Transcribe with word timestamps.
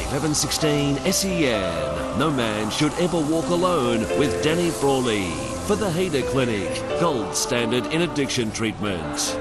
1116 0.00 1.12
SEN. 1.12 2.18
No 2.18 2.30
man 2.30 2.70
should 2.70 2.92
ever 2.94 3.20
walk 3.20 3.46
alone 3.46 4.00
with 4.18 4.42
Danny 4.42 4.70
Frawley 4.70 5.30
for 5.66 5.76
the 5.76 5.90
Hader 5.90 6.26
Clinic, 6.28 6.68
gold 7.00 7.34
standard 7.34 7.86
in 7.92 8.02
addiction 8.02 8.50
treatment. 8.50 9.36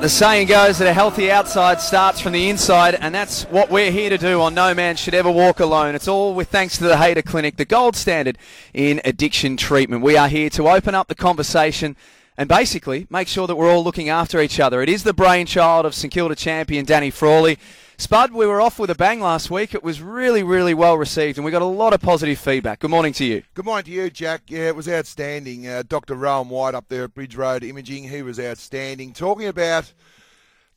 The 0.00 0.08
saying 0.08 0.46
goes 0.46 0.78
that 0.78 0.86
a 0.86 0.92
healthy 0.92 1.30
outside 1.30 1.80
starts 1.80 2.20
from 2.20 2.32
the 2.32 2.48
inside, 2.48 2.94
and 2.94 3.12
that's 3.12 3.42
what 3.46 3.68
we're 3.68 3.90
here 3.90 4.10
to 4.10 4.16
do 4.16 4.40
on 4.40 4.54
No 4.54 4.72
Man 4.72 4.94
Should 4.94 5.14
Ever 5.14 5.30
Walk 5.30 5.58
Alone. 5.58 5.96
It's 5.96 6.06
all 6.06 6.34
with 6.34 6.48
thanks 6.48 6.78
to 6.78 6.84
the 6.84 6.94
Hader 6.94 7.24
Clinic, 7.24 7.56
the 7.56 7.64
gold 7.64 7.96
standard 7.96 8.38
in 8.72 9.00
addiction 9.04 9.56
treatment. 9.56 10.02
We 10.02 10.16
are 10.16 10.28
here 10.28 10.50
to 10.50 10.68
open 10.68 10.94
up 10.94 11.08
the 11.08 11.16
conversation 11.16 11.96
and 12.38 12.48
basically 12.48 13.06
make 13.10 13.26
sure 13.26 13.48
that 13.48 13.56
we're 13.56 13.70
all 13.70 13.82
looking 13.82 14.08
after 14.08 14.40
each 14.40 14.60
other. 14.60 14.80
It 14.80 14.88
is 14.88 15.02
the 15.02 15.12
brainchild 15.12 15.84
of 15.84 15.94
St 15.94 16.12
Kilda 16.12 16.36
champion 16.36 16.84
Danny 16.84 17.10
Frawley. 17.10 17.58
Spud, 17.98 18.32
we 18.32 18.46
were 18.46 18.60
off 18.60 18.78
with 18.78 18.90
a 18.90 18.94
bang 18.94 19.20
last 19.20 19.50
week. 19.50 19.74
It 19.74 19.82
was 19.82 20.00
really, 20.00 20.44
really 20.44 20.72
well 20.72 20.96
received, 20.96 21.36
and 21.36 21.44
we 21.44 21.50
got 21.50 21.62
a 21.62 21.66
lot 21.66 21.92
of 21.92 22.00
positive 22.00 22.38
feedback. 22.38 22.78
Good 22.78 22.92
morning 22.92 23.12
to 23.14 23.24
you. 23.24 23.42
Good 23.54 23.64
morning 23.64 23.86
to 23.86 23.90
you, 23.90 24.08
Jack. 24.08 24.42
Yeah, 24.46 24.68
it 24.68 24.76
was 24.76 24.88
outstanding. 24.88 25.66
Uh, 25.66 25.82
Dr. 25.86 26.14
Rowan 26.14 26.48
White 26.48 26.76
up 26.76 26.88
there 26.88 27.02
at 27.02 27.14
Bridge 27.14 27.34
Road 27.34 27.64
Imaging, 27.64 28.04
he 28.04 28.22
was 28.22 28.38
outstanding. 28.38 29.12
Talking 29.14 29.48
about 29.48 29.92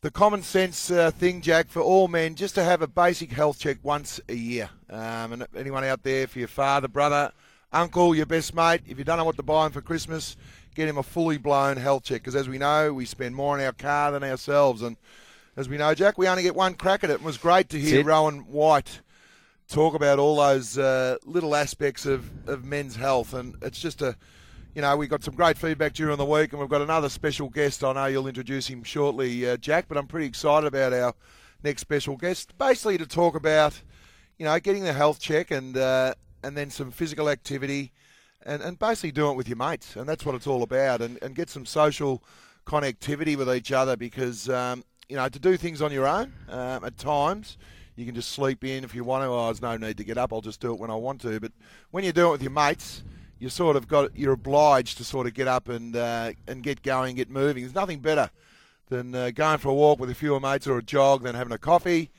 the 0.01 0.09
common 0.09 0.41
sense 0.41 0.89
uh, 0.89 1.11
thing, 1.11 1.41
Jack, 1.41 1.69
for 1.69 1.83
all 1.83 2.07
men, 2.07 2.33
just 2.33 2.55
to 2.55 2.63
have 2.63 2.81
a 2.81 2.87
basic 2.87 3.31
health 3.31 3.59
check 3.59 3.77
once 3.83 4.19
a 4.27 4.33
year. 4.33 4.71
Um, 4.89 5.33
and 5.33 5.47
anyone 5.55 5.83
out 5.83 6.01
there, 6.01 6.25
for 6.25 6.39
your 6.39 6.47
father, 6.47 6.87
brother, 6.87 7.31
uncle, 7.71 8.15
your 8.15 8.25
best 8.25 8.55
mate, 8.55 8.81
if 8.87 8.97
you 8.97 9.03
don't 9.03 9.19
know 9.19 9.25
what 9.25 9.37
to 9.37 9.43
buy 9.43 9.67
him 9.67 9.71
for 9.71 9.81
Christmas, 9.81 10.35
get 10.75 10.87
him 10.87 10.97
a 10.97 11.03
fully 11.03 11.37
blown 11.37 11.77
health 11.77 12.03
check. 12.03 12.21
Because 12.21 12.35
as 12.35 12.49
we 12.49 12.57
know, 12.57 12.93
we 12.93 13.05
spend 13.05 13.35
more 13.35 13.57
on 13.57 13.63
our 13.63 13.73
car 13.73 14.11
than 14.11 14.23
ourselves. 14.23 14.81
And 14.81 14.97
as 15.55 15.67
we 15.67 15.77
know, 15.77 15.93
Jack, 15.93 16.17
we 16.17 16.27
only 16.27 16.43
get 16.43 16.55
one 16.55 16.73
crack 16.73 17.03
at 17.03 17.09
it. 17.09 17.13
It 17.13 17.23
was 17.23 17.37
great 17.37 17.69
to 17.69 17.79
hear 17.79 18.03
Rowan 18.03 18.39
White 18.39 19.01
talk 19.67 19.93
about 19.93 20.19
all 20.19 20.35
those 20.35 20.77
uh, 20.77 21.17
little 21.25 21.55
aspects 21.55 22.05
of, 22.05 22.29
of 22.47 22.65
men's 22.65 22.95
health. 22.95 23.33
And 23.33 23.55
it's 23.61 23.79
just 23.79 24.01
a, 24.01 24.15
you 24.75 24.81
know, 24.81 24.95
we 24.97 25.07
got 25.07 25.23
some 25.23 25.35
great 25.35 25.57
feedback 25.57 25.93
during 25.93 26.17
the 26.17 26.25
week, 26.25 26.51
and 26.51 26.59
we've 26.59 26.69
got 26.69 26.81
another 26.81 27.09
special 27.09 27.49
guest. 27.49 27.83
I 27.83 27.93
know 27.93 28.05
you'll 28.05 28.27
introduce 28.27 28.67
him 28.67 28.83
shortly, 28.83 29.49
uh, 29.49 29.57
Jack, 29.57 29.85
but 29.87 29.97
I'm 29.97 30.07
pretty 30.07 30.27
excited 30.27 30.67
about 30.67 30.93
our 30.93 31.13
next 31.63 31.81
special 31.81 32.15
guest. 32.17 32.57
Basically, 32.57 32.97
to 32.97 33.05
talk 33.05 33.35
about, 33.35 33.81
you 34.37 34.45
know, 34.45 34.59
getting 34.59 34.83
the 34.83 34.93
health 34.93 35.19
check 35.19 35.51
and 35.51 35.75
uh, 35.77 36.13
and 36.43 36.57
then 36.57 36.69
some 36.69 36.91
physical 36.91 37.29
activity, 37.29 37.91
and, 38.45 38.61
and 38.61 38.79
basically 38.79 39.11
do 39.11 39.29
it 39.29 39.35
with 39.35 39.47
your 39.47 39.57
mates, 39.57 39.95
and 39.95 40.07
that's 40.07 40.25
what 40.25 40.35
it's 40.35 40.47
all 40.47 40.63
about, 40.63 41.01
and, 41.01 41.17
and 41.21 41.35
get 41.35 41.49
some 41.49 41.65
social 41.65 42.23
connectivity 42.65 43.35
with 43.35 43.49
each 43.49 43.71
other 43.71 43.97
because 43.97 44.47
um, 44.49 44.83
you 45.09 45.15
know 45.15 45.27
to 45.27 45.39
do 45.39 45.57
things 45.57 45.81
on 45.81 45.91
your 45.91 46.07
own 46.07 46.31
um, 46.49 46.85
at 46.85 46.95
times 46.97 47.57
you 47.95 48.05
can 48.05 48.15
just 48.15 48.29
sleep 48.29 48.63
in 48.63 48.83
if 48.83 48.95
you 48.95 49.03
want 49.03 49.23
to. 49.23 49.27
Oh, 49.27 49.45
there's 49.45 49.61
no 49.61 49.77
need 49.77 49.97
to 49.97 50.03
get 50.03 50.17
up. 50.17 50.33
I'll 50.33 50.41
just 50.41 50.59
do 50.59 50.73
it 50.73 50.79
when 50.79 50.89
I 50.89 50.95
want 50.95 51.21
to. 51.21 51.39
But 51.39 51.51
when 51.91 52.03
you 52.03 52.11
do 52.11 52.29
it 52.29 52.31
with 52.31 52.41
your 52.41 52.51
mates, 52.51 53.03
you 53.37 53.49
sort 53.49 53.75
of 53.75 53.87
got 53.87 54.15
you're 54.17 54.33
obliged 54.33 54.97
to 54.97 55.03
sort 55.03 55.27
of 55.27 55.33
get 55.33 55.47
up 55.47 55.69
and 55.69 55.95
uh, 55.95 56.31
and 56.47 56.63
get 56.63 56.81
going, 56.81 57.15
get 57.15 57.29
moving. 57.29 57.63
There's 57.63 57.75
nothing 57.75 57.99
better 57.99 58.29
than 58.89 59.13
uh, 59.13 59.31
going 59.31 59.57
for 59.57 59.69
a 59.69 59.73
walk 59.73 59.99
with 59.99 60.09
a 60.09 60.15
few 60.15 60.39
mates 60.39 60.67
or 60.67 60.77
a 60.77 60.83
jog, 60.83 61.23
than 61.23 61.35
having 61.35 61.53
a 61.53 61.57
coffee, 61.57 62.09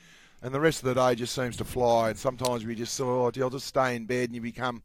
and 0.43 0.55
the 0.55 0.61
rest 0.61 0.83
of 0.83 0.87
the 0.87 0.95
day 0.95 1.15
just 1.15 1.35
seems 1.35 1.57
to 1.57 1.65
fly. 1.65 2.11
And 2.11 2.19
sometimes 2.19 2.65
we 2.65 2.75
just 2.75 2.95
sort 2.95 3.37
of, 3.37 3.43
I'll 3.43 3.51
just 3.51 3.67
stay 3.67 3.97
in 3.97 4.07
bed, 4.07 4.29
and 4.29 4.35
you 4.35 4.41
become 4.41 4.83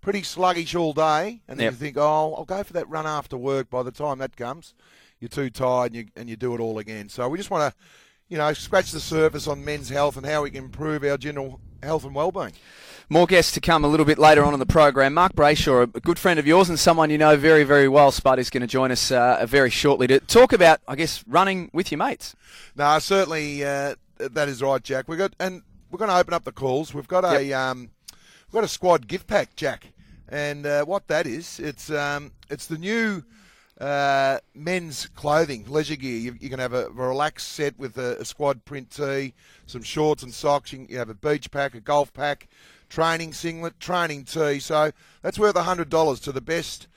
pretty 0.00 0.22
sluggish 0.22 0.74
all 0.74 0.92
day, 0.92 1.40
and 1.48 1.58
then 1.58 1.64
Yep. 1.64 1.72
you 1.72 1.78
think, 1.78 1.96
oh, 1.98 2.34
I'll 2.34 2.44
go 2.44 2.62
for 2.62 2.72
that 2.74 2.88
run 2.88 3.06
after 3.06 3.36
work. 3.36 3.70
By 3.70 3.82
the 3.82 3.90
time 3.90 4.18
that 4.18 4.36
comes, 4.36 4.74
you're 5.20 5.28
too 5.28 5.50
tired, 5.50 5.92
and 5.92 5.96
you 5.96 6.06
and 6.16 6.28
you 6.28 6.36
do 6.36 6.54
it 6.54 6.60
all 6.60 6.78
again. 6.78 7.08
So 7.08 7.28
we 7.28 7.38
just 7.38 7.50
want 7.50 7.72
to, 7.72 7.80
you 8.28 8.38
know, 8.38 8.52
scratch 8.52 8.92
the 8.92 9.00
surface 9.00 9.46
on 9.46 9.64
men's 9.64 9.88
health 9.88 10.16
and 10.16 10.24
how 10.24 10.42
we 10.42 10.50
can 10.50 10.64
improve 10.64 11.04
our 11.04 11.16
general 11.18 11.60
health 11.82 12.04
and 12.04 12.14
well-being. 12.14 12.52
More 13.08 13.26
guests 13.26 13.52
to 13.52 13.60
come 13.60 13.84
a 13.84 13.88
little 13.88 14.06
bit 14.06 14.18
later 14.18 14.44
on 14.44 14.52
in 14.54 14.60
the 14.60 14.66
program. 14.66 15.14
Mark 15.14 15.32
Brayshaw, 15.34 15.94
a 15.94 16.00
good 16.00 16.18
friend 16.18 16.38
of 16.38 16.46
yours 16.46 16.68
and 16.68 16.78
someone 16.78 17.10
you 17.10 17.18
know 17.18 17.36
very, 17.36 17.64
very 17.64 17.88
well, 17.88 18.12
Spud, 18.12 18.38
is 18.38 18.50
going 18.50 18.60
to 18.60 18.66
join 18.68 18.92
us 18.92 19.10
uh, 19.10 19.44
very 19.48 19.70
shortly 19.70 20.06
to 20.06 20.20
talk 20.20 20.52
about, 20.52 20.80
I 20.86 20.94
guess, 20.94 21.24
running 21.26 21.70
with 21.72 21.90
your 21.90 21.98
mates. 21.98 22.36
No, 22.76 22.98
certainly 23.00 23.64
uh, 23.64 23.96
that 24.18 24.48
is 24.48 24.62
right, 24.62 24.82
Jack. 24.82 25.08
We 25.08 25.16
got 25.16 25.34
and 25.40 25.62
we're 25.90 25.98
going 25.98 26.10
to 26.10 26.16
open 26.16 26.34
up 26.34 26.44
the 26.44 26.52
calls. 26.52 26.94
We've 26.94 27.08
got 27.08 27.24
a 27.24 27.52
um, 27.52 27.90
we've 28.50 28.60
got 28.60 28.64
a 28.64 28.68
squad 28.68 29.06
gift 29.06 29.28
pack, 29.28 29.54
Jack, 29.54 29.92
and 30.28 30.66
uh, 30.66 30.84
what 30.84 31.06
that 31.06 31.24
is, 31.26 31.60
it's 31.60 31.88
um, 31.90 32.32
it's 32.50 32.66
the 32.66 32.78
new. 32.78 33.22
Uh, 33.80 34.38
men's 34.54 35.06
clothing, 35.14 35.64
leisure 35.66 35.96
gear. 35.96 36.18
You, 36.18 36.36
you 36.38 36.50
can 36.50 36.58
have 36.58 36.74
a, 36.74 36.88
a 36.88 36.90
relaxed 36.90 37.48
set 37.48 37.78
with 37.78 37.96
a, 37.96 38.20
a 38.20 38.26
squad 38.26 38.62
print 38.66 38.90
tee, 38.90 39.32
some 39.64 39.82
shorts 39.82 40.22
and 40.22 40.34
socks. 40.34 40.70
You, 40.70 40.80
can- 40.80 40.88
you 40.90 40.98
have 40.98 41.08
a 41.08 41.14
beach 41.14 41.50
pack, 41.50 41.74
a 41.74 41.80
golf 41.80 42.12
pack, 42.12 42.48
training 42.90 43.32
singlet, 43.32 43.80
training 43.80 44.24
tee. 44.24 44.58
So 44.58 44.90
that's 45.22 45.38
worth 45.38 45.56
hundred 45.56 45.88
dollars 45.88 46.20
to 46.20 46.32
the 46.32 46.42
best 46.42 46.88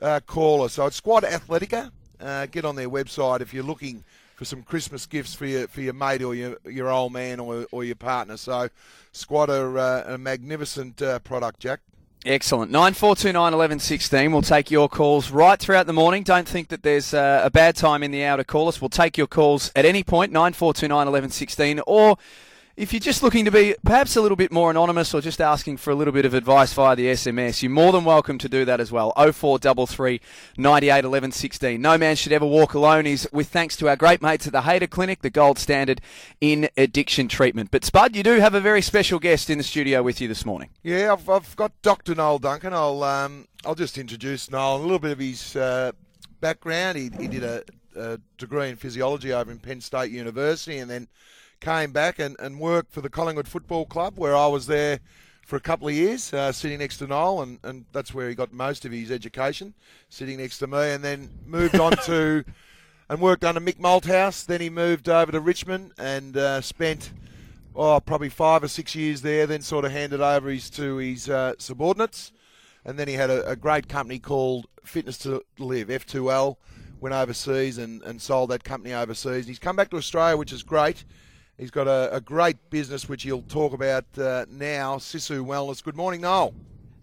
uh, 0.00 0.20
caller. 0.26 0.70
So 0.70 0.86
it's 0.86 0.96
Squad 0.96 1.24
Athletica. 1.24 1.90
Uh, 2.18 2.46
get 2.46 2.64
on 2.64 2.74
their 2.74 2.88
website 2.88 3.42
if 3.42 3.52
you're 3.52 3.62
looking 3.62 4.02
for 4.40 4.46
some 4.46 4.62
Christmas 4.62 5.04
gifts 5.04 5.34
for 5.34 5.44
your 5.44 5.68
for 5.68 5.82
your 5.82 5.92
mate 5.92 6.22
or 6.22 6.34
your 6.34 6.56
your 6.64 6.88
old 6.88 7.12
man 7.12 7.40
or, 7.40 7.66
or 7.70 7.84
your 7.84 7.94
partner. 7.94 8.38
So 8.38 8.70
Squad 9.12 9.50
are 9.50 9.76
uh, 9.76 10.14
a 10.14 10.16
magnificent 10.16 11.02
uh, 11.02 11.18
product, 11.18 11.60
Jack. 11.60 11.80
Excellent. 12.24 12.70
9429 12.70 13.42
1116. 13.42 14.32
We'll 14.32 14.40
take 14.40 14.70
your 14.70 14.88
calls 14.88 15.30
right 15.30 15.58
throughout 15.58 15.86
the 15.86 15.92
morning. 15.92 16.22
Don't 16.22 16.48
think 16.48 16.68
that 16.68 16.82
there's 16.82 17.12
uh, 17.12 17.42
a 17.44 17.50
bad 17.50 17.76
time 17.76 18.02
in 18.02 18.12
the 18.12 18.24
hour 18.24 18.38
to 18.38 18.44
call 18.44 18.68
us. 18.68 18.80
We'll 18.80 18.88
take 18.88 19.18
your 19.18 19.26
calls 19.26 19.70
at 19.76 19.84
any 19.84 20.02
point, 20.02 20.32
9429 20.32 20.96
1116. 20.96 21.82
Or 21.86 22.16
if 22.80 22.94
you're 22.94 23.00
just 23.00 23.22
looking 23.22 23.44
to 23.44 23.50
be 23.50 23.74
perhaps 23.84 24.16
a 24.16 24.22
little 24.22 24.36
bit 24.36 24.50
more 24.50 24.70
anonymous 24.70 25.12
or 25.12 25.20
just 25.20 25.38
asking 25.38 25.76
for 25.76 25.90
a 25.90 25.94
little 25.94 26.14
bit 26.14 26.24
of 26.24 26.32
advice 26.32 26.72
via 26.72 26.96
the 26.96 27.08
SMS, 27.08 27.62
you're 27.62 27.70
more 27.70 27.92
than 27.92 28.04
welcome 28.04 28.38
to 28.38 28.48
do 28.48 28.64
that 28.64 28.80
as 28.80 28.90
well. 28.90 29.12
0433 29.18 30.18
98 30.56 31.04
11 31.04 31.32
16. 31.32 31.82
No 31.82 31.98
man 31.98 32.16
should 32.16 32.32
ever 32.32 32.46
walk 32.46 32.72
alone 32.72 33.04
is 33.04 33.28
with 33.34 33.48
thanks 33.48 33.76
to 33.76 33.88
our 33.90 33.96
great 33.96 34.22
mates 34.22 34.46
at 34.46 34.54
the 34.54 34.62
Hader 34.62 34.88
Clinic, 34.88 35.20
the 35.20 35.28
gold 35.28 35.58
standard 35.58 36.00
in 36.40 36.70
addiction 36.78 37.28
treatment. 37.28 37.70
But 37.70 37.84
Spud, 37.84 38.16
you 38.16 38.22
do 38.22 38.40
have 38.40 38.54
a 38.54 38.60
very 38.62 38.80
special 38.80 39.18
guest 39.18 39.50
in 39.50 39.58
the 39.58 39.64
studio 39.64 40.02
with 40.02 40.18
you 40.18 40.26
this 40.26 40.46
morning. 40.46 40.70
Yeah, 40.82 41.12
I've, 41.12 41.28
I've 41.28 41.54
got 41.56 41.72
Dr. 41.82 42.14
Noel 42.14 42.38
Duncan. 42.38 42.72
I'll 42.72 43.02
um, 43.02 43.46
I'll 43.66 43.74
just 43.74 43.98
introduce 43.98 44.50
Noel 44.50 44.78
a 44.78 44.80
little 44.80 44.98
bit 44.98 45.10
of 45.10 45.18
his 45.18 45.54
uh, 45.54 45.92
background. 46.40 46.96
He, 46.96 47.10
he 47.20 47.28
did 47.28 47.44
a, 47.44 47.62
a 47.94 48.18
degree 48.38 48.70
in 48.70 48.76
physiology 48.76 49.34
over 49.34 49.52
in 49.52 49.58
Penn 49.58 49.82
State 49.82 50.10
University, 50.10 50.78
and 50.78 50.90
then 50.90 51.08
came 51.60 51.92
back 51.92 52.18
and, 52.18 52.36
and 52.38 52.58
worked 52.58 52.92
for 52.92 53.00
the 53.00 53.10
Collingwood 53.10 53.48
Football 53.48 53.86
Club, 53.86 54.14
where 54.16 54.36
I 54.36 54.46
was 54.46 54.66
there 54.66 55.00
for 55.44 55.56
a 55.56 55.60
couple 55.60 55.88
of 55.88 55.94
years, 55.94 56.32
uh, 56.32 56.52
sitting 56.52 56.78
next 56.78 56.98
to 56.98 57.06
Noel, 57.06 57.42
and, 57.42 57.58
and 57.64 57.84
that's 57.92 58.14
where 58.14 58.28
he 58.28 58.34
got 58.34 58.52
most 58.52 58.84
of 58.84 58.92
his 58.92 59.10
education, 59.10 59.74
sitting 60.08 60.38
next 60.38 60.58
to 60.58 60.66
me, 60.66 60.90
and 60.92 61.02
then 61.02 61.28
moved 61.44 61.78
on 61.78 61.92
to 62.04 62.44
and 63.08 63.20
worked 63.20 63.44
under 63.44 63.60
Mick 63.60 63.78
Malthouse. 63.78 64.46
Then 64.46 64.60
he 64.60 64.70
moved 64.70 65.08
over 65.08 65.32
to 65.32 65.40
Richmond 65.40 65.92
and 65.98 66.36
uh, 66.36 66.60
spent 66.60 67.12
oh, 67.74 68.00
probably 68.00 68.28
five 68.28 68.62
or 68.62 68.68
six 68.68 68.94
years 68.94 69.22
there, 69.22 69.46
then 69.46 69.62
sort 69.62 69.84
of 69.84 69.92
handed 69.92 70.20
over 70.20 70.48
his 70.50 70.70
to 70.70 70.96
his 70.96 71.28
uh, 71.28 71.54
subordinates. 71.58 72.32
And 72.84 72.98
then 72.98 73.08
he 73.08 73.14
had 73.14 73.30
a, 73.30 73.48
a 73.48 73.56
great 73.56 73.88
company 73.88 74.18
called 74.18 74.66
Fitness 74.84 75.18
to 75.18 75.44
Live, 75.58 75.88
F2L, 75.88 76.56
went 77.00 77.14
overseas 77.14 77.78
and, 77.78 78.02
and 78.02 78.20
sold 78.20 78.50
that 78.50 78.64
company 78.64 78.94
overseas. 78.94 79.46
He's 79.46 79.58
come 79.58 79.76
back 79.76 79.90
to 79.90 79.96
Australia, 79.96 80.36
which 80.36 80.52
is 80.52 80.62
great. 80.62 81.04
He's 81.60 81.70
got 81.70 81.88
a, 81.88 82.08
a 82.16 82.22
great 82.22 82.70
business, 82.70 83.06
which 83.06 83.22
he'll 83.24 83.42
talk 83.42 83.74
about 83.74 84.06
uh, 84.16 84.46
now, 84.50 84.96
Sisu 84.96 85.44
Wellness. 85.44 85.84
Good 85.84 85.94
morning, 85.94 86.22
Noel. 86.22 86.54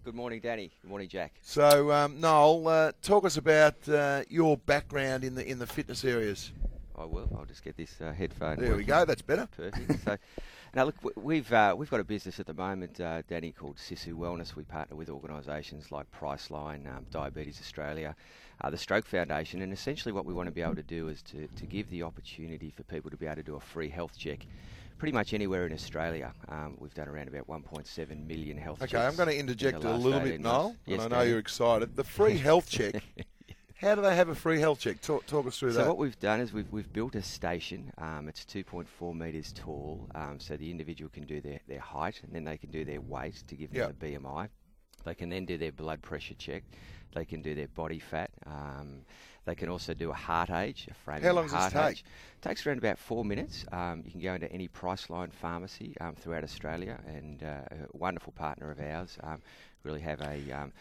Good 0.04 0.16
morning, 0.16 0.40
Danny. 0.40 0.72
Good 0.82 0.90
morning, 0.90 1.08
Jack. 1.08 1.36
So, 1.44 1.92
um, 1.92 2.20
Noel, 2.20 2.68
uh, 2.68 2.92
talk 3.04 3.24
us 3.24 3.38
about 3.38 3.88
uh, 3.88 4.24
your 4.30 4.58
background 4.58 5.24
in 5.24 5.36
the 5.36 5.48
in 5.48 5.60
the 5.60 5.68
fitness 5.68 6.04
areas. 6.04 6.54
I 6.98 7.06
will. 7.06 7.30
I'll 7.38 7.46
just 7.46 7.64
get 7.64 7.78
this 7.78 8.02
uh, 8.02 8.12
headphone. 8.12 8.60
There 8.60 8.76
we 8.76 8.84
go. 8.84 9.06
That's 9.06 9.22
better. 9.22 9.48
Perfect. 9.56 10.04
So, 10.04 10.18
now 10.74 10.86
look, 10.86 10.96
we've 11.16 11.54
uh, 11.54 11.76
we've 11.78 11.92
got 11.92 12.00
a 12.00 12.04
business 12.04 12.40
at 12.40 12.48
the 12.48 12.56
moment, 12.56 13.00
uh, 13.00 13.22
Danny, 13.28 13.52
called 13.52 13.78
Sisu 13.78 14.14
Wellness. 14.16 14.56
We 14.56 14.64
partner 14.64 14.96
with 14.96 15.12
organisations 15.12 15.92
like 15.92 16.08
Priceline, 16.10 16.88
um, 16.88 17.06
Diabetes 17.12 17.60
Australia, 17.62 18.16
uh, 18.62 18.70
the 18.70 18.78
Stroke 18.78 19.06
Foundation, 19.06 19.62
and 19.62 19.72
essentially 19.72 20.12
what 20.12 20.26
we 20.26 20.34
want 20.34 20.48
to 20.48 20.52
be 20.52 20.62
able 20.62 20.76
to 20.76 20.84
do 20.84 21.08
is 21.10 21.22
to, 21.24 21.48
to 21.56 21.66
give 21.66 21.90
the 21.90 22.04
opportunity 22.04 22.70
for 22.72 22.84
people 22.84 23.12
to 23.12 23.18
be 23.18 23.26
able 23.26 23.36
to 23.38 23.44
do 23.44 23.56
a 23.56 23.60
free 23.60 23.90
health 23.90 24.18
check. 24.18 24.46
Pretty 24.98 25.12
much 25.14 25.34
anywhere 25.36 25.68
in 25.68 25.74
Australia, 25.74 26.34
um, 26.50 26.76
we've 26.80 26.94
done 26.96 27.08
around 27.08 27.28
about 27.28 27.48
1.7 27.48 28.26
million 28.28 28.58
health 28.58 28.80
checks. 28.80 28.94
Okay, 28.96 29.06
I'm 29.06 29.16
going 29.16 29.30
to 29.30 29.34
in 29.36 29.42
interject 29.42 29.84
a 29.84 29.92
little 29.96 30.20
bit. 30.20 30.42
Noel. 30.42 30.76
Yes, 30.88 31.04
and 31.04 31.14
I 31.14 31.18
know 31.20 31.24
you're 31.24 31.38
excited. 31.38 31.96
The 31.96 32.04
free 32.04 32.38
health 32.50 32.68
check. 32.68 33.04
How 33.76 33.94
do 33.94 34.02
they 34.02 34.16
have 34.16 34.30
a 34.30 34.34
free 34.34 34.60
health 34.60 34.80
check? 34.80 35.00
Talk, 35.02 35.28
talk 35.28 35.46
us 35.46 35.60
through 35.60 35.74
So 35.74 35.78
that. 35.78 35.84
So 35.84 35.88
what 35.90 36.00
we've 36.00 36.18
done 36.18 36.40
is 36.40 36.52
we've, 36.52 36.72
we've 36.72 36.92
built 36.92 37.14
a 37.14 37.22
station. 37.22 37.92
Um, 38.00 38.28
it's 38.28 38.44
2.4 38.44 39.16
metres 39.16 39.54
tall, 39.54 40.10
um, 40.16 40.40
so 40.40 40.58
the 40.58 40.72
individual 40.72 41.12
can 41.12 41.26
do 41.26 41.42
their, 41.42 41.60
their 41.68 41.80
height 41.80 42.20
and 42.24 42.34
then 42.34 42.44
they 42.44 42.58
can 42.58 42.72
do 42.72 42.84
their 42.84 43.02
weight 43.02 43.44
to 43.48 43.56
give 43.56 43.72
them 43.72 43.94
Yeah. 44.02 44.08
a 44.16 44.20
BMI. 44.20 44.50
They 45.06 45.14
can 45.14 45.30
then 45.30 45.46
do 45.46 45.60
their 45.60 45.72
blood 45.72 46.02
pressure 46.02 46.34
check. 46.34 46.64
They 47.14 47.26
can 47.26 47.42
do 47.42 47.56
their 47.56 47.68
body 47.68 48.00
fat. 48.00 48.30
Um, 48.46 49.02
they 49.46 49.56
can 49.56 49.70
also 49.70 49.94
do 49.94 50.12
a 50.12 50.14
heart 50.14 50.50
age, 50.50 50.88
a 50.92 50.94
frame 50.94 51.22
How 51.22 51.32
long 51.32 51.46
does 51.46 51.54
heart 51.54 51.74
this 51.74 51.82
take? 51.82 51.92
age. 51.92 52.06
takes 52.42 52.68
around 52.68 52.80
about 52.80 53.00
four 53.00 53.24
minutes. 53.24 53.66
Um, 53.72 54.04
you 54.06 54.12
can 54.12 54.20
go 54.20 54.34
into 54.34 54.52
any 54.52 54.68
Priceline 54.68 55.32
pharmacy 55.32 55.96
um, 56.02 56.16
throughout 56.16 56.44
Australia, 56.44 57.00
and 57.08 57.42
uh, 57.42 57.62
a 57.72 57.98
wonderful 57.98 58.34
partner 58.34 58.70
of 58.72 58.80
ours. 58.82 59.18
Um, 59.24 59.42
really 59.84 60.02
have 60.02 60.20
a 60.22 60.52
um, 60.52 60.74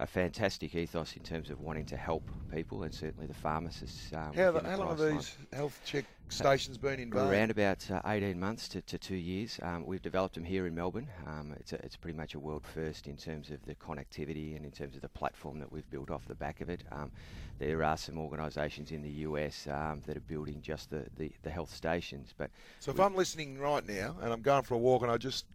a 0.00 0.06
fantastic 0.06 0.74
ethos 0.74 1.16
in 1.16 1.22
terms 1.22 1.50
of 1.50 1.60
wanting 1.60 1.84
to 1.86 1.96
help 1.96 2.30
people, 2.52 2.82
and 2.82 2.92
certainly 2.92 3.26
the 3.26 3.34
pharmacists. 3.34 4.12
Um, 4.12 4.32
How, 4.34 4.50
the 4.52 4.60
how 4.60 4.76
long 4.76 4.88
have 4.88 4.98
these 4.98 5.36
health 5.52 5.80
check 5.84 6.04
stations 6.28 6.78
been 6.78 6.98
in? 6.98 7.12
Around 7.14 7.50
about 7.50 7.88
uh, 7.90 8.00
18 8.04 8.38
months 8.38 8.68
to, 8.68 8.82
to 8.82 8.98
two 8.98 9.14
years. 9.14 9.60
Um, 9.62 9.86
we've 9.86 10.02
developed 10.02 10.34
them 10.34 10.44
here 10.44 10.66
in 10.66 10.74
Melbourne. 10.74 11.08
Um, 11.26 11.54
it's, 11.60 11.72
a, 11.72 11.76
it's 11.84 11.96
pretty 11.96 12.16
much 12.16 12.34
a 12.34 12.40
world 12.40 12.64
first 12.66 13.06
in 13.06 13.16
terms 13.16 13.50
of 13.50 13.64
the 13.66 13.74
connectivity 13.76 14.56
and 14.56 14.64
in 14.64 14.72
terms 14.72 14.96
of 14.96 15.02
the 15.02 15.08
platform 15.08 15.60
that 15.60 15.70
we've 15.70 15.88
built 15.90 16.10
off 16.10 16.26
the 16.26 16.34
back 16.34 16.60
of 16.60 16.68
it. 16.68 16.82
Um, 16.90 17.12
there 17.60 17.84
are 17.84 17.96
some 17.96 18.18
organisations 18.18 18.90
in 18.90 19.02
the 19.02 19.10
US 19.10 19.68
um, 19.68 20.02
that 20.06 20.16
are 20.16 20.20
building 20.20 20.60
just 20.60 20.90
the, 20.90 21.04
the, 21.16 21.30
the 21.42 21.50
health 21.50 21.72
stations, 21.72 22.34
but 22.36 22.50
So 22.80 22.90
if 22.90 22.98
I'm 22.98 23.14
listening 23.14 23.58
right 23.58 23.86
now 23.86 24.16
and 24.20 24.32
I'm 24.32 24.42
going 24.42 24.64
for 24.64 24.74
a 24.74 24.78
walk 24.78 25.02
and 25.02 25.10
I 25.10 25.18
just 25.18 25.46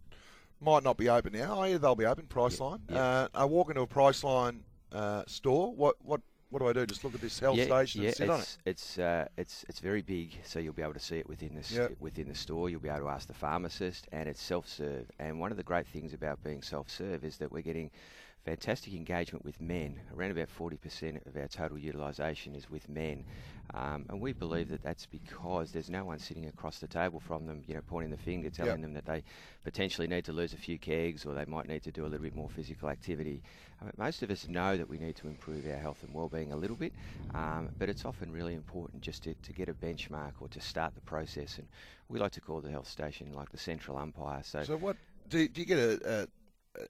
might 0.60 0.82
not 0.82 0.96
be 0.96 1.08
open 1.08 1.32
now, 1.32 1.60
oh 1.60 1.64
yeah, 1.64 1.78
they'll 1.78 1.94
be 1.94 2.06
open. 2.06 2.26
Priceline. 2.26 2.80
yeah. 2.88 2.98
Uh, 3.02 3.28
I 3.34 3.44
walk 3.44 3.68
into 3.70 3.80
a 3.82 3.86
Priceline 3.86 4.60
uh, 4.92 5.24
store. 5.26 5.74
What 5.74 5.96
what 6.02 6.20
what 6.50 6.58
do 6.58 6.68
I 6.68 6.72
do? 6.72 6.84
Just 6.84 7.04
look 7.04 7.14
at 7.14 7.20
this 7.20 7.38
health 7.38 7.56
yeah, 7.56 7.64
station 7.66 8.02
yeah, 8.02 8.08
and 8.08 8.16
sit 8.16 8.30
on 8.30 8.40
it. 8.40 8.42
it's, 8.42 8.58
It's 8.66 8.98
uh, 8.98 9.28
it's 9.36 9.64
it's 9.68 9.78
very 9.78 10.02
big, 10.02 10.32
so 10.44 10.58
you'll 10.58 10.72
be 10.72 10.82
able 10.82 10.94
to 10.94 11.00
see 11.00 11.18
it 11.18 11.28
within 11.28 11.54
the 11.54 11.74
Yep. 11.74 11.92
within 12.00 12.28
the 12.28 12.34
store. 12.34 12.68
You'll 12.68 12.80
be 12.80 12.88
able 12.88 13.00
to 13.00 13.08
ask 13.08 13.28
the 13.28 13.34
pharmacist, 13.34 14.08
and 14.12 14.28
it's 14.28 14.42
self-serve. 14.42 15.10
And 15.18 15.38
one 15.38 15.52
of 15.52 15.56
the 15.56 15.62
great 15.62 15.86
things 15.86 16.12
about 16.12 16.42
being 16.42 16.60
self-serve 16.62 17.24
is 17.24 17.36
that 17.38 17.52
we're 17.52 17.62
getting 17.62 17.90
fantastic 18.44 18.94
engagement 18.94 19.44
with 19.44 19.60
men. 19.60 20.00
Around 20.16 20.32
about 20.32 20.48
40% 20.48 21.26
of 21.26 21.36
our 21.36 21.48
total 21.48 21.78
utilisation 21.78 22.54
is 22.54 22.70
with 22.70 22.88
men, 22.88 23.24
um, 23.74 24.06
and 24.08 24.20
we 24.20 24.32
believe 24.32 24.68
that 24.70 24.82
that's 24.82 25.06
because 25.06 25.70
there's 25.70 25.90
no 25.90 26.04
one 26.04 26.18
sitting 26.18 26.46
across 26.46 26.78
the 26.78 26.88
table 26.88 27.20
from 27.20 27.46
them, 27.46 27.62
you 27.66 27.74
know, 27.74 27.82
pointing 27.86 28.10
the 28.10 28.16
finger, 28.16 28.50
telling 28.50 28.80
them 28.82 28.94
that 28.94 29.04
they 29.04 29.22
potentially 29.62 30.08
need 30.08 30.24
to 30.24 30.32
lose 30.32 30.52
a 30.52 30.56
few 30.56 30.78
kegs 30.78 31.24
or 31.24 31.34
they 31.34 31.44
might 31.44 31.68
need 31.68 31.82
to 31.84 31.92
do 31.92 32.02
a 32.02 32.08
little 32.08 32.24
bit 32.24 32.34
more 32.34 32.48
physical 32.48 32.88
activity. 32.88 33.42
I 33.80 33.84
mean, 33.84 33.92
most 33.96 34.22
of 34.22 34.30
us 34.30 34.48
know 34.48 34.76
that 34.76 34.88
we 34.88 34.98
need 34.98 35.16
to 35.16 35.28
improve 35.28 35.66
our 35.66 35.76
health 35.78 36.02
and 36.02 36.12
well-being 36.12 36.52
a 36.52 36.56
little 36.56 36.76
bit, 36.76 36.92
um, 37.34 37.68
but 37.78 37.88
it's 37.88 38.04
often 38.04 38.32
really 38.32 38.54
important 38.54 39.02
just 39.02 39.22
to, 39.24 39.34
to 39.34 39.52
get 39.52 39.68
a 39.68 39.74
benchmark 39.74 40.32
or 40.40 40.48
to 40.48 40.60
start 40.60 40.94
the 40.94 41.00
process. 41.02 41.58
And 41.58 41.68
we 42.08 42.18
like 42.18 42.32
to 42.32 42.40
call 42.40 42.60
the 42.60 42.70
health 42.70 42.88
station 42.88 43.32
like 43.32 43.50
the 43.50 43.58
central 43.58 43.96
umpire. 43.96 44.42
So, 44.42 44.64
So 44.64 44.76
what 44.76 44.96
do, 45.28 45.46
do 45.46 45.60
you 45.60 45.66
get 45.66 45.78
a, 45.78 46.22
a 46.22 46.26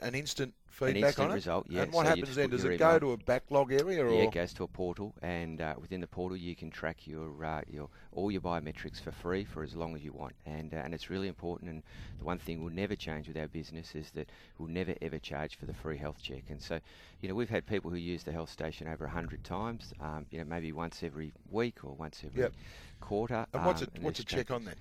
an 0.01 0.15
instant 0.15 0.55
feedback 0.71 1.19
instant 1.19 1.31
on 1.31 1.33
it? 1.33 1.35
result, 1.37 1.67
yeah. 1.69 1.83
And 1.83 1.93
what 1.93 2.07
So 2.07 2.11
happens 2.11 2.37
then? 2.37 2.51
Does 2.51 2.65
it 2.65 2.79
go 2.79 2.99
to 2.99 3.13
a 3.13 3.17
backlog 3.17 3.73
area 3.73 4.05
or? 4.05 4.13
yeah, 4.13 4.23
it 4.23 4.33
goes 4.33 4.53
to 4.55 4.65
a 4.65 4.69
portal, 4.69 5.15
and 5.23 5.61
uh, 5.61 5.75
within 5.81 6.01
the 6.01 6.07
portal 6.07 6.37
you 6.37 6.55
can 6.57 6.71
track 6.71 7.07
your 7.07 7.45
uh, 7.45 7.63
your 7.69 7.89
all 8.13 8.31
your 8.31 8.41
biometrics 8.41 9.01
for 9.01 9.13
free 9.13 9.45
for 9.45 9.63
as 9.63 9.75
long 9.75 9.95
as 9.95 10.03
you 10.03 10.13
want, 10.13 10.35
and 10.47 10.73
uh, 10.75 10.79
and 10.79 10.95
it's 10.95 11.11
really 11.11 11.29
important. 11.29 11.71
And 11.71 11.83
the 12.19 12.25
one 12.25 12.39
thing 12.39 12.63
we'll 12.63 12.73
never 12.73 12.97
change 12.97 13.29
with 13.29 13.37
our 13.37 13.49
business 13.49 13.95
is 13.95 14.11
that 14.13 14.31
we'll 14.59 14.69
never 14.69 14.95
ever 15.01 15.19
charge 15.19 15.57
for 15.57 15.67
the 15.67 15.75
free 15.75 15.99
health 15.99 16.21
check. 16.23 16.45
And 16.49 16.61
so, 16.61 16.81
you 17.21 17.29
know, 17.29 17.35
we've 17.35 17.51
had 17.51 17.67
people 17.67 17.91
who 17.91 17.97
use 17.97 18.25
the 18.25 18.33
health 18.33 18.51
station 18.51 18.89
over 18.89 19.05
a 19.05 19.11
hundred 19.11 19.45
times, 19.45 19.93
um, 20.01 20.27
you 20.31 20.39
know, 20.39 20.45
maybe 20.45 20.73
once 20.73 21.03
every 21.03 21.33
week 21.51 21.85
or 21.85 21.95
once 21.95 22.23
every 22.25 22.41
Yep. 22.41 22.53
quarter. 23.01 23.47
and 23.55 23.65
what's 23.65 23.83
um? 23.83 23.89
What's 24.01 24.21
a 24.21 24.25
there's 24.25 24.45
check 24.45 24.51
on 24.51 24.65
then? 24.65 24.75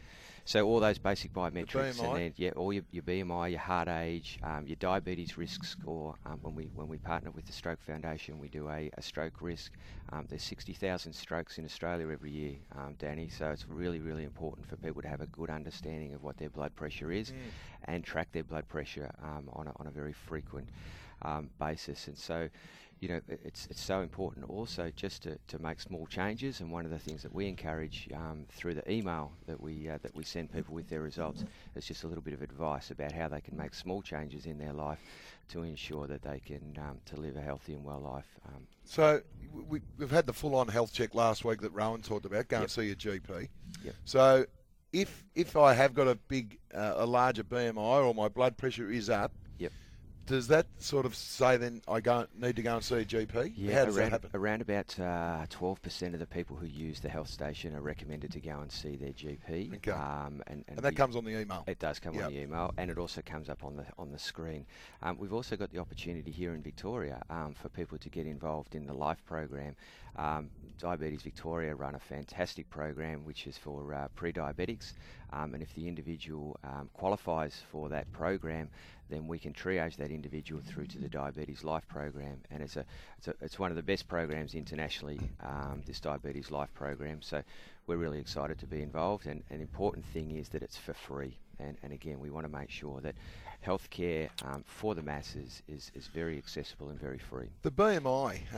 so 0.45 0.65
all 0.65 0.79
those 0.79 0.97
basic 0.97 1.33
biometrics, 1.33 2.01
BMI? 2.01 2.05
and 2.05 2.15
then 2.15 2.33
yeah, 2.37 2.51
all 2.55 2.73
your, 2.73 2.83
your 2.91 3.03
BMI, 3.03 3.51
your 3.51 3.59
heart 3.59 3.87
age, 3.87 4.39
um, 4.43 4.65
your 4.67 4.75
diabetes 4.77 5.37
risk 5.37 5.63
score. 5.81 6.15
Um, 6.25 6.39
when 6.41 6.55
we 6.55 6.69
when 6.73 6.87
we 6.87 6.97
partner 6.97 7.31
with 7.31 7.45
the 7.45 7.53
Stroke 7.53 7.81
Foundation, 7.81 8.39
we 8.39 8.49
do 8.49 8.69
a, 8.69 8.89
a 8.97 9.01
stroke 9.01 9.41
risk. 9.41 9.73
Um, 10.11 10.25
there's 10.29 10.43
60,000 10.43 11.13
strokes 11.13 11.57
in 11.57 11.65
Australia 11.65 12.09
every 12.09 12.31
year, 12.31 12.55
um, 12.77 12.95
Danny. 12.99 13.29
So 13.29 13.49
it's 13.49 13.67
really 13.67 13.99
really 13.99 14.23
important 14.23 14.67
for 14.67 14.75
people 14.77 15.01
to 15.01 15.07
have 15.07 15.21
a 15.21 15.27
good 15.27 15.49
understanding 15.49 16.13
of 16.13 16.23
what 16.23 16.37
their 16.37 16.49
blood 16.49 16.75
pressure 16.75 17.11
is, 17.11 17.33
and 17.85 18.03
track 18.03 18.31
their 18.31 18.43
blood 18.43 18.67
pressure 18.67 19.11
um, 19.23 19.49
on 19.53 19.67
a, 19.67 19.73
on 19.77 19.87
a 19.87 19.91
very 19.91 20.13
frequent 20.13 20.69
um, 21.21 21.49
basis. 21.59 22.07
And 22.07 22.17
so 22.17 22.49
you 22.99 23.07
know, 23.07 23.21
it's 23.27 23.67
it's 23.69 23.81
so 23.81 24.01
important 24.01 24.49
also 24.49 24.91
just 24.95 25.23
to, 25.23 25.37
to 25.47 25.59
make 25.59 25.79
small 25.79 26.05
changes. 26.05 26.59
And 26.59 26.71
one 26.71 26.85
of 26.85 26.91
the 26.91 26.99
things 26.99 27.23
that 27.23 27.33
we 27.33 27.47
encourage 27.47 28.09
um, 28.13 28.45
through 28.49 28.73
the 28.73 28.91
email 28.91 29.31
that 29.47 29.59
we 29.59 29.87
uh, 29.89 29.99
that 30.01 30.13
we 30.15 30.23
send 30.23 30.51
people 30.51 30.75
with 30.75 30.89
their 30.89 31.01
results 31.01 31.45
is 31.75 31.85
just 31.85 32.03
a 32.03 32.07
little 32.07 32.21
bit 32.21 32.33
of 32.33 32.41
advice 32.41 32.91
about 32.91 33.11
how 33.11 33.27
they 33.29 33.41
can 33.41 33.55
make 33.55 33.73
small 33.73 34.01
changes 34.01 34.45
in 34.45 34.57
their 34.57 34.73
life 34.73 34.99
to 35.49 35.63
ensure 35.63 36.07
that 36.07 36.21
they 36.21 36.39
can 36.39 36.77
um, 36.77 36.97
to 37.05 37.15
live 37.15 37.37
a 37.37 37.41
healthy 37.41 37.73
and 37.73 37.83
well 37.83 38.01
life. 38.01 38.27
Um, 38.47 38.67
So 38.83 39.21
we, 39.53 39.81
we've 39.97 40.11
had 40.11 40.27
the 40.27 40.33
full-on 40.33 40.67
health 40.67 40.93
check 40.93 41.15
last 41.15 41.45
week 41.45 41.61
that 41.61 41.71
Rowan 41.71 42.01
talked 42.01 42.25
about. 42.25 42.47
Go 42.49 42.61
and 42.61 42.69
see 42.71 42.87
your 42.87 42.95
GP. 42.95 43.47
Yep. 43.83 43.95
So 44.03 44.45
if 44.91 45.23
if 45.35 45.55
I 45.55 45.73
have 45.73 45.93
got 45.93 46.07
a 46.07 46.15
big, 46.15 46.59
uh, 46.73 46.95
a 46.97 47.05
larger 47.05 47.43
BMI 47.43 47.77
or 47.77 48.13
my 48.13 48.27
blood 48.27 48.57
pressure 48.57 48.91
is 48.91 49.09
up, 49.09 49.31
Yep. 49.31 49.48
Does 50.29 50.47
that 50.49 50.67
sort 50.77 51.07
of 51.07 51.15
say 51.15 51.57
then 51.57 51.81
I 51.87 52.01
go 52.01 52.27
need 52.39 52.55
to 52.57 52.61
go 52.61 52.75
and 52.75 52.83
see 52.83 52.95
a 52.97 53.03
GP? 53.05 53.71
How 53.73 53.85
does 53.85 53.97
around, 53.97 54.11
that 54.11 54.21
happen? 54.23 54.29
around 54.35 54.61
about 54.61 54.99
uh, 54.99 55.45
twelve 55.49 55.81
percent 55.81 56.13
of 56.13 56.19
the 56.19 56.27
people 56.27 56.55
who 56.55 56.67
use 56.67 56.99
the 56.99 57.09
health 57.09 57.29
station 57.29 57.75
are 57.75 57.81
recommended 57.81 58.31
to 58.33 58.39
go 58.39 58.59
and 58.59 58.71
see 58.71 58.95
their 58.95 59.09
GP. 59.09 59.75
Okay. 59.77 59.91
Um, 59.91 60.43
and, 60.45 60.63
and, 60.67 60.77
And 60.77 60.77
that 60.79 60.91
we- 60.93 60.95
comes 60.97 61.15
on 61.15 61.25
the 61.25 61.39
email. 61.39 61.63
It 61.67 61.79
does 61.79 61.99
come 61.99 62.13
Yep. 62.13 62.25
on 62.25 62.31
the 62.33 62.39
email, 62.41 62.73
and 62.77 62.91
it 62.91 62.99
also 62.99 63.21
comes 63.25 63.49
up 63.49 63.63
on 63.63 63.75
the 63.75 63.85
on 63.97 64.11
the 64.11 64.19
screen. 64.19 64.67
Um, 65.01 65.17
we've 65.17 65.33
also 65.33 65.55
got 65.55 65.71
the 65.71 65.79
opportunity 65.79 66.29
here 66.31 66.53
in 66.53 66.61
Victoria 66.61 67.23
um, 67.31 67.55
for 67.55 67.69
people 67.69 67.97
to 67.97 68.09
get 68.09 68.27
involved 68.27 68.75
in 68.75 68.85
the 68.85 68.93
Life 68.93 69.25
program. 69.25 69.75
Um, 70.15 70.49
Diabetes 70.79 71.21
Victoria 71.21 71.75
run 71.75 71.95
a 71.95 71.99
fantastic 71.99 72.69
program 72.69 73.25
which 73.25 73.47
is 73.47 73.57
for 73.57 73.93
uh, 73.93 74.07
pre-diabetics, 74.15 74.93
um, 75.33 75.53
and 75.53 75.61
if 75.61 75.73
the 75.75 75.87
individual 75.87 76.57
um, 76.63 76.89
qualifies 76.93 77.61
for 77.69 77.89
that 77.89 78.09
program, 78.13 78.69
then 79.09 79.27
we 79.27 79.39
can 79.39 79.51
triage 79.51 79.97
that 79.97 80.11
individual 80.11 80.61
through 80.65 80.85
to 80.85 80.99
the 80.99 81.09
Diabetes 81.09 81.63
Life 81.63 81.87
program, 81.87 82.37
and 82.49 82.63
it's 82.63 82.77
a 82.77 82.85
it's, 83.17 83.27
a, 83.27 83.33
it's 83.41 83.59
one 83.59 83.71
of 83.71 83.75
the 83.75 83.83
best 83.83 84.07
programs 84.07 84.55
internationally. 84.55 85.19
Um, 85.41 85.83
this 85.85 85.99
Diabetes 85.99 86.49
Life 86.49 86.73
program, 86.73 87.21
so 87.21 87.43
we're 87.89 87.97
really 87.97 88.19
excited 88.19 88.59
to 88.59 88.67
be 88.67 88.81
involved. 88.81 89.25
And 89.25 89.43
an 89.49 89.61
important 89.61 90.05
thing 90.05 90.31
is 90.31 90.47
that 90.49 90.61
it's 90.61 90.77
for 90.77 90.93
free. 90.93 91.35
And, 91.59 91.75
and 91.83 91.91
again, 91.91 92.19
we 92.19 92.29
want 92.29 92.45
to 92.45 92.51
make 92.51 92.69
sure 92.69 93.01
that 93.01 93.15
healthcare 93.65 94.29
um, 94.45 94.63
for 94.65 94.93
the 94.95 95.01
masses 95.01 95.63
is, 95.67 95.91
is 95.95 96.07
very 96.07 96.37
accessible 96.37 96.89
and 96.89 96.99
very 96.99 97.17
free. 97.17 97.49
The 97.63 97.71
BMI. 97.71 98.53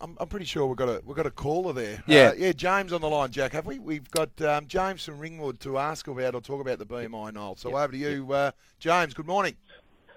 I'm, 0.00 0.16
I'm 0.18 0.28
pretty 0.28 0.46
sure 0.46 0.66
we've 0.66 0.76
got 0.76 0.88
a 0.88 1.02
we've 1.04 1.16
got 1.16 1.26
a 1.26 1.30
caller 1.30 1.72
there. 1.72 2.02
Yeah. 2.06 2.28
Uh, 2.28 2.32
yeah. 2.36 2.52
James 2.52 2.92
on 2.92 3.00
the 3.00 3.08
line. 3.08 3.30
Jack, 3.30 3.52
have 3.52 3.66
we? 3.66 3.78
We've 3.78 4.10
got 4.10 4.40
um, 4.42 4.66
James 4.66 5.04
from 5.04 5.18
Ringwood 5.18 5.60
to 5.60 5.78
ask 5.78 6.08
about 6.08 6.34
or 6.34 6.40
talk 6.40 6.60
about 6.60 6.78
the 6.78 6.86
BMI, 6.86 7.34
Noel. 7.34 7.56
So 7.56 7.68
Yep. 7.70 7.78
over 7.78 7.92
to 7.92 7.98
you, 7.98 8.32
uh, 8.32 8.50
James. 8.78 9.14
Good 9.14 9.26
morning. 9.26 9.56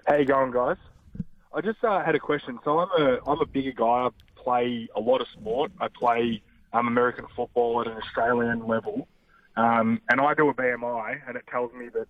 How 0.06 0.16
you 0.16 0.24
going, 0.24 0.50
guys? 0.50 0.76
I 1.54 1.60
just 1.60 1.84
uh, 1.84 2.02
had 2.02 2.14
a 2.14 2.18
question. 2.18 2.58
So 2.64 2.80
I'm 2.80 3.02
a 3.02 3.18
I'm 3.26 3.40
a 3.40 3.46
bigger 3.46 3.72
guy. 3.72 3.84
I 3.84 4.08
play 4.36 4.88
a 4.96 5.00
lot 5.00 5.20
of 5.20 5.28
sport. 5.28 5.72
I 5.80 5.88
play 5.88 6.42
um, 6.72 6.88
American 6.88 7.26
football 7.36 7.80
at 7.82 7.86
an 7.86 7.96
Australian 7.98 8.66
level, 8.66 9.06
um, 9.56 10.00
and 10.08 10.20
I 10.20 10.34
do 10.34 10.48
a 10.48 10.54
BMI, 10.54 11.20
and 11.28 11.36
it 11.36 11.44
tells 11.50 11.72
me 11.74 11.88
that 11.90 12.06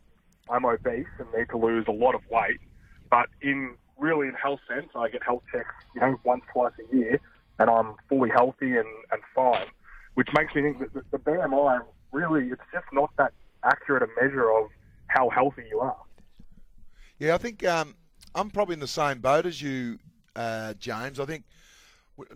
I'm 0.49 0.64
obese 0.64 1.06
and 1.18 1.28
need 1.37 1.49
to 1.50 1.58
lose 1.58 1.87
a 1.88 1.92
lot 1.92 2.14
of 2.14 2.22
weight. 2.30 2.60
But 3.10 3.28
in 3.42 3.75
really 3.99 4.28
in 4.28 4.34
health 4.34 4.60
sense, 4.68 4.88
I 4.94 5.08
get 5.08 5.22
health 5.22 5.42
checks, 5.52 5.75
you 5.94 6.00
know, 6.00 6.18
once 6.25 6.42
twice 6.52 6.72
a 6.92 6.96
year, 6.96 7.20
and 7.58 7.70
I'm 7.70 7.94
fully 8.08 8.30
healthy 8.30 8.76
and, 8.76 8.88
and 9.12 9.23
fine. 9.34 9.66
Which 10.14 10.28
makes 10.34 10.54
me 10.54 10.62
think 10.62 10.78
that 10.78 10.94
the, 10.94 11.02
the 11.11 11.18
BMI 11.18 11.80
really 12.12 12.49
it's 12.49 12.62
just 12.73 12.87
not 12.92 13.11
that 13.18 13.32
accurate 13.64 14.02
a 14.02 14.23
measure 14.23 14.50
of 14.50 14.68
how 15.08 15.28
healthy 15.28 15.64
you 15.68 15.80
are. 15.80 15.96
Yeah, 17.18 17.34
I 17.34 17.38
think 17.38 17.64
um, 17.64 17.94
I'm 18.34 18.50
probably 18.50 18.75
in 18.75 18.80
the 18.80 18.87
same 18.88 19.20
boat 19.20 19.46
as 19.46 19.61
you, 19.61 19.99
uh, 20.37 20.75
James. 20.75 21.18
I 21.18 21.25
think 21.25 21.44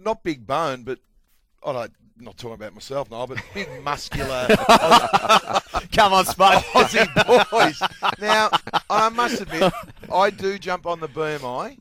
not 0.00 0.22
big 0.22 0.46
bone, 0.46 0.82
but 0.82 0.98
I 1.64 1.72
don't, 1.72 1.92
not 2.20 2.36
talking 2.36 2.54
about 2.54 2.74
myself 2.74 3.10
now, 3.10 3.26
but 3.26 3.38
big 3.54 3.68
muscular 3.84 4.48
Come 5.92 6.12
on, 6.12 6.24
Spud. 6.24 6.62
Aussie 6.72 7.50
boys. 7.50 7.82
Now, 8.20 8.50
I 8.90 9.08
must 9.08 9.40
admit, 9.40 9.72
I 10.12 10.30
do 10.30 10.58
jump 10.58 10.86
on 10.86 11.00
the 11.00 11.08
BMI. 11.08 11.78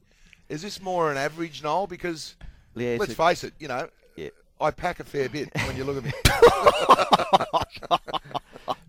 Is 0.50 0.62
this 0.62 0.82
more 0.82 1.12
an 1.12 1.18
average, 1.18 1.62
Noel? 1.64 1.88
Because 1.88 2.36
Yeah, 2.78 2.98
let's 3.00 3.12
a- 3.14 3.16
face 3.16 3.44
it, 3.44 3.54
you 3.60 3.68
know, 3.68 3.88
Yeah. 4.16 4.30
I 4.60 4.72
pack 4.72 5.00
a 5.00 5.04
fair 5.04 5.30
bit 5.30 5.50
when 5.68 5.76
you 5.78 5.84
look 5.84 5.98
at 5.98 6.04
me. 6.06 6.12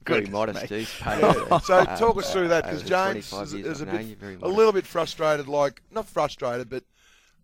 very 0.07 0.21
Goodness 0.23 0.31
modest, 0.33 0.63
me. 0.63 0.69
too. 0.69 0.87
So 1.65 1.85
talk 1.85 2.17
us 2.17 2.33
through 2.33 2.49
that 2.49 2.65
because 2.65 2.83
James 2.83 3.33
is, 3.33 3.55
is 3.55 3.83
a 3.83 3.87
I've 3.87 3.93
known 3.93 4.15
bit, 4.15 4.43
a 4.43 4.49
little 4.49 4.73
bit 4.73 4.87
frustrated. 4.87 5.49
Like 5.49 5.83
not 5.91 6.07
frustrated, 6.07 6.71
but 6.71 6.85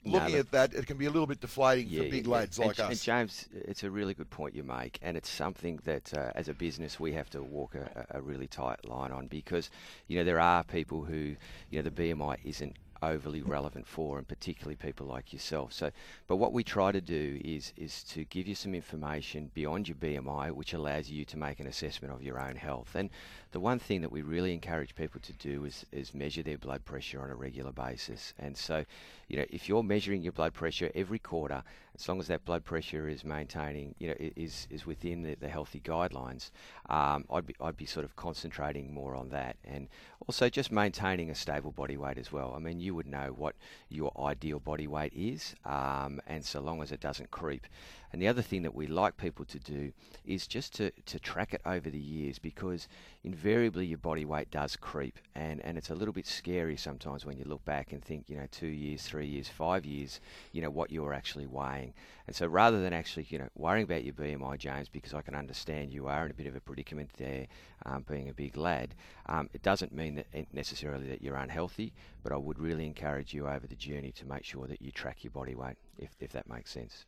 No, 0.04 0.12
looking 0.12 0.36
look- 0.36 0.46
at 0.46 0.52
that, 0.52 0.74
it 0.74 0.86
can 0.86 0.96
be 0.96 1.06
a 1.06 1.10
little 1.10 1.26
bit 1.26 1.40
deflating 1.40 1.88
for 1.90 2.08
big 2.10 2.26
lads 2.26 2.58
And 2.58 2.68
like 2.68 2.76
J- 2.76 2.82
us. 2.84 2.88
And 2.90 3.00
James, 3.02 3.48
it's 3.54 3.82
a 3.84 3.90
really 3.90 4.14
good 4.14 4.30
point 4.30 4.54
you 4.54 4.62
make, 4.62 4.98
and 5.02 5.16
it's 5.16 5.28
something 5.28 5.78
that, 5.84 6.12
uh, 6.14 6.30
as 6.34 6.48
a 6.48 6.54
business, 6.54 6.98
we 6.98 7.12
have 7.12 7.28
to 7.30 7.42
walk 7.42 7.74
a, 7.74 8.06
a 8.10 8.20
really 8.22 8.46
tight 8.46 8.86
line 8.88 9.12
on 9.12 9.26
because, 9.26 9.68
you 10.08 10.16
know, 10.18 10.24
there 10.24 10.40
are 10.40 10.64
people 10.64 11.04
who, 11.04 11.36
you 11.70 11.82
know, 11.82 11.82
the 11.82 11.90
BMI 11.90 12.38
isn't 12.44 12.76
overly 13.10 13.42
relevant 13.42 13.86
for, 13.86 14.18
and 14.18 14.26
particularly 14.26 14.76
people 14.76 15.06
like 15.06 15.32
yourself. 15.32 15.72
So, 15.72 15.90
but 16.26 16.36
what 16.36 16.52
we 16.52 16.64
try 16.64 16.92
to 16.92 17.00
do 17.00 17.40
is 17.44 17.72
is 17.76 18.02
to 18.04 18.24
give 18.24 18.46
you 18.46 18.54
some 18.54 18.74
information 18.74 19.50
beyond 19.54 19.88
your 19.88 19.96
BMI, 19.96 20.50
which 20.52 20.72
allows 20.72 21.08
you 21.10 21.24
to 21.26 21.36
make 21.36 21.60
an 21.60 21.66
assessment 21.66 22.12
of 22.12 22.22
your 22.22 22.40
own 22.40 22.56
health. 22.56 22.94
And 22.94 23.10
the 23.52 23.60
one 23.60 23.78
thing 23.78 24.00
that 24.00 24.12
we 24.12 24.22
really 24.22 24.52
encourage 24.52 24.94
people 24.94 25.20
to 25.20 25.32
do 25.34 25.64
is 25.64 25.86
is 25.92 26.14
measure 26.14 26.42
their 26.42 26.58
blood 26.58 26.84
pressure 26.84 27.20
on 27.22 27.30
a 27.30 27.36
regular 27.36 27.72
basis. 27.72 28.34
And 28.38 28.56
so, 28.56 28.84
you 29.28 29.36
know, 29.36 29.46
if 29.50 29.68
you're 29.68 29.82
measuring 29.82 30.22
your 30.22 30.32
blood 30.32 30.54
pressure 30.54 30.90
every 30.94 31.18
quarter, 31.18 31.62
as 31.96 32.08
long 32.08 32.18
as 32.18 32.26
that 32.26 32.44
blood 32.44 32.64
pressure 32.64 33.08
is 33.08 33.24
maintaining, 33.24 33.94
you 33.98 34.08
know, 34.08 34.14
is 34.18 34.66
is 34.70 34.84
within 34.84 35.22
the, 35.22 35.34
the 35.36 35.48
healthy 35.48 35.80
guidelines, 35.80 36.50
um, 36.88 37.24
I'd 37.30 37.46
be 37.46 37.54
I'd 37.60 37.76
be 37.76 37.86
sort 37.86 38.04
of 38.04 38.16
concentrating 38.16 38.92
more 38.92 39.14
on 39.14 39.28
that, 39.30 39.56
and 39.64 39.88
also 40.26 40.48
just 40.48 40.72
maintaining 40.72 41.30
a 41.30 41.34
stable 41.34 41.70
body 41.70 41.96
weight 41.96 42.18
as 42.18 42.32
well. 42.32 42.52
I 42.56 42.58
mean, 42.58 42.80
you 42.80 42.94
would 42.94 43.06
know 43.06 43.34
what 43.36 43.54
your 43.88 44.12
ideal 44.18 44.58
body 44.58 44.86
weight 44.86 45.12
is, 45.14 45.54
um, 45.64 46.20
and 46.26 46.44
so 46.44 46.60
long 46.60 46.82
as 46.82 46.90
it 46.90 47.00
doesn't 47.00 47.30
creep. 47.30 47.66
And 48.14 48.22
the 48.22 48.28
other 48.28 48.42
thing 48.42 48.62
that 48.62 48.76
we 48.76 48.86
like 48.86 49.16
people 49.16 49.44
to 49.46 49.58
do 49.58 49.92
is 50.24 50.46
just 50.46 50.72
to, 50.76 50.92
to 51.06 51.18
track 51.18 51.52
it 51.52 51.60
over 51.66 51.90
the 51.90 51.98
years 51.98 52.38
because 52.38 52.86
invariably 53.24 53.86
your 53.86 53.98
body 53.98 54.24
weight 54.24 54.52
does 54.52 54.76
creep 54.76 55.18
and, 55.34 55.60
and 55.62 55.76
it's 55.76 55.90
a 55.90 55.96
little 55.96 56.14
bit 56.14 56.24
scary 56.24 56.76
sometimes 56.76 57.26
when 57.26 57.36
you 57.36 57.44
look 57.44 57.64
back 57.64 57.90
and 57.90 58.04
think, 58.04 58.30
you 58.30 58.36
know, 58.36 58.46
two 58.52 58.68
years, 58.68 59.02
three 59.02 59.26
years, 59.26 59.48
five 59.48 59.84
years, 59.84 60.20
you 60.52 60.62
know, 60.62 60.70
what 60.70 60.92
you're 60.92 61.12
actually 61.12 61.48
weighing. 61.48 61.92
And 62.28 62.36
so 62.36 62.46
rather 62.46 62.80
than 62.80 62.92
actually, 62.92 63.26
you 63.30 63.38
know, 63.40 63.48
worrying 63.56 63.82
about 63.82 64.04
your 64.04 64.14
BMI, 64.14 64.58
James, 64.58 64.88
because 64.88 65.12
I 65.12 65.20
can 65.20 65.34
understand 65.34 65.92
you 65.92 66.06
are 66.06 66.24
in 66.24 66.30
a 66.30 66.34
bit 66.34 66.46
of 66.46 66.54
a 66.54 66.60
predicament 66.60 67.10
there, 67.18 67.48
um, 67.84 68.04
being 68.08 68.28
a 68.28 68.32
big 68.32 68.56
lad, 68.56 68.94
um, 69.26 69.50
it 69.52 69.62
doesn't 69.62 69.92
mean 69.92 70.14
that 70.14 70.54
necessarily 70.54 71.08
that 71.08 71.20
you're 71.20 71.34
unhealthy, 71.34 71.92
but 72.22 72.30
I 72.30 72.36
would 72.36 72.60
really 72.60 72.86
encourage 72.86 73.34
you 73.34 73.48
over 73.48 73.66
the 73.66 73.74
journey 73.74 74.12
to 74.12 74.24
make 74.24 74.44
sure 74.44 74.68
that 74.68 74.80
you 74.80 74.92
track 74.92 75.24
your 75.24 75.32
body 75.32 75.56
weight, 75.56 75.78
if, 75.98 76.10
if 76.20 76.30
that 76.30 76.48
makes 76.48 76.70
sense. 76.70 77.06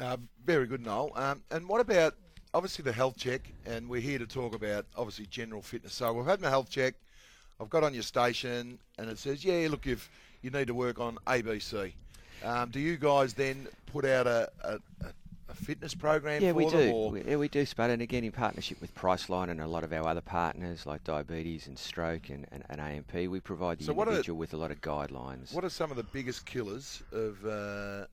Uh, 0.00 0.16
very 0.44 0.66
good, 0.66 0.84
Noel. 0.84 1.10
Um, 1.16 1.42
and 1.50 1.68
what 1.68 1.80
about 1.80 2.14
obviously 2.54 2.84
the 2.84 2.92
health 2.92 3.16
check? 3.16 3.52
And 3.66 3.88
we're 3.88 4.00
here 4.00 4.18
to 4.18 4.26
talk 4.26 4.54
about 4.54 4.86
obviously 4.96 5.26
general 5.26 5.60
fitness. 5.60 5.94
So 5.94 6.12
we've 6.12 6.26
had 6.26 6.40
my 6.40 6.48
health 6.48 6.70
check. 6.70 6.94
I've 7.60 7.68
got 7.70 7.82
on 7.82 7.92
your 7.92 8.04
station, 8.04 8.78
and 8.98 9.10
it 9.10 9.18
says, 9.18 9.44
yeah, 9.44 9.66
look, 9.68 9.88
if 9.88 10.08
you 10.42 10.50
need 10.50 10.68
to 10.68 10.74
work 10.74 11.00
on 11.00 11.18
ABC. 11.26 11.92
Um, 12.44 12.70
do 12.70 12.78
you 12.78 12.96
guys 12.96 13.34
then 13.34 13.66
put 13.86 14.04
out 14.04 14.28
a, 14.28 14.48
a, 14.62 14.78
a 15.48 15.54
fitness 15.54 15.92
program 15.92 16.40
yeah, 16.40 16.50
for 16.52 16.54
we 16.54 16.64
them? 16.66 16.72
do. 16.78 16.92
Or? 16.92 17.10
We, 17.10 17.24
yeah, 17.24 17.34
we 17.34 17.48
do, 17.48 17.66
Spud. 17.66 17.90
And 17.90 18.00
again, 18.00 18.22
in 18.22 18.30
partnership 18.30 18.80
with 18.80 18.94
Priceline 18.94 19.50
and 19.50 19.60
a 19.60 19.66
lot 19.66 19.82
of 19.82 19.92
our 19.92 20.06
other 20.06 20.20
partners 20.20 20.86
like 20.86 21.02
diabetes 21.02 21.66
and 21.66 21.76
stroke 21.76 22.28
and, 22.28 22.46
and, 22.52 22.62
and 22.70 22.80
AMP, 22.80 23.28
we 23.28 23.40
provide 23.40 23.80
the 23.80 23.84
So 23.84 23.92
what 23.92 24.06
are- 24.06 24.12
individual 24.12 24.38
with 24.38 24.54
a 24.54 24.56
lot 24.56 24.70
of 24.70 24.80
guidelines. 24.80 25.52
What 25.52 25.64
are 25.64 25.70
some 25.70 25.90
of 25.90 25.96
the 25.96 26.04
biggest 26.04 26.46
killers 26.46 27.02
of 27.10 27.44
uh, 27.44 28.06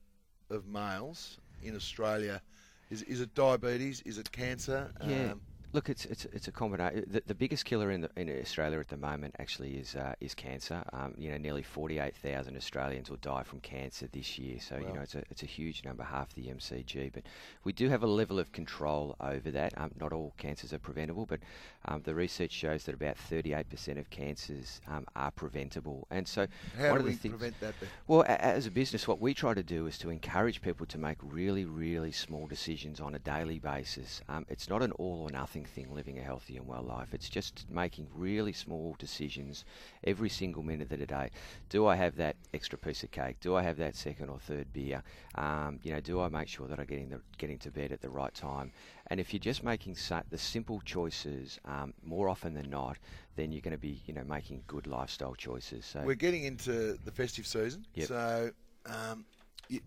of 0.50 0.68
males 0.68 1.38
in 1.65 1.75
Australia? 1.75 2.41
Is 2.89 3.01
is 3.03 3.22
it 3.22 3.34
diabetes? 3.34 4.01
Is 4.05 4.17
it 4.17 4.31
cancer? 4.31 4.91
Yeah. 5.05 5.31
Um, 5.31 5.41
Look, 5.75 5.89
it's 5.89 6.05
it's 6.05 6.24
it's 6.32 6.48
a 6.48 6.53
combination. 6.53 7.03
The, 7.05 7.22
the 7.27 7.36
biggest 7.36 7.65
killer 7.65 7.91
in 7.91 8.00
the, 8.00 8.10
in 8.15 8.29
Australia 8.29 8.79
at 8.79 8.88
the 8.88 8.96
moment 8.96 9.36
actually 9.39 9.72
is 9.74 9.94
uh, 9.94 10.13
is 10.22 10.34
cancer. 10.34 10.82
Um, 10.94 11.13
you 11.17 11.29
know, 11.29 11.38
nearly 11.38 11.63
forty 11.63 12.00
eight 12.00 12.15
thousand 12.15 12.55
Australians 12.55 13.10
will 13.10 13.17
die 13.17 13.44
from 13.44 13.60
cancer 13.60 14.08
this 14.13 14.39
year. 14.39 14.58
So 14.62 14.77
you 14.77 14.94
know, 14.94 15.01
it's 15.01 15.15
a 15.15 15.24
it's 15.29 15.44
a 15.44 15.46
huge 15.46 15.84
number, 15.84 16.03
half 16.03 16.34
the 16.34 16.44
MCG. 16.44 17.12
But 17.12 17.24
we 17.65 17.74
do 17.74 17.89
have 17.89 18.03
a 18.03 18.08
level 18.08 18.39
of 18.39 18.53
control 18.53 19.17
over 19.20 19.51
that. 19.51 19.74
Um, 19.77 19.91
not 20.00 20.13
all 20.13 20.32
cancers 20.38 20.72
are 20.72 20.79
preventable, 20.79 21.25
but 21.25 21.41
um, 21.89 22.03
the 22.05 22.15
research 22.15 22.53
shows 22.53 22.86
that 22.86 22.96
about 22.96 23.17
thirty 23.17 23.53
eight 23.53 23.70
percent 23.70 24.00
of 24.00 24.10
cancers 24.10 24.79
um, 24.88 25.05
are 25.17 25.32
preventable. 25.32 26.08
And 26.10 26.25
so 26.25 26.48
how 26.77 26.91
one 26.91 26.94
do 26.94 27.00
of 27.00 27.03
the 27.03 27.12
we 27.12 27.15
things, 27.17 27.32
prevent 27.34 27.60
that? 27.60 27.74
then? 27.82 27.89
well, 28.08 28.22
a- 28.22 28.41
as 28.41 28.65
a 28.65 28.72
business, 28.72 29.10
what 29.10 29.20
we 29.20 29.34
try 29.34 29.53
to 29.53 29.63
do 29.63 29.88
is 29.88 29.98
to 29.98 30.10
encourage 30.10 30.62
people 30.62 30.86
to 30.86 30.98
make 30.98 31.17
really, 31.22 31.65
really 31.65 32.13
small 32.13 32.48
decisions 32.48 33.01
on 33.01 33.13
a 33.13 33.20
daily 33.20 33.60
basis. 33.60 34.22
Um, 34.29 34.46
it's 34.48 34.70
not 34.70 34.82
an 34.82 34.94
all 34.94 35.24
or 35.24 35.32
nothing 35.32 35.64
thing 35.65 35.93
living 35.93 36.19
a 36.19 36.22
healthy 36.22 36.57
and 36.57 36.67
well 36.67 36.84
life. 36.84 37.13
It's 37.13 37.29
just 37.29 37.65
making 37.69 38.07
really 38.13 38.53
small 38.53 38.95
decisions 39.00 39.65
every 40.03 40.29
single 40.29 40.63
minute 40.63 40.91
of 40.91 41.00
the 41.00 41.05
day. 41.05 41.31
Do 41.69 41.88
I 41.88 41.95
have 41.95 42.15
that 42.17 42.36
extra 42.53 42.77
piece 42.77 43.03
of 43.03 43.12
cake? 43.12 43.38
Do 43.39 43.55
I 43.55 43.63
have 43.63 43.77
that 43.77 43.95
second 43.95 44.29
or 44.29 44.39
third 44.39 44.72
beer? 44.74 45.03
Um, 45.36 45.79
you 45.84 45.91
know, 45.91 46.00
do 46.00 46.22
I 46.22 46.29
make 46.29 46.48
sure 46.48 46.67
that 46.67 46.79
I'm 46.79 46.86
getting 46.86 47.10
the, 47.10 47.22
getting 47.38 47.57
to 47.60 47.72
bed 47.72 47.91
at 47.91 48.01
the 48.01 48.10
right 48.10 48.34
time? 48.34 48.72
And 49.07 49.19
if 49.19 49.34
you're 49.34 49.39
just 49.39 49.63
making 49.63 49.95
sa- 49.95 50.24
the 50.29 50.38
simple 50.38 50.81
choices 50.86 51.60
um, 51.65 51.93
more 52.03 52.29
often 52.29 52.53
than 52.53 52.69
not, 52.69 52.98
then 53.36 53.51
you're 53.51 53.62
going 53.62 53.72
to 53.72 53.77
be, 53.77 54.01
you 54.05 54.13
know, 54.13 54.24
making 54.24 54.63
good 54.67 54.88
lifestyle 54.88 55.36
choices. 55.36 55.86
So 55.86 56.01
We're 56.03 56.15
getting 56.15 56.43
into 56.43 56.98
the 57.03 57.12
festive 57.12 57.45
season. 57.45 57.86
Yep. 57.95 58.07
So, 58.07 58.51
um, 58.86 59.25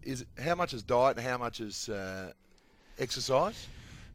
is 0.03 0.25
how 0.43 0.55
much 0.55 0.75
is 0.75 0.83
diet 0.83 1.17
and 1.17 1.27
how 1.27 1.39
much 1.39 1.61
is 1.61 1.89
uh, 1.89 2.33
exercise, 2.99 3.69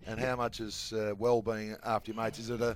and 0.07 0.19
how 0.19 0.35
much 0.35 0.59
is 0.59 0.93
uh, 0.93 1.13
well-being 1.17 1.75
after 1.83 2.11
your 2.11 2.21
mates? 2.23 2.39
Is 2.39 2.49
it 2.49 2.61
a 2.61 2.75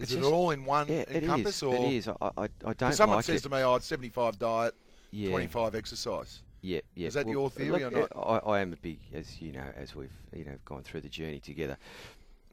It's 0.00 0.10
is 0.10 0.16
it 0.16 0.20
just- 0.20 0.32
all 0.32 0.50
in 0.50 0.64
one 0.64 0.88
yeah, 0.88 1.04
encompass, 1.08 1.56
is. 1.56 1.62
or 1.62 1.74
It 1.74 1.92
is. 1.92 2.08
I, 2.08 2.14
I, 2.36 2.48
I 2.64 2.72
don't 2.74 2.92
someone 2.92 3.16
like 3.16 3.24
says 3.24 3.40
it. 3.40 3.48
to 3.48 3.50
me, 3.50 3.58
"Oh, 3.62 3.74
it's 3.76 3.86
75 3.86 4.38
diet, 4.38 4.74
yeah. 5.10 5.30
25 5.30 5.74
exercise." 5.74 6.42
Yeah, 6.60 6.80
yeah. 6.96 7.06
Is 7.08 7.14
that 7.14 7.26
Well, 7.26 7.32
your 7.34 7.50
theory 7.50 7.84
look, 7.84 7.92
or 7.92 8.00
not? 8.00 8.44
I, 8.46 8.50
I 8.50 8.60
am 8.60 8.72
a 8.72 8.76
big, 8.76 8.98
as 9.14 9.40
you 9.40 9.52
know, 9.52 9.66
as 9.76 9.94
we've 9.94 10.10
you 10.34 10.44
know 10.44 10.56
gone 10.64 10.82
through 10.82 11.02
the 11.02 11.08
journey 11.08 11.38
together, 11.40 11.76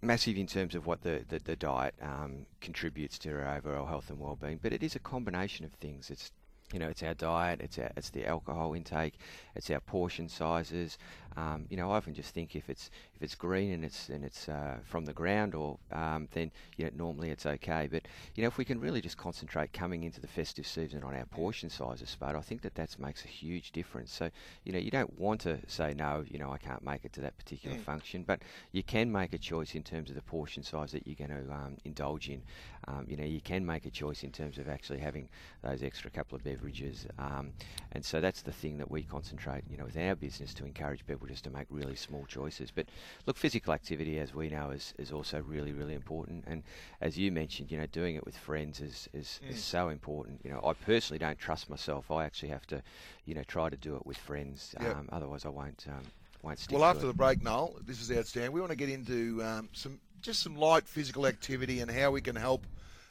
massive 0.01 0.37
in 0.37 0.45
terms 0.47 0.75
of 0.75 0.85
what 0.85 1.01
the 1.01 1.23
the, 1.29 1.39
the 1.39 1.55
diet 1.55 1.95
um, 2.01 2.45
contributes 2.61 3.17
to 3.19 3.31
our 3.31 3.57
overall 3.57 3.85
health 3.85 4.09
and 4.09 4.19
well-being. 4.19 4.59
But 4.61 4.73
it 4.73 4.83
is 4.83 4.95
a 4.95 4.99
combination 4.99 5.65
of 5.65 5.73
things. 5.73 6.09
It's 6.11 6.31
you 6.73 6.79
know, 6.79 6.87
it's 6.87 7.03
our 7.03 7.13
diet, 7.13 7.61
it's 7.61 7.77
our, 7.77 7.91
it's 7.95 8.09
the 8.09 8.25
alcohol 8.27 8.73
intake, 8.73 9.15
it's 9.55 9.69
our 9.69 9.79
portion 9.79 10.27
sizes. 10.27 10.97
Um, 11.37 11.65
you 11.69 11.77
know, 11.77 11.91
I 11.91 11.97
often 11.97 12.13
just 12.13 12.33
think 12.33 12.55
if 12.55 12.69
it's 12.69 12.89
if 13.15 13.21
it's 13.21 13.35
green 13.35 13.71
and 13.71 13.83
it's 13.83 14.09
and 14.09 14.23
it's 14.23 14.47
uh, 14.47 14.77
from 14.85 15.05
the 15.05 15.13
ground, 15.13 15.53
or 15.55 15.77
um, 15.91 16.27
then 16.31 16.51
you 16.77 16.85
know 16.85 16.91
normally 16.95 17.29
it's 17.29 17.45
okay. 17.45 17.87
But 17.91 18.03
you 18.35 18.41
know, 18.43 18.47
if 18.47 18.57
we 18.57 18.65
can 18.65 18.79
really 18.79 19.01
just 19.01 19.17
concentrate 19.17 19.73
coming 19.73 20.03
into 20.03 20.21
the 20.21 20.27
festive 20.27 20.65
season 20.67 21.03
on 21.03 21.15
our 21.15 21.25
portion 21.25 21.69
sizes, 21.69 22.09
Spud, 22.09 22.35
I 22.35 22.41
think 22.41 22.61
that 22.61 22.75
that 22.75 22.97
makes 22.99 23.25
a 23.25 23.27
huge 23.27 23.71
difference. 23.71 24.11
So 24.13 24.29
you 24.63 24.71
know, 24.71 24.79
you 24.79 24.91
don't 24.91 25.19
want 25.19 25.41
to 25.41 25.59
say 25.67 25.93
no. 25.93 26.23
You 26.27 26.39
know, 26.39 26.51
I 26.51 26.57
can't 26.57 26.83
make 26.83 27.05
it 27.05 27.13
to 27.13 27.21
that 27.21 27.37
particular 27.37 27.75
Mm. 27.75 27.83
function, 27.83 28.23
but 28.23 28.41
you 28.71 28.83
can 28.83 29.11
make 29.11 29.33
a 29.33 29.37
choice 29.37 29.75
in 29.75 29.83
terms 29.83 30.09
of 30.09 30.15
the 30.15 30.21
portion 30.21 30.63
size 30.63 30.91
that 30.91 31.05
you're 31.07 31.15
going 31.27 31.31
to 31.45 31.51
um, 31.53 31.77
indulge 31.83 32.29
in. 32.29 32.41
Um, 32.87 33.05
you 33.09 33.17
know, 33.17 33.23
you 33.25 33.41
can 33.41 33.65
make 33.65 33.85
a 33.85 33.89
choice 33.89 34.23
in 34.23 34.31
terms 34.31 34.57
of 34.59 34.69
actually 34.69 34.99
having 34.99 35.27
those 35.63 35.81
extra 35.83 36.11
couple 36.11 36.35
of 36.35 36.43
beverages, 36.43 37.07
um, 37.17 37.51
and 37.91 38.05
so 38.05 38.21
that's 38.21 38.41
the 38.43 38.51
thing 38.51 38.77
that 38.77 38.89
we 38.91 39.03
concentrate. 39.03 39.63
You 39.69 39.77
know, 39.77 39.85
with 39.85 39.97
our 39.97 40.15
business 40.15 40.53
to 40.55 40.65
encourage 40.65 41.05
people 41.05 41.24
just 41.25 41.43
to 41.45 41.49
make 41.49 41.67
really 41.69 41.95
small 41.95 42.25
choices. 42.25 42.71
But 42.71 42.87
look, 43.25 43.37
physical 43.37 43.73
activity, 43.73 44.19
as 44.19 44.33
we 44.33 44.49
know, 44.49 44.71
is, 44.71 44.93
is 44.97 45.11
also 45.11 45.41
really, 45.41 45.73
really 45.73 45.93
important. 45.93 46.45
And 46.47 46.63
as 47.01 47.17
you 47.17 47.31
mentioned, 47.31 47.71
you 47.71 47.77
know, 47.77 47.87
doing 47.87 48.15
it 48.15 48.25
with 48.25 48.37
friends 48.37 48.81
is, 48.81 49.09
is, 49.13 49.39
Mm. 49.43 49.51
is 49.51 49.63
so 49.63 49.89
important. 49.89 50.41
You 50.43 50.51
know, 50.51 50.61
I 50.63 50.73
personally 50.73 51.19
don't 51.19 51.37
trust 51.37 51.69
myself. 51.69 52.11
I 52.11 52.25
actually 52.25 52.49
have 52.49 52.65
to, 52.67 52.81
you 53.25 53.33
know, 53.33 53.43
try 53.43 53.69
to 53.69 53.77
do 53.77 53.95
it 53.95 54.05
with 54.05 54.17
friends. 54.17 54.75
Yep. 54.79 54.95
Um, 54.95 55.09
otherwise, 55.11 55.45
I 55.45 55.49
won't 55.49 55.85
um, 55.89 56.03
won't 56.41 56.59
stick. 56.59 56.69
To 56.69 56.75
it. 56.75 56.79
Well, 56.79 56.89
after 56.89 57.03
it. 57.05 57.07
the 57.07 57.13
break, 57.13 57.43
Noel, 57.43 57.75
this 57.85 58.01
is 58.01 58.11
outstanding. 58.11 58.51
We 58.51 58.61
want 58.61 58.71
to 58.71 58.77
get 58.77 58.89
into 58.89 59.43
um, 59.43 59.69
some 59.73 59.99
just 60.21 60.41
some 60.41 60.55
light 60.55 60.87
physical 60.87 61.27
activity 61.27 61.79
and 61.81 61.91
how 61.91 62.11
we 62.11 62.21
can 62.21 62.35
help 62.35 62.65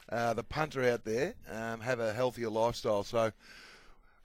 uh, 0.08 0.34
the 0.34 0.42
punter 0.42 0.82
out 0.84 1.04
there 1.04 1.34
um, 1.50 1.80
have 1.80 2.00
a 2.00 2.12
healthier 2.12 2.50
lifestyle. 2.50 3.04
So, 3.04 3.32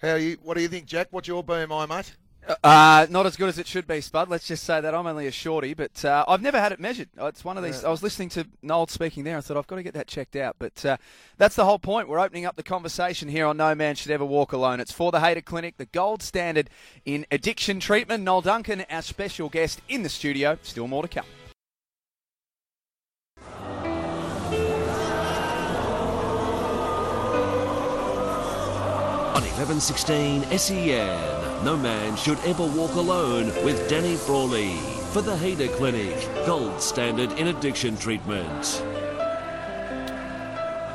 how 0.02 0.16
you? 0.16 0.38
What 0.44 0.56
do 0.56 0.62
you 0.62 0.68
think, 0.68 0.86
Jack? 0.86 1.08
What's 1.12 1.28
your 1.28 1.44
BMI, 1.44 1.88
mate? 1.88 2.16
Uh, 2.64 3.06
not 3.12 3.28
as 3.28 3.36
good 3.36 3.48
as 3.48 3.60
it 3.60 3.68
should 3.68 3.86
be, 3.86 4.02
Spud. 4.02 4.28
Let's 4.28 4.48
just 4.48 4.64
say 4.64 4.82
that 4.82 4.96
I'm 4.96 5.06
only 5.06 5.28
a 5.28 5.32
shorty, 5.32 5.76
but 5.76 6.04
uh, 6.04 6.26
I've 6.28 6.42
never 6.42 6.60
had 6.60 6.72
it 6.72 6.80
measured. 6.80 7.10
Uh, 7.20 7.28
It's 7.28 7.46
one 7.46 7.58
of 7.58 7.64
these. 7.64 7.82
Yeah. 7.84 7.90
I 7.90 7.92
was 7.92 8.02
listening 8.02 8.30
to 8.30 8.48
Noel 8.64 8.88
speaking 8.88 9.24
there. 9.24 9.38
I 9.38 9.42
thought 9.42 9.56
I've 9.58 9.68
got 9.68 9.76
to 9.76 9.84
get 9.84 9.94
that 9.94 10.08
checked 10.08 10.36
out. 10.36 10.56
But 10.58 10.84
uh, 10.84 10.98
that's 11.38 11.56
the 11.56 11.66
whole 11.66 11.78
point. 11.80 12.08
We're 12.10 12.20
opening 12.20 12.46
up 12.46 12.56
the 12.56 12.64
conversation 12.64 13.30
here 13.30 13.46
on 13.46 13.58
No 13.58 13.76
Man 13.76 13.96
Should 13.96 14.12
Ever 14.12 14.26
Walk 14.26 14.52
Alone. 14.52 14.80
It's 14.80 14.92
for 14.92 15.12
the 15.12 15.20
Hader 15.20 15.46
Clinic, 15.46 15.78
the 15.78 15.86
gold 15.86 16.24
standard 16.24 16.70
in 17.06 17.26
addiction 17.30 17.80
treatment. 17.80 18.24
Noel 18.24 18.42
Duncan, 18.42 18.84
our 18.90 19.04
special 19.04 19.50
guest 19.50 19.82
in 19.88 20.02
the 20.02 20.10
studio. 20.10 20.58
Still 20.64 20.88
more 20.88 21.04
to 21.04 21.08
come. 21.08 21.26
On 29.36 29.44
1116 29.46 30.44
SEN, 30.58 31.39
no 31.64 31.76
man 31.76 32.16
should 32.16 32.40
ever 32.46 32.66
walk 32.66 32.94
alone 32.96 33.48
with 33.66 33.90
Danny 33.90 34.16
Frawley 34.16 34.78
for 35.12 35.22
the 35.22 35.36
Hader 35.36 35.70
Clinic, 35.76 36.18
gold 36.46 36.82
standard 36.82 37.32
in 37.34 37.48
addiction 37.48 37.98
treatment. 37.98 38.84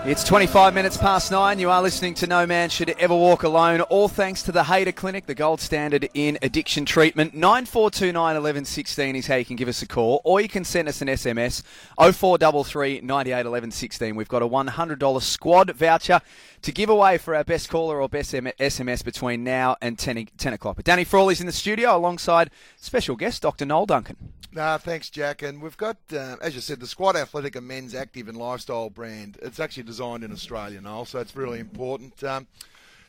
It's 0.07 0.23
25 0.23 0.75
minutes 0.75 0.99
past 0.99 1.31
nine. 1.31 1.59
You 1.59 1.71
are 1.71 1.81
listening 1.81 2.13
to 2.17 2.27
No 2.27 2.47
Man 2.47 2.69
Should 2.69 2.91
Ever 2.99 3.15
Walk 3.15 3.43
Alone, 3.43 3.81
all 3.81 4.07
thanks 4.07 4.43
to 4.43 4.53
the 4.53 4.65
Hader 4.65 4.95
Clinic, 4.95 5.25
the 5.25 5.35
gold 5.35 5.63
standard 5.63 6.11
in 6.13 6.37
addiction 6.43 6.85
treatment. 6.85 7.33
9429 7.33 8.15
1116 8.15 9.17
is 9.17 9.27
how 9.29 9.37
you 9.37 9.47
can 9.47 9.57
give 9.57 9.67
us 9.67 9.81
a 9.81 9.87
call, 9.87 10.21
or 10.23 10.43
you 10.43 10.49
can 10.49 10.63
send 10.63 10.89
us 10.89 11.01
an 11.01 11.09
SMS 11.09 11.63
0433 11.97 13.01
98 13.01 13.47
11 13.47 13.71
16. 13.71 14.15
We've 14.15 14.29
got 14.29 14.43
a 14.43 14.47
$100 14.47 15.23
squad 15.23 15.71
voucher 15.71 16.21
to 16.61 16.71
give 16.71 16.91
away 16.91 17.17
for 17.17 17.35
our 17.35 17.45
best 17.45 17.71
caller 17.71 17.99
or 17.99 18.07
best 18.07 18.35
SMS 18.35 19.03
between 19.03 19.43
now 19.43 19.77
and 19.81 19.99
10, 19.99 20.29
10 20.37 20.53
o'clock. 20.53 20.77
But 20.77 20.85
Danny 20.85 21.05
Frawley's 21.05 21.41
in 21.41 21.47
the 21.47 21.53
studio 21.53 21.97
alongside 21.97 22.51
special 22.77 23.17
guest 23.17 23.41
Dr. 23.41 23.65
Noel 23.65 23.87
Duncan. 23.87 24.35
Nah, 24.55 24.79
thanks, 24.79 25.11
Jack. 25.11 25.43
And 25.43 25.61
we've 25.61 25.77
got, 25.77 25.97
uh, 26.13 26.37
as 26.41 26.55
you 26.55 26.61
said, 26.61 26.79
the 26.79 26.87
Squad 26.87 27.17
Athletica 27.17 27.61
men's 27.61 27.93
active 27.93 28.29
and 28.29 28.37
lifestyle 28.37 28.89
brand. 28.89 29.37
It's 29.43 29.59
actually 29.59 29.83
designed 29.95 30.25
in 30.25 30.33
Australia, 30.33 30.81
Noel, 30.81 31.05
so 31.05 31.21
it's 31.21 31.37
really 31.37 31.61
important. 31.61 32.25
Um, 32.25 32.49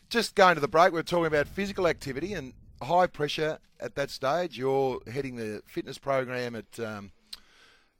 just 0.09 0.35
going 0.35 0.55
to 0.55 0.61
the 0.61 0.67
break, 0.67 0.93
we 0.93 0.99
are 0.99 1.03
talking 1.03 1.25
about 1.25 1.47
physical 1.47 1.87
activity 1.87 2.33
and 2.33 2.53
high 2.81 3.07
pressure 3.07 3.57
at 3.79 3.95
that 3.95 4.11
stage. 4.11 4.57
You're 4.57 4.99
heading 5.11 5.35
the 5.35 5.63
fitness 5.65 5.97
program 5.97 6.55
at 6.55 6.79
um, 6.79 7.11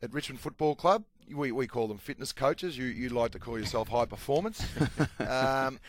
at 0.03 0.13
Richmond 0.13 0.39
Football 0.39 0.75
Club. 0.75 1.03
We, 1.33 1.51
we 1.51 1.65
call 1.65 1.87
them 1.87 1.97
fitness 1.97 2.31
coaches. 2.31 2.77
You 2.77 2.85
you 2.85 3.09
like 3.09 3.31
to 3.31 3.39
call 3.39 3.57
yourself 3.57 3.87
high 3.87 4.05
performance. 4.05 4.63
um, 5.27 5.79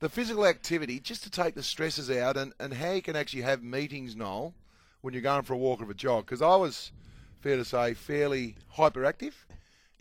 the 0.00 0.10
physical 0.10 0.44
activity, 0.44 1.00
just 1.00 1.22
to 1.22 1.30
take 1.30 1.54
the 1.54 1.62
stresses 1.62 2.10
out, 2.10 2.36
and, 2.36 2.52
and 2.60 2.74
how 2.74 2.92
you 2.92 3.00
can 3.00 3.16
actually 3.16 3.42
have 3.42 3.62
meetings, 3.62 4.14
Noel 4.14 4.52
when 5.04 5.12
you're 5.12 5.22
going 5.22 5.42
for 5.42 5.52
a 5.52 5.58
walk 5.58 5.82
or 5.82 5.90
a 5.90 5.94
jog? 5.94 6.24
Because 6.24 6.40
I 6.40 6.56
was, 6.56 6.90
fair 7.40 7.56
to 7.56 7.64
say, 7.64 7.92
fairly 7.92 8.56
hyperactive. 8.74 9.34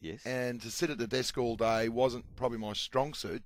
Yes. 0.03 0.25
And 0.25 0.61
to 0.61 0.69
sit 0.69 0.89
at 0.89 0.97
the 0.97 1.07
desk 1.07 1.37
all 1.37 1.55
day 1.55 1.89
wasn't 1.89 2.25
probably 2.35 2.57
my 2.57 2.73
strong 2.73 3.13
suit. 3.13 3.41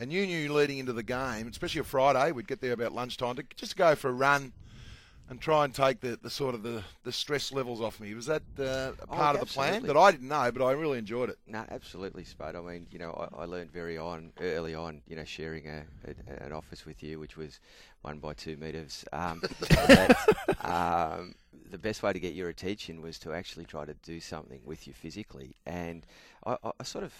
And 0.00 0.12
you 0.12 0.26
knew 0.26 0.52
leading 0.52 0.78
into 0.78 0.92
the 0.92 1.02
game, 1.02 1.46
especially 1.46 1.82
a 1.82 1.84
Friday, 1.84 2.32
we'd 2.32 2.48
get 2.48 2.60
there 2.60 2.72
about 2.72 2.92
lunchtime 2.92 3.36
to 3.36 3.44
just 3.54 3.76
go 3.76 3.94
for 3.94 4.08
a 4.08 4.12
run 4.12 4.52
and 5.28 5.40
try 5.40 5.64
and 5.64 5.74
take 5.74 6.00
the, 6.00 6.18
the 6.20 6.30
sort 6.30 6.54
of 6.54 6.62
the, 6.62 6.82
the 7.04 7.12
stress 7.12 7.52
levels 7.52 7.80
off 7.80 8.00
me. 8.00 8.12
Was 8.14 8.26
that 8.26 8.42
uh, 8.58 8.92
a 9.00 9.06
part 9.06 9.36
oh, 9.36 9.40
of 9.40 9.48
the 9.48 9.54
plan 9.54 9.84
that 9.84 9.96
I 9.96 10.10
didn't 10.10 10.28
know, 10.28 10.50
but 10.50 10.64
I 10.64 10.72
really 10.72 10.98
enjoyed 10.98 11.30
it? 11.30 11.38
No, 11.46 11.64
absolutely, 11.70 12.24
Spud. 12.24 12.56
I 12.56 12.60
mean, 12.60 12.86
you 12.90 12.98
know, 12.98 13.12
I, 13.12 13.42
I 13.42 13.44
learned 13.44 13.70
very 13.70 13.96
on 13.96 14.32
early 14.40 14.74
on, 14.74 15.02
you 15.06 15.14
know, 15.14 15.24
sharing 15.24 15.68
a, 15.68 15.84
a, 16.06 16.44
an 16.44 16.52
office 16.52 16.84
with 16.84 17.02
you, 17.02 17.20
which 17.20 17.36
was 17.36 17.60
one 18.00 18.18
by 18.18 18.34
two 18.34 18.56
metres. 18.56 19.04
Um, 19.12 19.40
that, 19.60 20.16
um, 20.62 21.34
the 21.72 21.78
best 21.78 22.02
way 22.02 22.12
to 22.12 22.20
get 22.20 22.34
your 22.34 22.50
attention 22.50 23.00
was 23.00 23.18
to 23.20 23.32
actually 23.32 23.64
try 23.64 23.84
to 23.84 23.94
do 23.94 24.20
something 24.20 24.60
with 24.64 24.86
you 24.86 24.92
physically, 24.92 25.56
and 25.66 26.06
I, 26.46 26.56
I 26.78 26.84
sort 26.84 27.04
of 27.04 27.14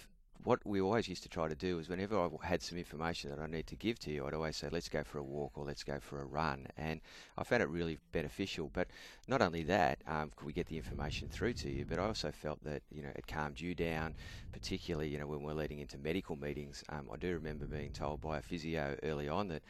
what 0.45 0.59
we 0.67 0.81
always 0.81 1.09
used 1.09 1.23
to 1.23 1.29
try 1.29 1.49
to 1.49 1.55
do 1.55 1.79
is 1.79 1.89
whenever 1.89 2.19
I 2.19 2.29
had 2.43 2.63
some 2.63 2.77
information 2.77 3.31
that 3.31 3.39
I 3.39 3.47
need 3.47 3.67
to 3.69 3.77
give 3.77 3.99
to 4.01 4.11
you, 4.11 4.27
I'd 4.27 4.35
always 4.35 4.57
say, 4.57 4.69
let's 4.71 4.89
go 4.89 5.05
for 5.05 5.19
a 5.19 5.23
walk 5.23 5.53
or 5.57 5.65
let's 5.65 5.85
go 5.85 6.01
for 6.01 6.21
a 6.21 6.25
run. 6.25 6.67
And 6.77 7.01
I 7.39 7.45
found 7.45 7.63
it 7.63 7.69
really 7.69 7.99
beneficial. 8.11 8.69
But 8.73 8.89
not 9.29 9.41
only 9.41 9.63
that, 9.65 10.01
um, 10.07 10.33
could 10.35 10.47
we 10.47 10.53
get 10.53 10.67
the 10.67 10.77
information 10.77 11.29
through 11.29 11.55
to 11.55 11.71
you, 11.71 11.85
but 11.89 11.99
I 12.01 12.07
also 12.07 12.33
felt 12.33 12.63
that, 12.65 12.83
you 12.91 13.03
know, 13.03 13.13
it 13.15 13.27
calmed 13.27 13.61
you 13.61 13.75
down, 13.75 14.17
particularly, 14.53 15.11
you 15.11 15.19
know, 15.19 15.29
when 15.29 15.43
we're 15.43 15.55
leading 15.55 15.79
into 15.79 15.97
medical 15.97 16.35
meetings. 16.35 16.83
Um, 16.89 17.09
I 17.13 17.17
do 17.17 17.33
remember 17.35 17.67
being 17.67 17.93
told 17.93 18.21
by 18.21 18.39
a 18.39 18.43
physio 18.43 18.97
early 19.05 19.29
on 19.29 19.47
that 19.49 19.63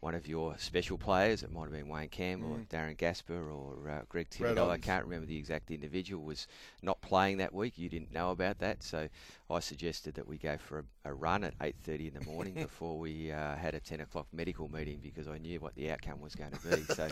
one 0.00 0.14
of 0.14 0.28
your 0.28 0.54
special 0.58 0.98
players, 0.98 1.42
it 1.42 1.52
might 1.52 1.62
have 1.62 1.72
been 1.72 1.88
Wayne 1.88 2.08
Campbell, 2.08 2.50
mm. 2.50 2.60
or 2.60 2.64
Darren 2.64 2.96
Gaspar, 2.96 3.50
or 3.50 3.88
uh, 3.88 4.02
Greg 4.08 4.28
Thibodeau, 4.30 4.68
I 4.68 4.78
can't 4.78 5.04
remember 5.04 5.26
the 5.26 5.36
exact 5.36 5.70
individual, 5.70 6.22
was 6.22 6.46
not 6.82 7.00
playing 7.00 7.38
that 7.38 7.54
week. 7.54 7.78
You 7.78 7.88
didn't 7.88 8.12
know 8.12 8.30
about 8.30 8.58
that, 8.58 8.82
so 8.82 9.08
I 9.48 9.60
suggested 9.60 10.14
that 10.14 10.28
we 10.28 10.36
go 10.36 10.58
for 10.58 10.80
a, 11.04 11.10
a 11.10 11.14
run 11.14 11.44
at 11.44 11.58
8.30 11.58 12.14
in 12.14 12.20
the 12.20 12.30
morning 12.30 12.54
before 12.54 12.98
we 12.98 13.32
uh, 13.32 13.56
had 13.56 13.74
a 13.74 13.80
10 13.80 14.00
o'clock 14.00 14.26
medical 14.32 14.68
meeting 14.70 15.00
because 15.02 15.28
I 15.28 15.38
knew 15.38 15.60
what 15.60 15.74
the 15.74 15.90
outcome 15.90 16.20
was 16.20 16.34
going 16.34 16.52
to 16.52 16.68
be. 16.68 16.82
So 16.94 17.08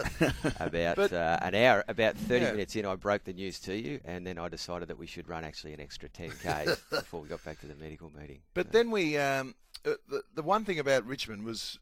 about 0.61 0.97
but, 0.97 1.13
uh, 1.13 1.39
an 1.43 1.55
hour, 1.55 1.85
about 1.89 2.17
30 2.17 2.45
yeah. 2.45 2.51
minutes 2.53 2.77
in, 2.77 2.85
I 2.85 2.97
broke 2.97 3.25
the 3.25 3.33
news 3.33 3.59
to 3.61 3.75
you, 3.75 4.01
and 4.05 4.27
then 4.27 4.39
I 4.39 4.49
decided 4.49 4.89
that 4.89 4.99
we 4.99 5.07
should 5.07 5.29
run 5.29 5.45
actually 5.45 5.73
an 5.73 5.81
extra 5.81 6.09
10k 6.09 6.79
before 6.91 7.21
we 7.21 7.29
got 7.29 7.45
back 7.45 7.61
to 7.61 7.67
the 7.67 7.77
medical 7.77 8.13
meeting. 8.19 8.41
But 8.53 8.67
so. 8.67 8.73
then 8.73 8.91
we, 8.91 9.17
um, 9.17 9.55
uh, 9.87 9.93
the, 10.09 10.23
the 10.35 10.43
one 10.43 10.65
thing 10.65 10.79
about 10.79 11.07
Richmond 11.07 11.45
was 11.45 11.79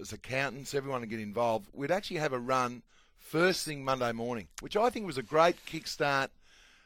as 0.00 0.12
accountants, 0.12 0.74
everyone 0.74 1.00
to 1.00 1.06
get 1.06 1.20
involved. 1.20 1.68
We'd 1.72 1.90
actually 1.90 2.18
have 2.18 2.32
a 2.32 2.38
run 2.38 2.82
first 3.18 3.64
thing 3.64 3.84
Monday 3.84 4.12
morning, 4.12 4.48
which 4.60 4.76
I 4.76 4.90
think 4.90 5.06
was 5.06 5.18
a 5.18 5.22
great 5.22 5.56
kickstart 5.66 6.28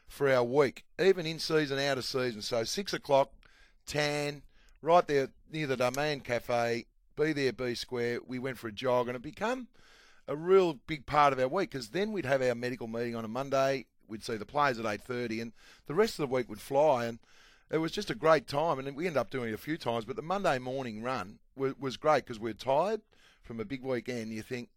for 0.07 0.29
our 0.29 0.43
week, 0.43 0.83
even 0.99 1.25
in 1.25 1.39
season, 1.39 1.79
out 1.79 1.97
of 1.97 2.05
season. 2.05 2.41
So 2.41 2.63
six 2.63 2.93
o'clock, 2.93 3.31
tan, 3.85 4.41
right 4.81 5.07
there 5.07 5.29
near 5.51 5.67
the 5.67 5.77
Domain 5.77 6.19
Cafe, 6.19 6.85
be 7.15 7.33
there, 7.33 7.53
be 7.53 7.75
square. 7.75 8.19
We 8.25 8.39
went 8.39 8.57
for 8.57 8.67
a 8.67 8.71
jog, 8.71 9.07
and 9.07 9.15
it 9.15 9.21
became 9.21 9.67
a 10.27 10.35
real 10.35 10.79
big 10.87 11.05
part 11.05 11.33
of 11.33 11.39
our 11.39 11.47
week 11.47 11.71
because 11.71 11.89
then 11.89 12.11
we'd 12.11 12.25
have 12.25 12.41
our 12.41 12.55
medical 12.55 12.87
meeting 12.87 13.15
on 13.15 13.25
a 13.25 13.29
Monday. 13.29 13.85
We'd 14.07 14.23
see 14.23 14.35
the 14.35 14.45
players 14.45 14.79
at 14.79 14.85
eight 14.85 15.01
thirty, 15.01 15.39
and 15.39 15.53
the 15.87 15.93
rest 15.93 16.19
of 16.19 16.29
the 16.29 16.33
week 16.33 16.49
would 16.49 16.61
fly. 16.61 17.05
And 17.05 17.19
it 17.71 17.77
was 17.77 17.91
just 17.91 18.09
a 18.09 18.15
great 18.15 18.47
time, 18.47 18.79
and 18.79 18.95
we 18.95 19.07
ended 19.07 19.17
up 19.17 19.29
doing 19.29 19.49
it 19.49 19.53
a 19.53 19.57
few 19.57 19.77
times. 19.77 20.05
But 20.05 20.15
the 20.15 20.21
Monday 20.21 20.59
morning 20.59 21.01
run 21.01 21.39
was, 21.55 21.73
was 21.79 21.97
great 21.97 22.25
because 22.25 22.39
we 22.39 22.51
are 22.51 22.55
tired 22.55 23.01
from 23.41 23.59
a 23.59 23.65
big 23.65 23.83
weekend. 23.83 24.31
You 24.31 24.41
think 24.41 24.69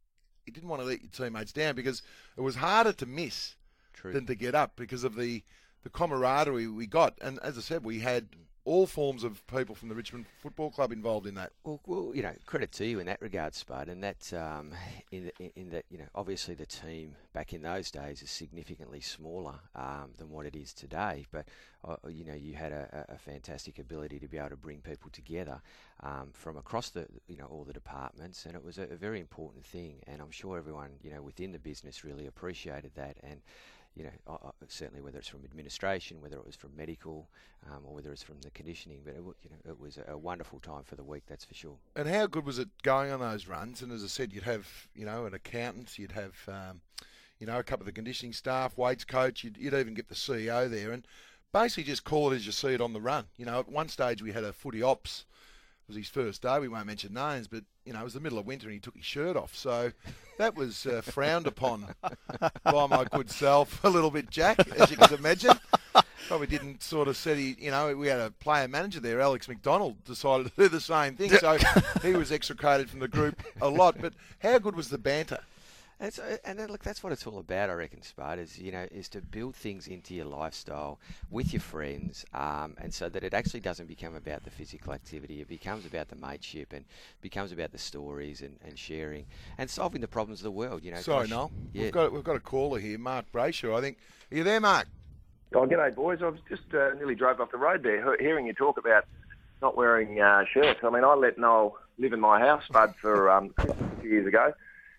you 0.46 0.52
didn't 0.52 0.68
want 0.68 0.82
to 0.82 0.88
let 0.88 1.02
your 1.02 1.10
teammates 1.10 1.52
down 1.52 1.74
because 1.74 2.02
it 2.36 2.40
was 2.40 2.56
harder 2.56 2.92
to 2.92 3.06
miss 3.06 3.56
True. 3.92 4.12
than 4.12 4.26
to 4.26 4.34
get 4.34 4.54
up 4.54 4.76
because 4.76 5.04
of 5.04 5.16
the 5.16 5.42
the 5.82 5.90
camaraderie 5.90 6.66
we 6.66 6.86
got. 6.86 7.16
And 7.20 7.38
as 7.44 7.56
I 7.56 7.60
said, 7.60 7.84
we 7.84 8.00
had 8.00 8.26
all 8.66 8.86
forms 8.86 9.22
of 9.22 9.46
people 9.46 9.76
from 9.76 9.88
the 9.88 9.94
Richmond 9.94 10.26
Football 10.42 10.70
Club 10.70 10.90
involved 10.90 11.26
in 11.26 11.36
that. 11.36 11.52
Well, 11.64 11.80
well 11.86 12.10
you 12.12 12.22
know, 12.22 12.34
credit 12.46 12.72
to 12.72 12.84
you 12.84 12.98
in 12.98 13.06
that 13.06 13.22
regard, 13.22 13.54
Spud, 13.54 13.88
and 13.88 14.02
that 14.02 14.32
um, 14.34 14.72
in, 15.12 15.30
in 15.54 15.70
that 15.70 15.84
you 15.88 15.98
know, 15.98 16.06
obviously 16.14 16.54
the 16.54 16.66
team 16.66 17.14
back 17.32 17.52
in 17.52 17.62
those 17.62 17.90
days 17.92 18.22
is 18.22 18.30
significantly 18.30 19.00
smaller 19.00 19.54
um, 19.76 20.10
than 20.18 20.30
what 20.30 20.46
it 20.46 20.56
is 20.56 20.74
today. 20.74 21.24
But 21.30 21.46
uh, 21.86 21.96
you 22.08 22.24
know, 22.24 22.34
you 22.34 22.54
had 22.54 22.72
a, 22.72 23.06
a, 23.08 23.18
fantastic 23.18 23.78
ability 23.78 24.18
to 24.18 24.26
be 24.26 24.38
able 24.38 24.50
to 24.50 24.56
bring 24.56 24.80
people 24.80 25.10
together 25.10 25.62
um, 26.02 26.30
from 26.32 26.56
across 26.56 26.90
the 26.90 27.06
you 27.28 27.36
know 27.36 27.46
all 27.46 27.62
the 27.62 27.72
departments, 27.72 28.46
and 28.46 28.56
it 28.56 28.64
was 28.64 28.78
a, 28.78 28.82
a 28.82 28.96
very 28.96 29.20
important 29.20 29.64
thing. 29.64 30.00
And 30.08 30.20
I'm 30.20 30.32
sure 30.32 30.58
everyone 30.58 30.90
you 31.02 31.12
know 31.12 31.22
within 31.22 31.52
the 31.52 31.60
business 31.60 32.04
really 32.04 32.26
appreciated 32.26 32.90
that 32.96 33.16
and 33.22 33.40
you 33.96 34.04
know, 34.04 34.52
certainly 34.68 35.00
whether 35.00 35.18
it's 35.18 35.28
from 35.28 35.44
administration, 35.44 36.20
whether 36.20 36.36
it 36.36 36.44
was 36.44 36.54
from 36.54 36.76
medical, 36.76 37.28
um, 37.66 37.80
or 37.84 37.94
whether 37.94 38.12
it's 38.12 38.22
from 38.22 38.36
the 38.42 38.50
conditioning. 38.50 39.00
But 39.02 39.14
it, 39.14 39.22
you 39.42 39.50
know, 39.50 39.70
it 39.70 39.80
was 39.80 39.98
a 40.06 40.18
wonderful 40.18 40.60
time 40.60 40.82
for 40.84 40.96
the 40.96 41.02
week, 41.02 41.22
that's 41.26 41.46
for 41.46 41.54
sure. 41.54 41.76
And 41.96 42.06
how 42.06 42.26
good 42.26 42.44
was 42.44 42.58
it 42.58 42.68
going 42.82 43.10
on 43.10 43.20
those 43.20 43.48
runs? 43.48 43.80
And 43.80 43.90
as 43.90 44.04
I 44.04 44.08
said, 44.08 44.32
you'd 44.32 44.44
have 44.44 44.68
you 44.94 45.06
know 45.06 45.24
an 45.24 45.32
accountant, 45.32 45.98
you'd 45.98 46.12
have 46.12 46.36
um, 46.46 46.82
you 47.38 47.46
know 47.46 47.58
a 47.58 47.62
couple 47.62 47.82
of 47.82 47.86
the 47.86 47.92
conditioning 47.92 48.34
staff, 48.34 48.76
weights 48.76 49.04
coach, 49.04 49.42
you'd, 49.42 49.56
you'd 49.56 49.74
even 49.74 49.94
get 49.94 50.08
the 50.08 50.14
CEO 50.14 50.68
there, 50.68 50.92
and 50.92 51.06
basically 51.52 51.84
just 51.84 52.04
call 52.04 52.32
it 52.32 52.36
as 52.36 52.44
you 52.44 52.52
see 52.52 52.74
it 52.74 52.82
on 52.82 52.92
the 52.92 53.00
run. 53.00 53.24
You 53.38 53.46
know, 53.46 53.60
at 53.60 53.68
one 53.68 53.88
stage 53.88 54.22
we 54.22 54.32
had 54.32 54.44
a 54.44 54.52
footy 54.52 54.82
ops 54.82 55.24
was 55.86 55.96
his 55.96 56.08
first 56.08 56.42
day. 56.42 56.58
We 56.58 56.68
won't 56.68 56.86
mention 56.86 57.14
names, 57.14 57.48
but 57.48 57.64
you 57.84 57.92
know 57.92 58.00
it 58.00 58.04
was 58.04 58.14
the 58.14 58.20
middle 58.20 58.38
of 58.38 58.46
winter 58.46 58.66
and 58.66 58.74
he 58.74 58.80
took 58.80 58.96
his 58.96 59.04
shirt 59.04 59.36
off, 59.36 59.54
so 59.54 59.92
that 60.38 60.56
was 60.56 60.86
uh, 60.86 61.00
frowned 61.02 61.46
upon 61.46 61.94
by 62.64 62.86
my 62.86 63.04
good 63.12 63.30
self 63.30 63.82
a 63.84 63.88
little 63.88 64.10
bit, 64.10 64.30
Jack, 64.30 64.58
as 64.78 64.90
you 64.90 64.96
can 64.96 65.14
imagine. 65.14 65.58
Probably 66.28 66.48
didn't 66.48 66.82
sort 66.82 67.06
of 67.06 67.16
set 67.16 67.36
he, 67.36 67.56
you 67.58 67.70
know, 67.70 67.94
we 67.96 68.08
had 68.08 68.18
a 68.18 68.30
player 68.32 68.66
manager 68.66 68.98
there, 68.98 69.20
Alex 69.20 69.48
McDonald, 69.48 70.02
decided 70.04 70.46
to 70.46 70.52
do 70.56 70.68
the 70.68 70.80
same 70.80 71.14
thing, 71.14 71.30
so 71.30 71.56
he 72.02 72.12
was 72.12 72.32
extricated 72.32 72.90
from 72.90 72.98
the 72.98 73.08
group 73.08 73.40
a 73.60 73.68
lot. 73.68 73.96
But 74.00 74.14
how 74.40 74.58
good 74.58 74.74
was 74.74 74.88
the 74.88 74.98
banter? 74.98 75.38
And, 75.98 76.12
so, 76.12 76.22
and 76.44 76.58
look, 76.70 76.82
that's 76.82 77.02
what 77.02 77.12
it's 77.14 77.26
all 77.26 77.38
about, 77.38 77.70
I 77.70 77.72
reckon, 77.72 78.02
Spud, 78.02 78.38
is, 78.38 78.58
you 78.58 78.70
know, 78.70 78.86
is 78.90 79.08
to 79.10 79.22
build 79.22 79.56
things 79.56 79.86
into 79.86 80.14
your 80.14 80.26
lifestyle 80.26 80.98
with 81.30 81.54
your 81.54 81.60
friends, 81.60 82.26
um, 82.34 82.74
and 82.78 82.92
so 82.92 83.08
that 83.08 83.24
it 83.24 83.32
actually 83.32 83.60
doesn't 83.60 83.86
become 83.86 84.14
about 84.14 84.44
the 84.44 84.50
physical 84.50 84.92
activity. 84.92 85.40
It 85.40 85.48
becomes 85.48 85.86
about 85.86 86.08
the 86.08 86.16
mateship 86.16 86.74
and 86.74 86.84
becomes 87.22 87.50
about 87.50 87.72
the 87.72 87.78
stories 87.78 88.42
and, 88.42 88.58
and 88.62 88.78
sharing 88.78 89.24
and 89.56 89.70
solving 89.70 90.02
the 90.02 90.08
problems 90.08 90.40
of 90.40 90.44
the 90.44 90.50
world. 90.50 90.84
You 90.84 90.92
know. 90.92 91.00
Sorry, 91.00 91.28
Noel. 91.28 91.50
Yeah. 91.72 91.84
We've 91.84 91.92
got 91.92 92.12
we've 92.12 92.24
got 92.24 92.36
a 92.36 92.40
caller 92.40 92.78
here, 92.78 92.98
Mark 92.98 93.32
Brayshaw. 93.32 93.78
I 93.78 93.80
think. 93.80 93.96
Are 94.30 94.36
you 94.36 94.44
there, 94.44 94.60
Mark? 94.60 94.88
Oh, 95.54 95.66
g'day, 95.66 95.94
boys. 95.94 96.18
I 96.20 96.28
was 96.28 96.40
just 96.48 96.74
uh, 96.74 96.90
nearly 96.96 97.14
drove 97.14 97.40
off 97.40 97.52
the 97.52 97.56
road 97.56 97.82
there, 97.82 98.16
hearing 98.18 98.46
you 98.46 98.52
talk 98.52 98.76
about 98.76 99.06
not 99.62 99.78
wearing 99.78 100.20
uh, 100.20 100.44
shirts. 100.52 100.80
I 100.82 100.90
mean, 100.90 101.04
I 101.04 101.14
let 101.14 101.38
Noel 101.38 101.78
live 101.96 102.12
in 102.12 102.20
my 102.20 102.38
house, 102.38 102.64
Bud, 102.70 102.94
for 103.00 103.30
um, 103.30 103.54
a 103.56 103.74
few 104.02 104.10
years 104.10 104.26
ago 104.26 104.52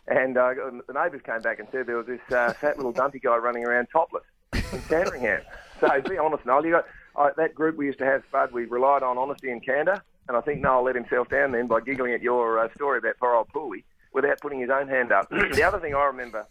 and 0.08 0.38
uh, 0.38 0.54
the 0.88 0.94
neighbours 0.94 1.22
came 1.24 1.42
back 1.42 1.60
and 1.60 1.68
said 1.72 1.86
there 1.86 1.98
was 1.98 2.08
this 2.08 2.22
uh, 2.32 2.54
fat 2.54 2.78
little 2.78 2.92
dumpy 2.92 3.20
guy 3.20 3.36
running 3.36 3.64
aroand 3.64 3.90
topless 3.92 4.24
in 4.54 4.82
Sandringham. 4.84 5.42
So 5.80 6.02
be 6.02 6.18
honest, 6.18 6.46
Noel, 6.46 6.66
you 6.66 6.72
got 6.72 6.86
uh, 7.16 7.30
that 7.38 7.54
group 7.54 7.78
we 7.78 7.86
used 7.86 8.00
to 8.00 8.06
have, 8.06 8.24
Spud. 8.30 8.52
We 8.52 8.66
relied 8.66 9.04
on 9.04 9.18
honesty 9.18 9.52
and 9.52 9.64
candour, 9.64 10.02
and 10.28 10.38
I 10.38 10.42
think 10.42 10.62
Noel 10.62 10.84
let 10.84 10.96
himself 10.96 11.30
down 11.30 11.52
then 11.52 11.68
by 11.68 11.82
giggling 11.82 12.14
at 12.14 12.22
your 12.22 12.60
uh, 12.60 12.74
story 12.74 13.00
about 13.00 13.18
poor 13.20 13.36
old 13.36 13.50
Pooley 13.50 13.84
without 14.14 14.40
putting 14.40 14.60
his 14.60 14.70
own 14.70 14.88
hand 14.88 15.12
up. 15.12 15.30
the 15.30 15.64
other 15.64 15.80
thing 15.80 15.94
I 15.94 16.06
remember 16.06 16.46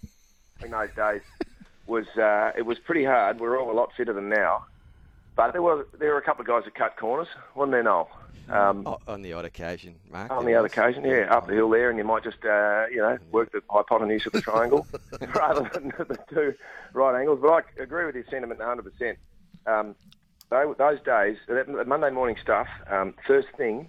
in 0.63 0.71
those 0.71 0.91
days 0.95 1.23
was 1.87 2.07
uh, 2.19 2.53
it 2.57 2.63
was 2.63 2.79
pretty 2.79 3.05
hard. 3.05 3.41
We 3.41 3.49
we're 3.49 3.61
all 3.61 3.71
a 3.71 3.73
lot 3.73 3.93
fitter 3.97 4.13
than 4.13 4.29
now. 4.29 4.67
but 5.35 5.53
there 5.53 5.63
were 5.63 5.87
there 5.99 6.13
were 6.13 6.19
a 6.19 6.23
couple 6.23 6.43
of 6.43 6.49
guys 6.49 6.65
that 6.65 6.75
cut 6.75 6.97
corners, 6.97 7.29
wasn't 7.55 7.73
there, 7.73 7.83
Noel? 7.83 8.11
Um, 8.49 8.85
Oh, 8.87 8.99
on 9.09 9.23
the 9.23 9.33
odd 9.33 9.45
occasion, 9.45 9.97
Mark. 10.11 10.31
on 10.31 10.45
the 10.45 10.55
was. 10.55 10.67
occasion, 10.71 11.05
yeah, 11.05 11.27
up 11.35 11.47
the 11.49 11.55
hill 11.55 11.69
there, 11.71 11.91
and 11.91 11.99
you 11.99 12.05
might 12.05 12.23
just, 12.23 12.45
uh, 12.45 12.85
you 12.91 12.99
know, 12.99 13.19
work 13.33 13.51
the 13.53 13.61
hypotenuse 13.69 14.25
of 14.27 14.33
the 14.33 14.41
triangle 14.41 14.87
rather 15.35 15.69
than 15.75 15.89
the 15.99 16.19
two 16.33 16.55
right 16.93 17.19
angles. 17.19 17.41
But 17.43 17.65
I 17.79 17.83
agree 17.83 18.07
with 18.07 18.15
your 18.15 18.25
sentiment 18.31 18.61
100%. 18.61 19.17
Um, 19.67 19.97
tho- 20.51 20.75
those 20.79 21.01
days, 21.03 21.39
that 21.49 21.87
Monday 21.89 22.11
morning 22.11 22.37
stuff, 22.41 22.69
um, 22.89 23.15
first 23.27 23.49
thing 23.57 23.89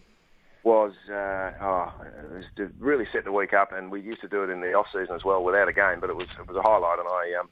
was, 0.63 0.93
uh, 1.09 1.51
oh, 1.61 1.93
it 2.01 2.31
was 2.33 2.45
to 2.57 2.71
really 2.79 3.05
set 3.13 3.23
the 3.25 3.31
week 3.31 3.53
up, 3.53 3.71
and 3.71 3.91
we 3.91 4.01
used 4.01 4.21
to 4.21 4.27
do 4.27 4.43
it 4.43 4.49
in 4.49 4.61
the 4.61 4.73
off 4.73 4.87
season 4.91 5.15
as 5.15 5.23
well 5.23 5.43
without 5.43 5.67
a 5.69 5.73
game, 5.73 5.99
but 6.01 6.09
it 6.09 6.15
was 6.15 6.27
it 6.39 6.47
was 6.47 6.57
a 6.57 6.61
highlight, 6.61 6.99
and 6.99 7.07
I. 7.07 7.39
Um, 7.39 7.49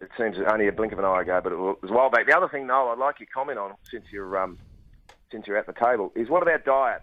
it 0.00 0.10
seems 0.16 0.36
only 0.48 0.68
a 0.68 0.72
blink 0.72 0.92
of 0.92 1.00
an 1.00 1.04
eye 1.04 1.22
ago, 1.22 1.40
but 1.42 1.50
it 1.52 1.56
was 1.58 1.76
a 1.90 1.92
while 1.92 2.08
back. 2.08 2.24
The 2.28 2.36
other 2.36 2.48
thing, 2.48 2.68
Noel, 2.68 2.90
I'd 2.90 2.98
like 2.98 3.18
your 3.18 3.26
comment 3.34 3.58
on 3.58 3.72
since 3.90 4.04
you're 4.12 4.38
um, 4.38 4.56
since 5.30 5.46
you're 5.46 5.56
at 5.56 5.66
the 5.66 5.72
table 5.72 6.12
is 6.14 6.28
what 6.28 6.42
about 6.42 6.64
diet? 6.64 7.02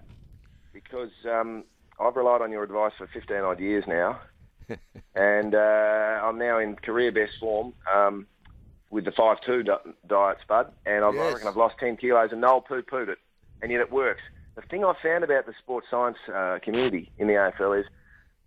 Because 0.73 1.11
um, 1.29 1.63
I've 1.99 2.15
relied 2.15 2.41
on 2.41 2.51
your 2.51 2.63
advice 2.63 2.91
for 2.97 3.07
15 3.13 3.37
odd 3.37 3.59
years 3.59 3.83
now, 3.87 4.19
and 5.15 5.55
uh, 5.55 5.57
I'm 5.57 6.37
now 6.37 6.59
in 6.59 6.75
career 6.75 7.11
best 7.11 7.33
form 7.39 7.73
um, 7.93 8.27
with 8.89 9.05
the 9.05 9.11
5-2 9.11 9.65
di- 9.65 9.91
diet, 10.07 10.37
Spud, 10.41 10.71
and 10.85 11.05
I've, 11.05 11.15
I 11.15 11.31
reckon 11.33 11.47
I've 11.47 11.57
lost 11.57 11.75
10 11.79 11.97
kilos, 11.97 12.29
and 12.31 12.41
Noel 12.41 12.61
poo-pooed 12.61 13.09
it, 13.09 13.19
and 13.61 13.71
yet 13.71 13.81
it 13.81 13.91
works. 13.91 14.21
The 14.55 14.61
thing 14.63 14.83
I've 14.83 14.95
found 15.03 15.23
about 15.23 15.45
the 15.45 15.53
sports 15.59 15.87
science 15.91 16.17
uh, 16.33 16.59
community 16.63 17.11
in 17.17 17.27
the 17.27 17.33
AFL 17.33 17.79
is 17.79 17.85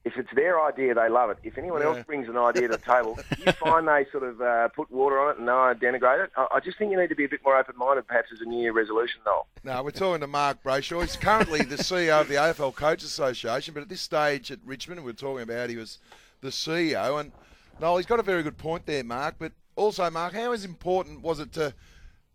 if 0.05 0.17
it's 0.17 0.29
their 0.35 0.61
idea, 0.65 0.95
they 0.95 1.09
love 1.09 1.31
it. 1.31 1.39
If 1.43 1.59
anyone 1.59 1.81
Yeah. 1.83 1.89
else 1.89 2.05
brings 2.07 2.29
an 2.29 2.37
idea 2.39 2.69
to 2.69 2.77
the 2.77 2.79
table, 2.79 3.19
you 3.45 3.53
find 3.53 3.87
they 3.87 4.07
sort 4.11 4.25
of 4.25 4.41
uh, 4.41 4.69
put 4.69 4.91
water 4.91 5.19
on 5.21 5.31
it 5.33 5.37
and 5.39 5.47
no, 5.47 5.53
denigrate 5.75 6.25
it. 6.25 6.31
I, 6.37 6.47
I 6.55 6.61
just 6.61 6.79
think 6.79 6.91
you 6.91 6.99
need 6.99 7.09
to 7.09 7.15
be 7.17 7.25
a 7.25 7.29
bit 7.29 7.41
more 7.45 7.57
open-minded, 7.59 8.07
perhaps 8.07 8.29
as 8.33 8.41
a 8.41 8.45
New 8.45 8.61
Year 8.63 8.73
resolution, 8.73 9.21
Noel. 9.27 9.47
No, 9.65 9.83
we're 9.83 9.91
talking 9.91 10.21
to 10.21 10.27
Mark 10.27 10.63
Brayshaw. 10.63 11.03
He's 11.03 11.17
currently 11.17 11.63
the 11.63 11.77
CEO 11.77 12.21
of 12.21 12.29
the 12.29 12.37
AFL 12.37 12.75
Coach 12.75 13.03
Association, 13.03 13.75
but 13.75 13.83
at 13.83 13.89
this 13.89 14.01
stage 14.01 14.51
at 14.51 14.61
Richmond, 14.65 15.05
we're 15.05 15.13
talking 15.13 15.43
about 15.43 15.69
he 15.69 15.77
was 15.77 15.99
the 16.41 16.49
CEO. 16.49 17.21
And 17.21 17.33
no, 17.81 17.97
he's 17.97 18.07
got 18.07 18.21
a 18.21 18.25
very 18.25 18.43
good 18.43 18.57
point 18.57 18.87
there, 18.87 19.05
Mark. 19.05 19.35
But 19.39 19.53
also, 19.77 20.09
Mark, 20.11 20.33
how 20.33 20.53
important 20.53 21.23
was 21.23 21.41
it 21.41 21.53
to 21.55 21.75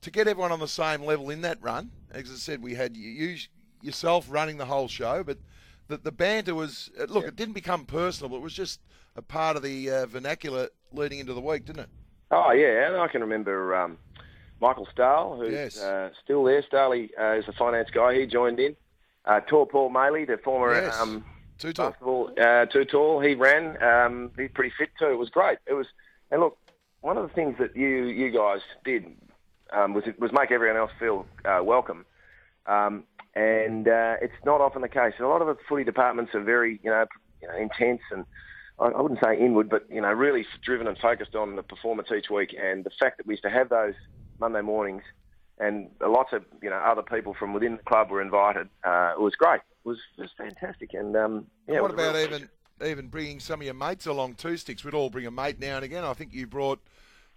to 0.02 0.12
get 0.12 0.28
everyone 0.28 0.52
on 0.52 0.60
the 0.60 0.68
same 0.68 1.02
level 1.04 1.30
in 1.30 1.42
that 1.42 1.58
run? 1.62 1.90
As 2.12 2.30
I 2.30 2.36
said, 2.36 2.62
we 2.62 2.76
had 2.76 2.98
you, 2.98 3.10
you 3.10 3.38
yourself 3.82 4.26
running 4.30 4.58
the 4.58 4.66
whole 4.66 4.88
show, 4.90 5.24
but 5.24 5.38
the, 5.88 5.98
the 5.98 6.12
banter 6.12 6.56
was 6.56 6.90
uh, 7.00 7.06
look. 7.06 7.26
It 7.26 7.36
didn't 7.36 7.54
become 7.54 7.86
personal. 7.86 8.30
But 8.30 8.38
it 8.38 8.42
was 8.44 8.54
just 8.54 8.80
a 9.16 9.22
part 9.22 9.56
of 9.58 9.64
the 9.64 9.90
uh, 9.90 10.06
vernacular 10.08 10.70
leading 10.92 11.20
into 11.20 11.34
the 11.34 11.42
week, 11.42 11.66
didn't 11.66 11.82
it? 11.84 11.90
Oh 12.32 12.52
yeah, 12.52 12.88
and 12.88 12.98
I 12.98 13.08
can 13.08 13.22
remember 13.22 13.76
um, 13.76 13.98
Michael 14.62 14.88
Stahl, 14.92 15.38
who's 15.38 15.52
Yes. 15.54 15.82
uh, 15.82 16.10
still 16.24 16.44
there. 16.44 16.64
Stahley 16.64 17.10
uh, 17.20 17.34
is 17.38 17.46
the 17.46 17.54
finance 17.54 17.90
guy. 17.94 18.16
He 18.20 18.26
joined 18.26 18.60
in. 18.60 18.76
Uh, 19.26 19.40
tall 19.42 19.66
Paul 19.66 19.90
Maley, 19.92 20.26
the 20.28 20.38
former 20.38 20.74
Yes. 20.74 21.00
um, 21.00 21.24
Too 21.60 21.72
tall. 21.74 21.90
basketball 21.92 22.32
uh, 22.42 22.66
too 22.66 22.86
tall. 22.86 23.20
He 23.22 23.36
ran. 23.36 23.82
Um, 23.82 24.32
he's 24.38 24.50
pretty 24.54 24.74
fit 24.78 24.90
too. 25.00 25.08
It 25.12 25.18
was 25.18 25.30
great. 25.30 25.60
It 25.68 25.74
was. 25.74 25.88
And 26.32 26.42
look, 26.42 26.58
one 27.02 27.18
of 27.18 27.28
the 27.28 27.34
things 27.34 27.56
that 27.60 27.76
you 27.76 28.06
you 28.08 28.32
guys 28.32 28.62
did 28.84 29.06
um, 29.72 29.94
was 29.94 30.04
was 30.18 30.32
make 30.34 30.52
everyone 30.52 30.78
else 30.78 30.92
feel 31.00 31.26
uh, 31.46 31.60
welcome. 31.64 32.06
Um, 32.66 33.04
and 33.36 33.88
uh, 33.88 34.16
it's 34.22 34.34
not 34.46 34.62
often 34.62 34.82
the 34.82 34.90
case. 34.90 35.14
And 35.18 35.26
A 35.26 35.30
lot 35.30 35.42
of 35.42 35.48
the 35.48 35.58
footy 35.68 35.84
departments 35.84 36.34
are 36.36 36.42
very, 36.44 36.80
you 36.84 36.90
know, 36.90 37.06
you 37.42 37.48
know 37.48 37.58
intense 37.58 38.02
and 38.12 38.26
I 38.80 38.86
I 38.86 39.02
wouldn't 39.02 39.20
say 39.24 39.38
inward, 39.40 39.70
but 39.70 39.86
you 39.90 40.02
know, 40.02 40.12
really 40.12 40.46
driven 40.64 40.88
and 40.88 40.98
focused 40.98 41.36
on 41.36 41.56
the 41.56 41.64
performance 41.64 42.10
each 42.16 42.30
week. 42.30 42.56
And 42.60 42.84
the 42.84 42.92
fact 43.00 43.18
that 43.18 43.28
we 43.28 43.34
used 43.34 43.44
to 43.44 43.50
have 43.50 43.70
those 43.70 43.94
Monday 44.40 44.62
mornings, 44.62 45.04
and 45.60 45.90
lots 46.02 46.34
of 46.34 46.44
you 46.62 46.70
know 46.70 46.78
other 46.78 47.04
people 47.04 47.34
from 47.34 47.54
within 47.54 47.78
the 47.78 47.84
club 47.84 48.10
were 48.10 48.22
invited, 48.22 48.70
uh, 48.84 49.14
it 49.16 49.22
was 49.22 49.36
great. 49.36 49.62
It 49.86 49.88
was 49.88 50.00
it 50.18 50.22
was 50.22 50.32
fantastic. 50.38 50.94
And 50.94 51.16
um, 51.16 51.48
yeah, 51.68 51.82
what 51.82 51.92
it 51.92 51.98
was 51.98 52.06
a 52.06 52.10
about 52.10 52.34
even 52.34 52.50
even 52.86 53.08
bringing 53.08 53.40
some 53.40 53.62
of 53.62 53.66
your 53.66 53.76
mates 53.76 54.06
along 54.06 54.36
too, 54.36 54.58
Sticks? 54.58 54.84
We'd 54.84 54.94
all 54.94 55.10
bring 55.10 55.26
a 55.26 55.32
mate 55.32 55.60
now 55.60 55.76
and 55.76 55.86
again. 55.86 56.04
I 56.04 56.14
think 56.14 56.34
you 56.34 56.48
brought, 56.48 56.80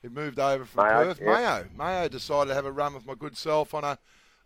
you 0.03 0.11
moved 0.11 0.39
over 0.39 0.65
from 0.65 0.87
Mayo, 0.87 1.05
Perth. 1.05 1.21
yeah. 1.21 1.35
Mayo. 1.35 1.67
Mayo 1.77 2.09
decided 2.09 2.49
to 2.49 2.55
have 2.55 2.65
a 2.65 2.73
run 2.73 2.95
with 2.95 3.07
my 3.07 3.15
good 3.15 3.37
self 3.37 3.75
on 3.75 3.85
a 3.85 3.99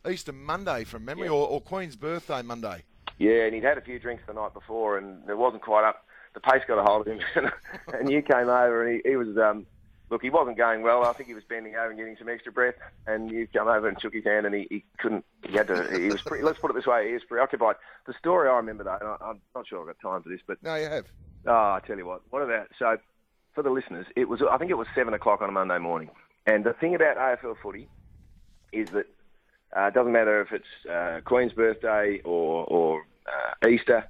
Easter 0.09 0.33
Monday 0.33 0.85
from 0.85 1.05
memory, 1.05 1.29
or, 1.29 1.47
or 1.47 1.61
Queen's 1.61 1.97
birthday 1.97 2.43
Monday. 2.43 2.85
Yeah, 3.19 3.45
and 3.45 3.55
he'd 3.55 3.65
had 3.65 3.77
a 3.79 3.83
few 3.83 3.99
drinks 3.99 4.23
the 4.27 4.33
night 4.33 4.55
before, 4.55 4.97
and 4.97 5.29
it 5.29 5.37
wasn't 5.37 5.63
quite 5.63 5.87
up. 5.87 6.07
The 6.33 6.41
pace 6.41 6.63
got 6.67 6.79
a 6.79 6.83
hold 6.83 7.07
of 7.07 7.19
him, 7.19 7.21
and 7.93 8.11
you 8.11 8.23
came 8.23 8.49
over, 8.49 8.87
and 8.87 9.01
he, 9.05 9.11
he 9.11 9.17
was 9.17 9.37
um, 9.37 9.67
look, 10.11 10.23
he 10.23 10.31
wasn't 10.31 10.57
going 10.57 10.83
well. 10.83 11.05
I 11.05 11.13
think 11.13 11.29
he 11.29 11.35
was 11.35 11.45
bending 11.45 11.75
over 11.75 11.89
and 11.89 11.99
getting 11.99 12.17
some 12.17 12.29
extra 12.29 12.53
breath, 12.53 12.75
and 13.07 13.31
you 13.31 13.47
come 13.47 13.69
over 13.69 13.89
and 13.89 14.01
shook 14.01 14.15
his 14.15 14.25
hand, 14.25 14.47
and 14.47 14.55
he, 14.55 14.67
he 14.71 14.85
couldn't. 14.99 15.25
He 15.47 15.57
had 15.57 15.69
to. 15.69 15.99
He 15.99 16.09
was. 16.09 16.23
Pre, 16.23 16.43
let's 16.43 16.59
put 16.59 16.71
it 16.71 16.75
this 16.75 16.87
way: 16.87 17.09
he 17.09 17.15
was 17.15 17.25
preoccupied. 17.25 17.77
The 18.07 18.15
story 18.15 18.49
I 18.49 18.57
remember 18.57 18.85
though, 18.85 18.99
and 19.01 19.09
I, 19.09 19.17
I'm 19.21 19.41
not 19.55 19.67
sure 19.67 19.81
I've 19.81 19.87
got 19.87 20.01
time 20.01 20.23
for 20.23 20.29
this, 20.29 20.41
but 20.47 20.63
No, 20.63 20.75
you 20.75 20.89
have. 20.89 21.07
Oh, 21.47 21.53
I 21.53 21.81
tell 21.87 21.97
you 21.97 22.07
what. 22.07 22.23
What 22.31 22.43
about 22.43 22.69
so? 22.79 22.99
For 23.55 23.63
the 23.63 23.71
listeners, 23.71 24.07
it 24.15 24.29
was. 24.29 24.41
I 24.49 24.57
think 24.59 24.71
it 24.71 24.79
was 24.79 24.87
seven 24.95 25.15
o'clock 25.15 25.43
on 25.43 25.49
a 25.49 25.53
Monday 25.53 25.79
morning. 25.79 26.11
And 26.47 26.65
the 26.65 26.73
thing 26.73 26.95
about 26.95 27.17
AFL 27.17 27.57
footy 27.63 27.89
is 28.73 28.91
that 28.91 29.07
uh, 29.77 29.83
it 29.87 29.95
doesn't 29.95 30.13
matter 30.13 30.41
if 30.41 30.53
it's 30.53 30.91
uh, 30.91 31.21
Queen's 31.25 31.53
birthday 31.53 32.21
or 32.25 32.65
or 32.65 33.03
uh, 33.27 33.69
Easter. 33.69 34.09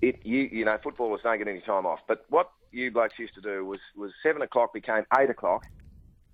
It 0.00 0.20
you 0.24 0.48
you 0.52 0.64
know 0.64 0.78
footballers 0.82 1.20
don't 1.22 1.38
get 1.38 1.48
any 1.48 1.60
time 1.60 1.86
off. 1.86 2.00
But 2.06 2.24
what 2.28 2.50
you 2.72 2.90
blokes 2.90 3.18
used 3.18 3.34
to 3.34 3.40
do 3.40 3.64
was 3.64 3.80
was 3.96 4.12
seven 4.22 4.42
o'clock 4.42 4.72
became 4.72 5.04
eight 5.18 5.30
o'clock 5.30 5.62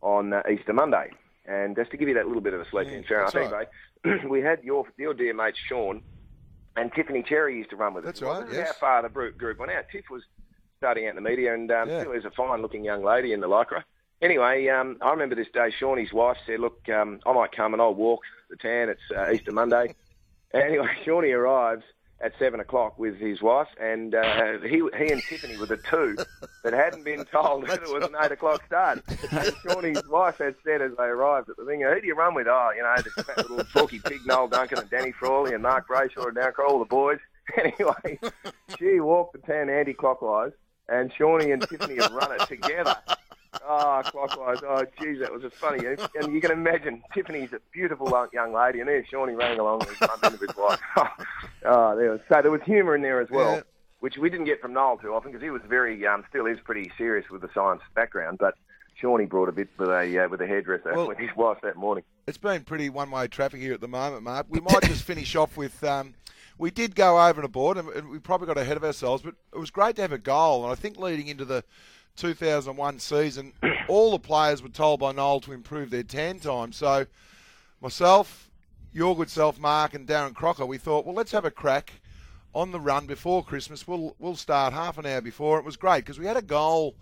on 0.03 0.33
uh, 0.33 0.43
Easter 0.51 0.73
Monday. 0.73 1.11
And 1.47 1.75
just 1.75 1.91
to 1.91 1.97
give 1.97 2.09
you 2.09 2.15
that 2.15 2.27
little 2.27 2.43
bit 2.43 2.53
of 2.55 2.61
a 2.61 2.67
sleep 2.71 2.89
in, 2.89 3.03
fair 3.05 3.21
enough. 3.21 3.33
that's 3.33 3.67
Anyway, 4.05 4.27
we 4.29 4.41
had 4.41 4.63
your 4.63 4.85
your 4.99 5.15
dear 5.15 5.35
mate 5.35 5.55
Sean 5.69 6.03
and 6.77 6.93
Tiffany 6.95 7.23
Cherry 7.23 7.57
used 7.57 7.71
to 7.71 7.77
run 7.77 7.95
with 7.95 8.05
us. 8.05 8.09
That's 8.09 8.23
right, 8.23 8.45
yes. 8.53 8.69
How 8.69 8.73
far 8.75 9.03
the 9.03 9.09
group 9.09 9.39
group 9.39 9.59
went 9.59 9.73
out. 9.73 9.85
Tiff 9.91 10.05
was 10.11 10.23
starting 10.77 11.07
out 11.07 11.11
in 11.11 11.17
the 11.17 11.29
media, 11.29 11.55
and 11.55 11.71
um, 11.71 11.89
Yeah. 11.89 12.01
still 12.01 12.13
is 12.13 12.25
a 12.25 12.31
fine-looking 12.31 12.85
young 12.85 13.03
lady 13.05 13.33
in 13.33 13.41
the 13.41 13.49
lycra. 13.49 13.83
Anyway, 14.23 14.69
um, 14.69 14.99
I 15.01 15.11
remember 15.11 15.35
this 15.35 15.49
day. 15.53 15.71
Shawnee's 15.79 16.13
wife 16.13 16.37
said, 16.47 16.61
"Look, 16.61 16.89
um, 16.89 17.21
I 17.27 17.33
might 17.33 17.53
come 17.53 17.73
and 17.73 17.83
I'll 17.83 17.95
walk 17.95 18.21
the 18.51 18.57
town. 18.57 18.89
It's 18.89 19.01
uh, 19.17 19.33
Easter 19.33 19.53
Monday." 19.53 19.95
anyway, 20.55 20.89
Shawnee 21.05 21.33
arrives 21.33 21.85
at 22.23 22.33
seven 22.39 22.61
o'clock 22.61 22.99
with 22.99 23.17
his 23.19 23.41
wife, 23.41 23.69
and 23.81 24.15
uh, 24.15 24.59
he 24.63 24.83
he 24.99 25.13
and 25.13 25.23
Tiffany 25.23 25.57
were 25.57 25.67
the 25.67 25.79
two 25.79 26.17
that 26.65 26.73
hadn't 26.73 27.05
been 27.05 27.25
told 27.27 27.67
that 27.69 27.83
it 27.83 27.93
was 27.93 28.05
an 28.05 28.15
eight 28.23 28.33
o'clock 28.33 28.65
start. 28.67 29.03
And 29.33 29.55
Shawnee's 29.63 30.07
wife 30.09 30.39
had 30.39 30.57
said 30.65 30.83
as 30.83 30.93
they 30.99 31.05
arrived 31.05 31.49
at 31.49 31.57
the 31.57 31.65
thing, 31.65 31.81
"Who 31.83 32.01
do 32.01 32.07
you 32.07 32.15
run 32.15 32.35
with?" 32.35 32.47
Oh, 32.49 32.71
you 32.77 32.83
know, 32.83 32.95
the 32.97 33.23
fat 33.23 33.39
little 33.49 33.65
talky 33.65 34.01
pig 34.01 34.21
Noel 34.27 34.49
Duncan 34.49 34.79
and 34.79 34.91
Danny 34.91 35.13
Frawley 35.13 35.55
and 35.55 35.63
Mark 35.63 35.89
Brayshaw 35.89 36.27
and 36.27 36.37
down 36.37 36.53
all 36.67 36.79
the 36.79 36.85
boys. 36.85 37.19
Anyway, 37.57 38.21
she 38.79 39.01
walked 39.01 39.33
the 39.33 39.41
town 39.41 39.69
anti-clockwise, 39.69 40.53
and 40.89 41.13
Shawnee 41.13 41.51
and 41.51 41.61
Tiffany 41.69 41.97
had 41.97 42.13
run 42.13 42.31
it 42.31 42.47
together. 42.47 42.95
Oh, 43.67 44.03
clockwise. 44.05 44.59
Oh, 44.67 44.85
geez, 45.01 45.19
that 45.21 45.33
was 45.33 45.43
a 45.45 45.51
funny. 45.51 45.85
And 45.87 46.33
you 46.35 46.41
can 46.41 46.53
imagine 46.53 47.03
Tiffany's 47.13 47.53
a 47.53 47.61
beautiful 47.73 48.09
young- 48.33 48.53
lady, 48.53 48.81
and 48.81 48.89
there's 48.89 49.07
Shawnee 49.09 49.35
running 49.35 49.59
along 49.59 49.81
with 49.81 49.89
his 50.41 50.57
wife. 50.57 50.79
Oh, 50.97 51.07
there 51.97 52.11
was, 52.13 52.21
so 52.29 52.43
there 52.43 52.51
was 52.51 52.61
humour 52.65 52.95
in 52.95 53.03
there 53.03 53.21
as 53.21 53.29
well, 53.31 53.57
Yeah. 53.57 53.63
which 54.01 54.17
we 54.19 54.31
didn't 54.31 54.47
get 54.47 54.61
from 54.61 54.73
Noel 54.73 54.99
too 54.99 55.13
often 55.15 55.33
because 55.33 55.43
he 55.43 55.51
was 55.51 55.63
very, 55.69 56.07
um, 56.07 56.25
still 56.29 56.47
is 56.47 56.59
pretty 56.65 56.93
serious 56.97 57.29
with 57.29 57.43
the 57.43 57.51
science 57.53 57.83
background. 57.95 58.39
But 58.39 58.55
Shawnee 59.01 59.27
brought 59.27 59.49
a 59.49 59.53
bit 59.53 59.69
with 59.79 59.89
a 59.89 60.25
uh, 60.25 60.29
with 60.29 60.41
a 60.41 60.47
hairdresser 60.47 60.93
Well- 60.95 61.09
with 61.09 61.19
his 61.19 61.31
wife 61.37 61.59
that 61.63 61.77
morning. 61.77 62.05
It's 62.29 62.39
been 62.39 62.63
pretty 62.63 62.89
one-way 62.91 63.27
traffic 63.27 63.61
here 63.61 63.75
at 63.75 63.81
the 63.81 63.89
moment, 63.89 64.23
Mark. 64.23 64.47
We 64.49 64.61
might 64.61 64.83
just 64.83 65.03
finish 65.03 65.35
off 65.35 65.57
with. 65.57 65.83
Um, 65.83 66.15
we 66.59 66.71
did 66.71 66.95
go 66.95 67.19
over 67.21 67.41
and 67.41 67.45
aboard, 67.47 67.79
and 67.79 68.11
we 68.11 68.19
probably 68.21 68.47
got 68.47 68.59
ahead 68.59 68.77
of 68.77 68.85
ourselves. 68.85 69.23
But 69.25 69.35
it 69.53 69.59
was 69.59 69.71
great 69.71 69.97
to 69.97 70.03
have 70.03 70.13
a 70.13 70.19
goal, 70.19 70.63
and 70.63 70.71
I 70.71 70.77
think 70.77 70.99
leading 70.99 71.27
into 71.27 71.45
the 71.45 71.65
2001 72.21 72.99
season, 72.99 73.53
all 73.89 74.11
the 74.11 74.19
players 74.19 74.63
were 74.63 74.69
told 74.69 75.01
by 75.01 75.11
Noel 75.11 75.41
to 75.41 75.53
improve 75.53 75.89
their 75.89 76.03
tan 76.03 76.39
time. 76.39 76.71
So 76.71 77.07
myself, 77.81 78.51
your 78.93 79.17
good 79.17 79.31
self, 79.31 79.59
Mark, 79.59 79.95
and 79.95 80.07
Darren 80.07 80.35
Crocker, 80.35 80.67
we 80.67 80.77
thought, 80.77 81.07
well, 81.07 81.15
let's 81.15 81.33
have 81.33 81.47
a 81.47 81.51
crack 81.51 81.93
on 82.55 82.73
the 82.73 82.81
run 82.81 83.07
before 83.07 83.43
Christmas. 83.43 83.89
We'll 83.89 84.15
we'll 84.19 84.37
start 84.37 84.75
half 84.75 84.99
an 84.99 85.07
hour 85.07 85.23
before. 85.23 85.59
It 85.59 85.65
was 85.65 85.77
great 85.77 86.05
because 86.05 86.19
we 86.19 86.27
had 86.27 86.37
a 86.37 86.43
goal, 86.43 86.95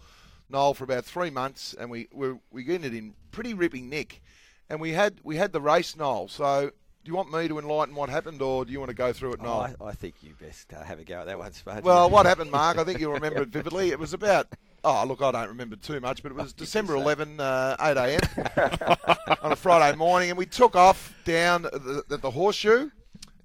Noel, 0.49 0.75
for 0.75 0.85
about 0.85 1.05
three 1.05 1.31
months, 1.31 1.75
and 1.75 1.91
we 1.91 2.07
we 2.13 2.35
we 2.53 2.73
ended 2.73 2.95
in 2.95 3.15
pretty 3.33 3.55
ripping 3.55 3.89
nick, 3.89 4.23
and 4.71 4.81
we 4.81 4.93
had 4.93 5.19
we 5.25 5.37
had 5.37 5.53
the 5.53 5.61
race, 5.61 5.97
Noel. 5.97 6.29
So. 6.29 6.71
Do 7.05 7.11
you 7.11 7.15
want 7.15 7.33
me 7.33 7.49
to 7.49 7.59
enlighten 7.59 7.95
what 7.95 8.11
happened, 8.11 8.43
or 8.43 8.65
do 8.65 8.73
you 8.73 8.79
want 8.79 8.91
to 8.91 8.95
go 8.95 9.13
through 9.13 9.35
it, 9.35 9.41
Oh, 9.43 9.61
I, 9.61 9.75
I 9.81 9.93
think 9.93 10.17
you 10.21 10.35
best 10.41 10.73
uh, 10.75 10.83
have 10.83 10.99
a 10.99 11.05
go 11.05 11.21
at 11.21 11.27
that 11.27 11.39
one, 11.39 11.53
Spud. 11.53 11.85
Well, 11.85 12.11
what 12.11 12.27
happened, 12.27 12.51
Mark? 12.51 12.77
I 12.77 12.85
think 12.85 13.01
you'll 13.01 13.13
remember 13.21 13.43
it 13.43 13.49
vividly. 13.49 13.91
It 13.91 13.99
was 13.99 14.13
about, 14.13 14.49
oh, 14.85 15.05
look, 15.07 15.23
I 15.23 15.31
don't 15.31 15.49
remember 15.49 15.77
too 15.77 16.01
much, 16.01 16.23
but 16.23 16.33
it 16.33 16.35
was 16.35 16.53
December 16.65 16.95
11, 16.97 17.41
uh, 17.41 17.77
8 17.81 17.97
a.m. 17.97 19.37
on 19.43 19.53
a 19.53 19.57
Friday 19.57 19.97
morning, 19.97 20.31
and 20.31 20.39
we 20.39 20.45
took 20.47 20.77
off 20.77 21.15
down 21.25 21.65
at 21.67 21.73
the, 21.73 22.19
the 22.21 22.31
horseshoe, 22.31 22.91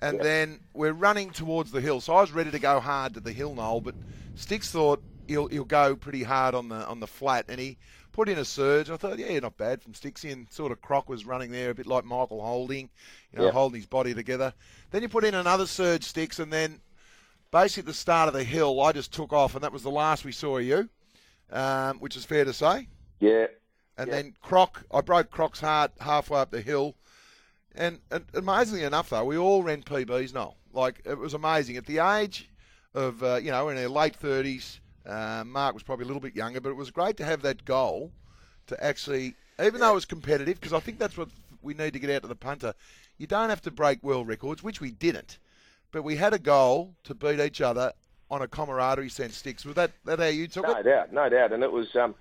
and 0.02 0.20
then 0.20 0.60
we're 0.74 0.92
running 0.92 1.30
towards 1.30 1.72
the 1.72 1.80
hill. 1.80 2.02
So 2.02 2.16
I 2.16 2.22
was 2.22 2.32
ready 2.32 2.52
to 2.52 2.60
go 2.60 2.80
hard 2.80 3.14
to 3.14 3.22
the 3.22 3.32
hill, 3.32 3.56
Noel, 3.56 3.80
but 3.80 3.96
Sticks 4.36 4.72
thought 4.72 5.02
he'll 5.28 5.48
he'll 5.48 5.64
go 5.64 5.96
pretty 5.96 6.24
hard 6.24 6.56
on 6.56 6.68
the 6.70 6.86
on 6.88 7.00
the 7.00 7.08
flat, 7.08 7.46
and 7.48 7.60
he 7.60 7.78
put 8.14 8.30
in 8.30 8.38
a 8.38 8.46
surge. 8.46 8.88
And 8.88 8.94
I 8.94 8.98
thought, 8.98 9.20
yeah, 9.20 9.38
not 9.40 9.58
bad 9.58 9.82
from 9.84 9.92
Stixie, 9.94 10.32
and 10.32 10.50
sort 10.52 10.72
of 10.72 10.82
Croc 10.82 11.10
was 11.10 11.26
running 11.26 11.52
there 11.52 11.72
a 11.72 11.76
bit 11.76 11.86
like 11.88 12.06
Michael 12.06 12.42
Holding, 12.42 12.90
you 13.34 13.40
know, 13.40 13.46
Yeah. 13.46 13.52
holding 13.52 13.82
his 13.82 13.86
body 13.88 14.14
together. 14.14 14.54
Then 14.92 15.02
you 15.02 15.10
put 15.10 15.26
in 15.26 15.34
another 15.36 15.66
surge 15.66 16.06
sticks, 16.06 16.40
and 16.40 16.54
then 16.54 16.80
basically 17.52 17.82
at 17.82 17.88
the 17.88 17.94
start 17.94 18.30
of 18.30 18.34
the 18.34 18.44
hill, 18.44 18.80
I 18.82 18.94
just 18.94 19.12
took 19.12 19.34
off, 19.34 19.56
and 19.56 19.64
that 19.64 19.74
was 19.74 19.84
the 19.84 19.92
last 19.92 20.24
we 20.24 20.32
saw 20.32 20.58
of 20.58 20.64
you, 20.64 20.88
um, 21.52 22.00
which 22.00 22.16
is 22.16 22.24
fair 22.24 22.46
to 22.46 22.54
say. 22.54 22.88
Yeah. 23.20 23.48
And 23.98 24.08
Yeah. 24.08 24.16
then 24.16 24.36
Croc, 24.42 24.84
I 24.92 25.02
broke 25.02 25.30
Croc's 25.30 25.60
heart 25.60 25.92
halfway 26.00 26.40
up 26.40 26.52
the 26.52 26.62
hill. 26.62 26.96
And, 27.76 28.00
and 28.12 28.26
amazingly 28.34 28.84
enough, 28.84 29.10
though, 29.10 29.26
we 29.26 29.38
all 29.38 29.64
ran 29.64 29.82
PBs, 29.84 30.34
Noel. 30.34 30.58
Like, 30.72 31.02
it 31.06 31.18
was 31.18 31.34
amazing. 31.34 31.78
At 31.78 31.86
the 31.88 32.00
age 32.00 32.50
of, 32.94 33.24
uh, 33.24 33.36
you 33.36 33.50
know, 33.52 33.70
in 33.70 33.78
our 33.78 33.88
late 33.90 34.16
30s, 34.20 34.80
uh, 35.06 35.44
Mark 35.46 35.74
was 35.74 35.84
probably 35.84 36.04
a 36.04 36.08
little 36.08 36.22
bit 36.22 36.36
younger, 36.36 36.62
but 36.62 36.70
it 36.70 36.76
was 36.76 36.92
great 36.92 37.18
to 37.18 37.26
have 37.26 37.42
that 37.42 37.66
goal 37.66 38.12
to 38.68 38.84
actually, 38.84 39.36
even 39.62 39.80
though 39.82 39.92
it 39.92 39.96
was 39.96 40.06
competitive, 40.06 40.60
because 40.60 40.74
I 40.74 40.80
think 40.80 41.00
that's 41.00 41.18
what 41.18 41.30
we 41.62 41.74
need 41.74 41.94
to 41.94 42.00
get 42.00 42.10
out 42.10 42.22
to 42.24 42.28
the 42.28 42.36
punter. 42.36 42.74
You 43.18 43.28
don't 43.28 43.50
have 43.50 43.62
to 43.64 43.72
break 43.72 44.02
world 44.04 44.28
records, 44.28 44.64
which 44.64 44.82
we 44.82 44.92
didn't, 44.92 45.38
but 45.92 46.04
we 46.04 46.16
had 46.16 46.34
a 46.34 46.40
goal 46.40 46.94
to 47.04 47.14
beat 47.14 47.40
each 47.40 47.62
other 47.62 47.92
on 48.32 48.42
a 48.42 48.48
camaraderie 48.48 49.10
sense, 49.10 49.38
Sticks. 49.38 49.64
Was 49.66 49.76
that, 49.76 49.92
that 50.06 50.20
how 50.20 50.26
you 50.26 50.48
took 50.48 50.66
No 50.66 50.76
it? 50.76 50.84
doubt, 50.84 51.14
no 51.14 51.30
doubt. 51.30 51.52
And 51.54 51.64
it 51.64 51.72
was, 51.72 51.96
um, 51.96 52.16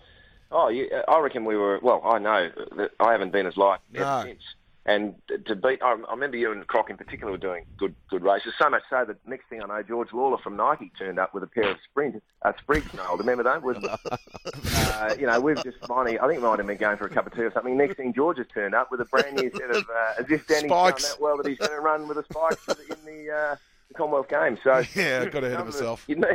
oh, 0.51 0.69
you, 0.69 0.91
I 1.09 1.19
reckon 1.21 1.45
we 1.45 1.57
were, 1.57 1.79
well, 1.83 2.03
I 2.05 2.19
know 2.19 2.51
that 2.77 2.91
I 3.01 3.13
haven't 3.13 3.33
been 3.33 3.47
as 3.47 3.57
light 3.57 3.81
No. 3.93 4.23
since. 4.27 4.43
And 4.85 5.15
to 5.47 5.55
beat, 5.55 5.81
I 5.81 5.93
I 5.93 6.11
remember 6.13 6.37
you 6.37 6.51
and 6.51 6.67
Croc 6.67 6.91
in 6.91 6.97
particular 6.97 7.31
were 7.31 7.39
doing 7.39 7.65
good 7.79 7.95
good 8.11 8.23
races. 8.25 8.53
So 8.59 8.69
much 8.69 8.83
so 8.91 9.05
that 9.05 9.17
next 9.29 9.49
thing 9.49 9.63
I 9.63 9.67
know, 9.67 9.81
George 9.83 10.13
Lawler 10.13 10.39
from 10.39 10.57
Nike 10.57 10.91
turned 10.99 11.21
up 11.21 11.33
with 11.35 11.45
a 11.45 11.47
pair 11.47 11.71
of 11.71 11.77
sprint, 11.89 12.21
uh, 12.43 12.53
sprigs. 12.61 12.93
No, 12.93 13.17
remember 13.17 13.45
that? 13.45 13.63
Was, 13.63 13.77
uh, 14.65 15.15
you 15.19 15.27
know, 15.27 15.39
we've 15.41 15.63
just 15.63 15.79
finally, 15.87 16.19
I 16.19 16.27
think 16.27 16.41
we 16.43 16.49
might 16.49 16.59
have 16.59 16.67
been 16.67 16.77
going 16.79 16.97
for 16.97 17.07
a 17.07 17.11
cup 17.11 17.27
of 17.27 17.35
tea 17.35 17.43
or 17.43 17.53
something. 17.53 17.77
Next 17.77 17.97
thing, 17.97 18.13
George 18.13 18.39
has 18.39 18.47
turned 18.53 18.75
up 18.75 18.91
with 18.91 19.01
a 19.01 19.05
brand 19.05 19.37
new 19.37 19.51
set 19.53 19.71
of, 19.71 19.85
uh, 19.89 20.15
as 20.21 20.31
if 20.31 20.47
Danny's 20.49 20.69
done 20.69 20.69
Spikes. 20.71 21.09
that 21.13 21.21
well 21.21 21.37
that 21.37 21.47
he's 21.47 21.59
going 21.59 21.71
to 21.71 21.81
run 21.81 22.09
with 22.09 22.17
the 22.17 22.25
spikes 22.25 22.67
in 22.91 22.97
the, 23.05 23.31
uh, 23.33 23.57
the 23.89 23.95
Commonwealth 23.95 24.29
Games. 24.29 24.59
So 24.65 24.83
Yeah, 24.97 25.27
got 25.27 25.45
ahead 25.45 25.61
of 25.61 25.67
myself. 25.67 26.05
You 26.09 26.17
need, 26.17 26.27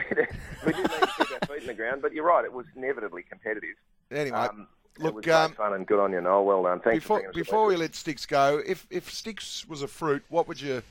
we 0.66 0.72
did 0.72 0.78
need 0.90 0.90
to 1.02 1.08
keep 1.18 1.32
our 1.34 1.48
feet 1.48 1.62
in 1.62 1.68
the 1.68 1.74
ground, 1.74 2.02
but 2.02 2.14
you're 2.14 2.26
right, 2.26 2.46
it 2.46 2.54
was 2.54 2.66
inevitably 2.78 3.24
competitive. 3.24 3.76
Anyway, 4.10 4.38
Um, 4.38 4.68
it 5.00 5.04
look, 5.04 5.16
was 5.16 5.26
great 5.26 5.34
um, 5.34 5.54
fun 5.54 5.74
and 5.74 5.86
good 5.86 6.00
on 6.00 6.12
you, 6.12 6.22
Noel. 6.22 6.46
Well 6.46 6.64
done. 6.64 6.80
Thanks 6.80 7.04
before 7.04 7.24
for 7.24 7.32
before 7.34 7.66
we 7.68 7.76
let 7.76 7.96
Sticks 7.96 8.26
go, 8.26 8.62
if 8.66 8.86
if 8.90 9.12
Sticks 9.12 9.68
was 9.68 9.82
a 9.82 9.88
fruit, 9.88 10.24
what 10.30 10.48
would 10.48 10.62
you 10.62 10.82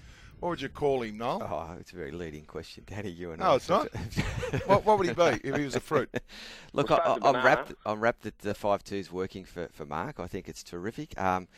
what 0.41 0.51
would 0.51 0.61
you 0.61 0.69
call 0.69 1.03
him, 1.03 1.19
Noel? 1.19 1.43
Oh, 1.43 1.77
it's 1.81 1.93
a 1.93 1.97
very 1.97 2.11
leading 2.11 2.45
question, 2.45 2.85
Danny. 2.87 3.11
You 3.11 3.31
and 3.33 3.41
No, 3.41 3.53
I. 3.53 3.55
it's 3.57 3.69
not. 3.69 3.89
what 4.67 4.85
what 4.85 4.99
would 4.99 5.09
he 5.09 5.15
be 5.15 5.49
if 5.49 5.57
he 5.57 5.65
was 5.65 5.77
a 5.77 5.81
fruit? 5.81 6.11
Look, 6.73 6.91
Well, 6.91 7.01
I, 7.01 7.15
suppose 7.15 7.35
a 7.35 7.39
I'm 7.39 7.45
wrapped. 7.45 7.73
I'm 7.87 8.01
wrapped 8.01 8.23
that 8.23 8.39
the 8.41 8.55
five 8.55 8.85
two 8.85 8.97
is 8.97 9.11
working 9.11 9.45
for, 9.45 9.69
for 9.73 9.87
Mark. 9.87 10.21
I 10.21 10.27
think 10.27 10.49
it's 10.49 10.63
terrific. 10.63 11.19
Um, 11.21 11.49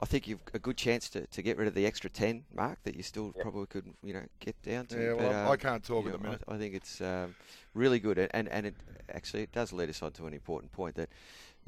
I 0.00 0.06
think 0.06 0.28
you've 0.28 0.40
a 0.54 0.58
good 0.58 0.76
chance 0.76 1.08
to, 1.10 1.26
to 1.26 1.42
get 1.42 1.56
rid 1.56 1.66
of 1.66 1.74
the 1.74 1.86
extra 1.86 2.10
ten, 2.10 2.44
Mark, 2.54 2.78
that 2.84 2.94
you 2.94 3.02
still 3.02 3.32
probably 3.40 3.66
could 3.66 3.86
you 4.04 4.12
know 4.12 4.22
get 4.40 4.60
down 4.62 4.86
to. 4.86 5.02
Yeah, 5.02 5.10
but, 5.16 5.18
well, 5.18 5.46
um, 5.46 5.52
I 5.52 5.56
can't 5.56 5.82
talk 5.82 6.04
you 6.04 6.12
at 6.12 6.18
the 6.18 6.22
minute. 6.22 6.42
I, 6.46 6.54
I 6.54 6.58
think 6.58 6.74
it's 6.74 7.00
um, 7.00 7.34
really 7.74 7.98
good, 7.98 8.18
and 8.18 8.48
and 8.48 8.66
it 8.66 8.74
actually 9.12 9.42
it 9.42 9.52
does 9.52 9.72
lead 9.72 9.88
us 9.88 10.02
on 10.02 10.12
to 10.12 10.26
an 10.26 10.34
important 10.34 10.72
point 10.72 10.96
that. 10.96 11.08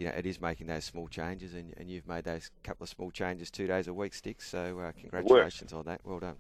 You 0.01 0.07
know, 0.07 0.13
it 0.17 0.25
is 0.25 0.41
making 0.41 0.69
those 0.69 0.85
small 0.85 1.09
changes, 1.09 1.53
and, 1.53 1.75
and 1.77 1.91
you've 1.91 2.09
made 2.09 2.25
those 2.25 2.51
couple 2.65 2.85
of 2.85 2.89
small 2.89 3.11
changes 3.11 3.51
two 3.51 3.67
days 3.67 3.87
a 3.87 3.93
week, 3.93 4.15
Sticks. 4.15 4.49
So 4.49 4.79
uh, 4.79 4.93
congratulations 4.99 5.75
on 5.75 5.85
that. 5.85 6.01
Well 6.05 6.21
done. 6.21 6.37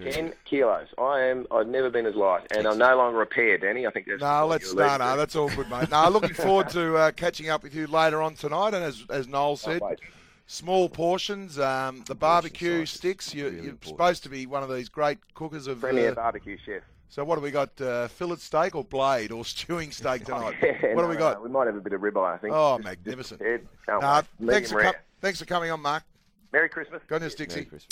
Ten 0.00 0.32
kilos. 0.44 0.88
I 0.98 1.20
am. 1.20 1.46
I've 1.52 1.68
never 1.68 1.88
been 1.88 2.04
as 2.04 2.16
light, 2.16 2.48
and 2.50 2.66
I'm 2.66 2.78
no 2.78 2.96
longer 2.96 3.22
a 3.22 3.26
pair, 3.26 3.58
Danny. 3.58 3.86
I 3.86 3.92
think 3.92 4.06
that's. 4.08 4.20
No, 4.20 4.48
let's 4.48 4.74
you're 4.74 4.84
no, 4.84 4.96
no, 4.96 5.16
that's 5.16 5.36
all 5.36 5.48
good, 5.50 5.70
mate. 5.70 5.88
No, 5.88 6.08
looking 6.08 6.34
forward 6.34 6.68
to 6.70 6.96
uh, 6.96 7.12
catching 7.12 7.48
up 7.48 7.62
with 7.62 7.76
you 7.76 7.86
later 7.86 8.20
on 8.20 8.34
tonight, 8.34 8.74
and 8.74 8.82
as 8.82 9.04
as 9.08 9.28
Noel 9.28 9.54
said, 9.56 9.82
wait. 9.82 10.00
small 10.48 10.88
portions. 10.88 11.60
Um, 11.60 12.02
the 12.08 12.16
barbecue 12.16 12.80
sizes, 12.80 12.90
sticks. 12.90 13.32
You, 13.32 13.44
really 13.44 13.56
you're 13.58 13.64
important. 13.66 13.86
supposed 13.86 14.22
to 14.24 14.28
be 14.30 14.46
one 14.46 14.64
of 14.64 14.74
these 14.74 14.88
great 14.88 15.18
cookers 15.34 15.68
of. 15.68 15.78
Premier 15.78 16.10
Uh, 16.10 16.14
barbecue 16.14 16.58
chef. 16.66 16.82
So 17.08 17.24
what 17.24 17.36
do 17.36 17.40
we 17.40 17.50
got? 17.50 17.80
Uh, 17.80 18.08
fillet 18.08 18.36
steak 18.36 18.74
or 18.74 18.84
blade 18.84 19.32
or 19.32 19.44
stewing 19.44 19.90
steak 19.92 20.24
tonight? 20.24 20.54
Yeah, 20.62 20.72
what 20.94 20.96
no, 20.96 21.02
do 21.02 21.08
we 21.08 21.16
got? 21.16 21.38
no, 21.38 21.42
We 21.42 21.48
might 21.50 21.66
have 21.66 21.76
a 21.76 21.80
bit 21.80 21.92
of 21.92 22.00
ribeye. 22.00 22.34
I 22.34 22.38
think. 22.38 22.54
Oh, 22.54 22.78
Just- 22.78 22.88
just 22.88 22.98
magnificent. 23.06 23.40
prepared. 23.40 23.68
Can't 23.86 24.02
Nah, 24.02 24.22
thanks 24.46 24.72
for 24.72 24.82
com- 24.82 24.94
thanks 25.20 25.38
for 25.38 25.44
coming 25.44 25.70
on, 25.70 25.80
Mark. 25.80 26.02
Merry 26.52 26.68
Christmas. 26.68 27.02
Go 27.06 27.16
on, 27.16 27.22
your 27.22 27.30
Merry 27.38 27.64
Christmas. 27.64 27.86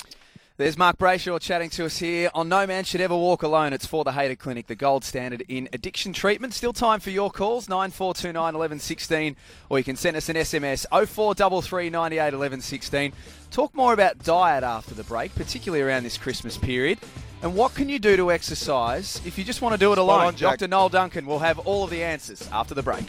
There's 0.57 0.79
Mark 0.79 0.99
Brayshaw 0.99 1.41
chatting 1.41 1.69
to 1.71 1.85
us 1.87 1.99
here 1.99 2.31
on 2.33 2.49
No 2.49 2.65
Man 2.65 2.85
Should 2.85 3.01
Ever 3.01 3.17
Walk 3.17 3.43
Alone. 3.43 3.73
It's 3.73 3.87
for 3.87 4.05
the 4.05 4.13
Hader 4.13 4.39
Clinic, 4.39 4.69
the 4.69 4.77
gold 4.77 5.03
standard 5.03 5.43
in 5.49 5.69
addiction 5.73 6.13
treatment. 6.13 6.55
Still 6.55 6.73
time 6.73 7.01
for 7.01 7.11
your 7.11 7.29
calls, 7.29 7.69
9429 7.69 8.55
11 8.55 8.79
16, 8.79 9.37
or 9.69 9.79
you 9.79 9.85
can 9.85 9.97
send 9.97 10.17
us 10.17 10.29
an 10.29 10.37
SMS, 10.37 10.87
0433 10.93 11.91
98 11.91 12.35
11 12.35 12.61
16. 12.61 13.13
Talk 13.51 13.75
more 13.75 13.93
about 13.93 14.23
diet 14.23 14.63
after 14.63 14.95
the 14.95 15.03
break, 15.03 15.35
particularly 15.35 15.83
around 15.83 16.05
this 16.05 16.17
Christmas 16.17 16.57
period. 16.57 17.01
And 17.45 17.55
what 17.55 17.75
can 17.75 17.91
you 17.91 17.99
do 17.99 18.17
to 18.17 18.33
exercise 18.33 19.21
if 19.27 19.37
you 19.37 19.45
just 19.45 19.61
want 19.61 19.75
to 19.75 19.79
do 19.79 19.93
it 19.93 19.97
Spot 19.97 20.05
alone? 20.05 20.27
on, 20.29 20.35
Dr. 20.35 20.67
Noel 20.67 20.89
Duncan 20.89 21.27
will 21.27 21.41
have 21.41 21.59
all 21.59 21.85
of 21.85 21.91
the 21.91 22.03
answers 22.03 22.49
after 22.51 22.75
the 22.75 22.83
break. 22.83 23.05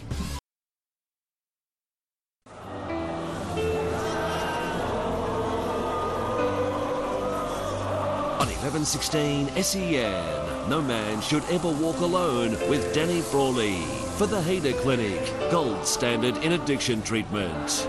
On 8.35 8.45
1116 8.45 9.47
SEN, 9.63 9.83
E 9.83 10.69
no 10.69 10.81
man 10.81 11.21
should 11.21 11.45
ever 11.45 11.69
walk 11.69 12.01
alone 12.01 12.51
with 12.69 12.93
Danny 12.93 13.21
Frawley 13.21 13.83
for 14.17 14.27
the 14.27 14.41
Hader 14.41 14.75
Clinic, 14.81 15.23
gold 15.49 15.87
standard 15.87 16.35
in 16.43 16.51
addiction 16.51 17.01
treatment. 17.03 17.87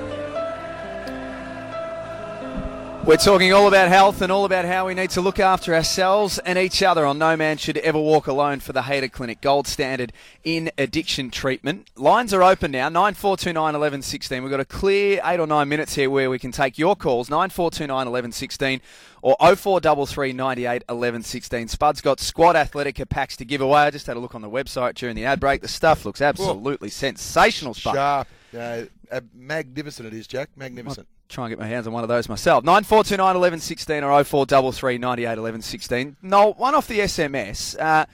We're 3.07 3.17
talking 3.17 3.53
all 3.53 3.69
about 3.69 3.87
health 3.89 4.21
and 4.21 4.33
all 4.33 4.45
about 4.45 4.65
how 4.65 4.89
we 4.89 4.95
need 4.95 5.11
to 5.11 5.21
look 5.21 5.39
after 5.39 5.73
ourselves 5.77 6.41
and 6.41 6.59
each 6.59 6.83
other 6.83 7.07
on 7.07 7.19
No 7.19 7.37
Man 7.37 7.57
Should 7.57 7.79
Ever 7.79 8.01
Walk 8.01 8.27
Alone 8.27 8.59
for 8.59 8.73
the 8.73 8.81
Hader 8.81 9.11
Clinic, 9.11 9.41
gold 9.41 9.69
standard 9.69 10.13
in 10.43 10.73
addiction 10.77 11.31
treatment. 11.31 11.89
Lines 11.95 12.35
are 12.35 12.43
open 12.43 12.73
now, 12.73 12.89
9429 12.89 13.77
11 13.77 14.03
16. 14.03 14.43
We've 14.43 14.51
got 14.51 14.59
a 14.59 14.65
clear 14.65 15.21
eight 15.25 15.39
or 15.39 15.47
nine 15.47 15.69
minutes 15.69 15.95
here 15.95 16.11
where 16.11 16.29
we 16.29 16.41
can 16.41 16.51
take 16.51 16.79
your 16.79 16.97
calls, 16.97 17.31
9429 17.31 18.09
11 18.09 18.33
16 18.33 18.81
or 19.23 19.37
0433 19.39 20.33
98 20.33 20.83
11 20.89 21.23
16. 21.23 21.69
Spud's 21.69 22.01
got 22.01 22.19
Squad 22.19 22.57
Athletica 22.57 23.09
packs 23.09 23.37
to 23.37 23.45
give 23.45 23.61
away. 23.61 23.83
I 23.83 23.91
just 23.91 24.09
had 24.09 24.17
a 24.17 24.21
look 24.21 24.35
on 24.35 24.43
the 24.43 24.51
website 24.51 24.95
during 24.97 25.15
the 25.15 25.27
ad 25.27 25.39
break. 25.39 25.63
The 25.63 25.69
stuff 25.69 26.05
looks 26.05 26.21
absolutely 26.21 26.91
sensational, 26.91 27.73
Spud. 27.73 27.95
Sharp. 27.95 28.29
Uh, 28.53 29.21
magnificent 29.33 30.09
it 30.09 30.13
is, 30.13 30.27
Jack. 30.27 30.51
Magnificent. 30.57 31.07
Try 31.29 31.45
and 31.45 31.53
get 31.53 31.59
my 31.59 31.67
hands 31.67 31.87
on 31.87 31.93
one 31.93 32.03
of 32.03 32.09
those 32.09 32.29
myself. 32.29 32.65
9429 32.65 33.37
11 33.37 33.61
16 33.61 34.05
or 34.05 34.25
0433 34.25 34.99
98 34.99 35.39
11 35.39 35.63
16. 35.63 36.17
No, 36.23 36.53
one 36.53 36.75
off 36.75 36.89
the 36.89 37.01
SMS. 37.01 37.79
Uh, 37.81 38.07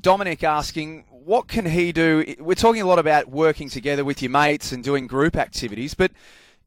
Dominic 0.00 0.44
asking, 0.44 1.04
what 1.10 1.48
can 1.48 1.66
he 1.66 1.92
do? 1.92 2.36
We're 2.38 2.54
talking 2.54 2.82
a 2.82 2.86
lot 2.86 2.98
about 2.98 3.28
working 3.28 3.68
together 3.68 4.04
with 4.04 4.22
your 4.22 4.30
mates 4.30 4.72
and 4.72 4.84
doing 4.84 5.06
group 5.06 5.36
activities, 5.36 5.94
but 5.94 6.12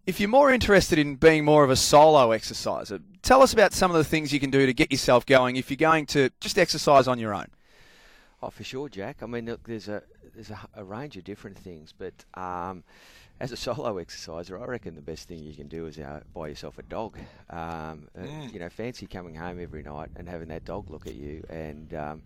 if 0.05 0.19
you're 0.19 0.29
more 0.29 0.51
interested 0.51 0.97
in 0.97 1.15
being 1.15 1.45
more 1.45 1.63
of 1.63 1.69
a 1.69 1.75
solo 1.75 2.31
exerciser, 2.31 2.99
tell 3.21 3.43
us 3.43 3.53
about 3.53 3.73
some 3.73 3.91
of 3.91 3.97
the 3.97 4.03
things 4.03 4.33
you 4.33 4.39
can 4.39 4.49
do 4.49 4.65
to 4.65 4.73
get 4.73 4.91
yourself 4.91 5.25
going 5.25 5.55
if 5.55 5.69
you're 5.69 5.77
going 5.77 6.05
to 6.07 6.29
just 6.39 6.57
exercise 6.57 7.07
on 7.07 7.19
your 7.19 7.33
own. 7.33 7.47
Oh, 8.41 8.49
for 8.49 8.63
sure, 8.63 8.89
Jack. 8.89 9.17
I 9.21 9.27
mean, 9.27 9.45
look, 9.45 9.63
there's 9.63 9.87
a 9.87 10.01
there's 10.33 10.49
a, 10.49 10.59
a 10.75 10.83
range 10.83 11.17
of 11.17 11.23
different 11.23 11.57
things, 11.57 11.93
but 11.97 12.13
um, 12.33 12.83
as 13.39 13.51
a 13.51 13.55
solo 13.57 13.97
exerciser, 13.99 14.59
I 14.61 14.65
reckon 14.65 14.95
the 14.95 15.01
best 15.01 15.27
thing 15.27 15.39
you 15.39 15.53
can 15.53 15.67
do 15.67 15.85
is 15.87 15.97
uh, 15.97 16.21
buy 16.33 16.49
yourself 16.49 16.77
a 16.77 16.83
dog. 16.83 17.17
Um, 17.49 18.07
uh, 18.17 18.25
You 18.51 18.59
know, 18.59 18.69
fancy 18.69 19.07
coming 19.07 19.35
home 19.35 19.59
every 19.61 19.83
night 19.83 20.09
and 20.15 20.27
having 20.27 20.49
that 20.49 20.65
dog 20.65 20.89
look 20.89 21.07
at 21.07 21.15
you, 21.15 21.43
and 21.49 21.93
um, 21.93 22.23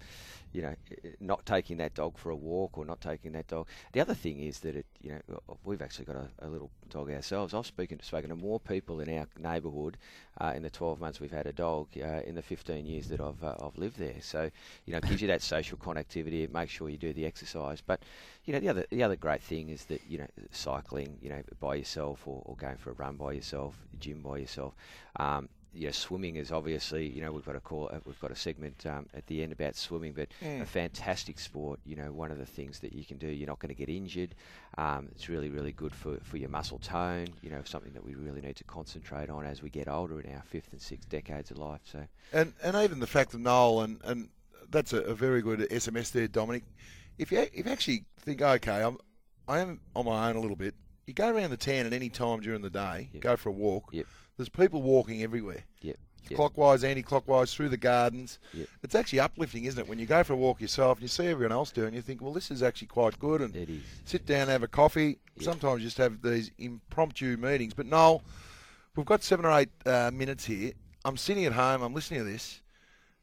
you 0.54 0.62
know, 0.62 0.76
not 1.20 1.46
taking 1.46 1.78
that 1.78 1.96
dog 1.96 2.18
for 2.18 2.30
a 2.30 2.36
walk 2.36 2.78
or 2.78 2.86
not 2.86 3.02
taking 3.02 3.32
that 3.34 3.48
dog. 3.48 3.68
The 3.92 4.02
other 4.02 4.14
thing 4.14 4.40
is 4.40 4.60
that 4.60 4.76
it, 4.76 4.86
you 5.02 5.12
know, 5.12 5.40
uh, 5.50 5.54
we've 5.64 5.82
actually 5.82 6.06
got 6.06 6.16
a, 6.16 6.30
a 6.40 6.48
little 6.48 6.70
dog 6.90 7.10
ourselves. 7.12 7.54
I've 7.54 7.66
spoken 7.66 8.00
spoken 8.02 8.30
to 8.30 8.36
more 8.36 8.60
people 8.60 9.00
in 9.00 9.18
our 9.18 9.28
neighbourhood 9.40 9.98
uh, 10.40 10.54
in 10.56 10.62
the 10.62 10.70
12 10.70 11.00
months 11.00 11.20
we've 11.20 11.32
had 11.32 11.48
a 11.48 11.54
dog, 11.54 11.88
uh, 11.98 12.22
in 12.26 12.36
the 12.36 12.42
15 12.42 12.86
years 12.86 13.08
that 13.08 13.20
I've 13.20 13.44
uh, 13.44 13.56
I've 13.62 13.78
lived 13.78 13.98
there. 13.98 14.16
So, 14.22 14.50
you 14.86 14.92
know, 14.92 14.98
it 15.00 15.06
gives 15.06 15.22
you 15.22 15.28
that 15.30 15.42
social 15.42 15.78
connectivity. 15.78 16.44
It 16.44 16.54
makes 16.54 16.72
sure 16.72 16.90
you 16.90 16.98
do 16.98 17.14
the 17.14 17.26
exercise. 17.26 17.82
But, 17.82 18.04
you 18.46 18.54
know, 18.54 18.60
the 18.60 18.70
other 18.70 18.86
the 18.90 19.04
other 19.04 19.16
great 19.16 19.42
thing 19.42 19.70
is 19.70 19.86
that 19.86 20.02
you 20.08 20.20
know, 20.20 20.28
cycling, 20.52 21.18
you 21.22 21.30
know, 21.30 21.42
by 21.60 21.76
yourself 21.76 22.28
or, 22.28 22.42
or 22.46 22.56
going 22.56 22.78
for 22.78 22.92
a 22.92 22.94
run 22.94 23.16
by 23.16 23.34
yourself, 23.34 23.76
gym 24.00 24.22
by 24.22 24.38
yourself. 24.38 24.76
Um, 25.18 25.50
know, 25.74 25.92
swimming 25.92 26.36
is 26.36 26.52
obviously, 26.52 27.08
you 27.10 27.22
know, 27.22 27.32
we've 27.32 27.46
got 27.46 27.56
a 27.56 27.60
call, 27.60 27.90
uh, 27.92 28.00
we've 28.06 28.20
got 28.20 28.32
a 28.32 28.36
segment 28.36 28.86
um, 28.86 29.08
at 29.14 29.26
the 29.28 29.42
end 29.44 29.52
about 29.52 29.76
swimming, 29.76 30.14
but 30.14 30.30
a 30.42 30.66
fantastic 30.66 31.40
sport. 31.40 31.80
You 31.86 31.96
know, 31.96 32.12
one 32.12 32.32
of 32.32 32.38
the 32.38 32.46
things 32.46 32.80
that 32.80 32.94
you 32.94 33.04
can 33.06 33.18
do, 33.18 33.28
you're 33.28 33.48
not 33.48 33.60
going 33.60 33.70
to 33.70 33.76
get 33.76 33.90
injured. 33.90 34.36
Um, 34.78 35.08
it's 35.12 35.30
really, 35.30 35.50
really 35.50 35.72
good 35.72 35.94
for, 35.94 36.18
for 36.24 36.38
your 36.38 36.50
muscle 36.50 36.80
tone. 36.80 37.28
You 37.42 37.50
know, 37.50 37.62
something 37.66 37.94
that 37.94 38.04
we 38.06 38.16
really 38.16 38.42
need 38.42 38.56
to 38.58 38.64
concentrate 38.64 39.30
on 39.30 39.46
as 39.46 39.62
we 39.62 39.70
get 39.70 39.88
older 39.88 40.20
in 40.22 40.34
our 40.34 40.44
fifth 40.44 40.72
and 40.72 40.82
sixth 40.82 41.10
decades 41.10 41.52
of 41.52 41.58
life. 41.58 41.82
So, 41.86 42.04
And 42.32 42.54
and 42.64 42.76
even 42.78 43.00
the 43.00 43.08
fact 43.08 43.34
of 43.34 43.40
Noel, 43.40 43.82
and, 43.82 44.00
and 44.04 44.30
that's 44.70 44.94
a, 44.94 45.02
a 45.02 45.14
very 45.16 45.42
good 45.42 45.60
SMS 45.72 46.12
there, 46.12 46.28
Dominic. 46.28 46.64
if 47.18 47.32
you 47.32 47.40
if 47.54 47.66
you 47.66 47.72
actually 47.72 48.06
think, 48.20 48.42
okay, 48.42 48.82
I'm 48.84 48.98
I 49.48 49.60
am 49.60 49.82
on 49.96 50.06
my 50.06 50.30
own 50.30 50.36
a 50.36 50.40
little 50.40 50.56
bit. 50.56 50.76
You 51.06 51.14
go 51.14 51.30
around 51.30 51.50
the 51.50 51.58
town 51.58 51.86
at 51.86 51.92
any 51.92 52.08
time 52.08 52.40
during 52.40 52.62
the 52.62 52.70
day, 52.70 53.10
Yep. 53.12 53.22
go 53.22 53.36
for 53.36 53.50
a 53.50 53.52
walk. 53.52 53.90
Yep. 53.92 54.06
There's 54.38 54.50
people 54.50 54.82
walking 54.82 55.22
everywhere, 55.24 55.64
Yep. 55.82 55.98
Yep. 56.30 56.38
clockwise, 56.38 56.84
anti-clockwise, 56.84 57.54
through 57.54 57.70
the 57.70 57.78
gardens. 57.78 58.40
Yep. 58.54 58.68
It's 58.84 58.96
actually 58.96 59.20
uplifting, 59.20 59.66
isn't 59.66 59.80
it? 59.80 59.88
When 59.88 60.00
you 60.00 60.06
go 60.06 60.24
for 60.24 60.34
a 60.34 60.38
walk 60.38 60.62
yourself 60.62 60.98
and 60.98 61.02
you 61.04 61.08
see 61.10 61.28
everyone 61.28 61.52
else 61.52 61.72
doing, 61.72 61.90
it, 61.94 61.98
you 61.98 62.02
think, 62.02 62.22
well, 62.22 62.34
this 62.34 62.50
is 62.50 62.64
actually 62.64 62.88
quite 62.88 63.20
good. 63.20 63.42
And 63.42 63.56
It 63.56 63.70
is. 63.70 63.82
sit 64.06 64.26
down, 64.26 64.48
have 64.48 64.64
a 64.64 64.68
coffee. 64.68 65.20
Yep. 65.38 65.44
Sometimes 65.44 65.82
just 65.84 65.98
have 65.98 66.22
these 66.22 66.52
impromptu 66.58 67.38
meetings. 67.38 67.74
But 67.74 67.86
Noel, 67.88 68.24
we've 68.96 69.06
got 69.06 69.24
seven 69.24 69.46
or 69.46 69.52
eight 69.60 69.70
uh, 69.86 70.12
minutes 70.14 70.46
here. 70.46 70.72
I'm 71.06 71.18
sitting 71.18 71.46
at 71.46 71.54
home. 71.54 71.82
I'm 71.82 71.94
listening 71.94 72.22
to 72.22 72.26
this. 72.32 72.62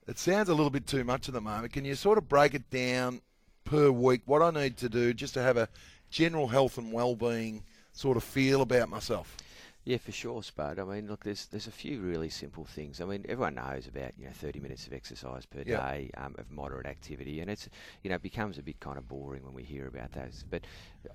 It 0.07 0.19
sounds 0.19 0.49
a 0.49 0.55
little 0.55 0.71
bit 0.71 0.87
too 0.87 1.05
much 1.05 1.29
at 1.29 1.35
the 1.35 1.41
moment. 1.41 1.73
Can 1.73 1.85
you 1.85 1.95
sort 1.95 2.19
of 2.19 2.29
break 2.29 2.55
it 2.55 2.69
down 2.71 3.21
per 3.65 3.91
week? 3.91 4.23
What 4.27 4.43
I 4.43 4.51
need 4.51 4.77
to 4.79 4.89
do 4.89 5.15
just 5.15 5.35
to 5.35 5.43
have 5.43 5.57
a 5.57 5.69
general 6.11 6.49
health 6.49 6.79
and 6.79 6.93
well-being 6.93 7.63
sort 7.93 8.17
of 8.17 8.25
feel 8.25 8.61
about 8.63 8.89
myself. 8.89 9.37
Yeah, 9.85 9.97
for 9.97 10.13
sure, 10.13 10.43
Spud. 10.43 10.79
I 10.79 10.85
mean, 10.85 11.09
look, 11.09 11.25
there's 11.25 11.47
there's 11.47 11.67
a 11.67 11.73
few 11.73 12.01
really 12.01 12.29
simple 12.29 12.67
things. 12.67 13.01
I 13.01 13.07
mean, 13.07 13.25
everyone 13.29 13.55
knows 13.55 13.87
about 13.87 14.13
you 14.19 14.27
know 14.27 14.33
30 14.33 14.61
minutes 14.61 14.87
of 14.87 14.93
exercise 14.93 15.47
per 15.47 15.63
Yeah. 15.65 15.79
day 15.79 16.11
um, 16.19 16.35
of 16.39 16.51
moderate 16.51 16.87
activity, 16.87 17.41
and 17.41 17.51
it's 17.51 17.67
you 18.03 18.11
know 18.11 18.17
it 18.17 18.23
becomes 18.23 18.59
a 18.59 18.63
bit 18.63 18.79
kind 18.81 18.99
of 18.99 19.09
boring 19.09 19.43
when 19.43 19.55
we 19.55 19.63
hear 19.63 19.87
about 19.87 20.13
those. 20.13 20.45
But 20.51 20.67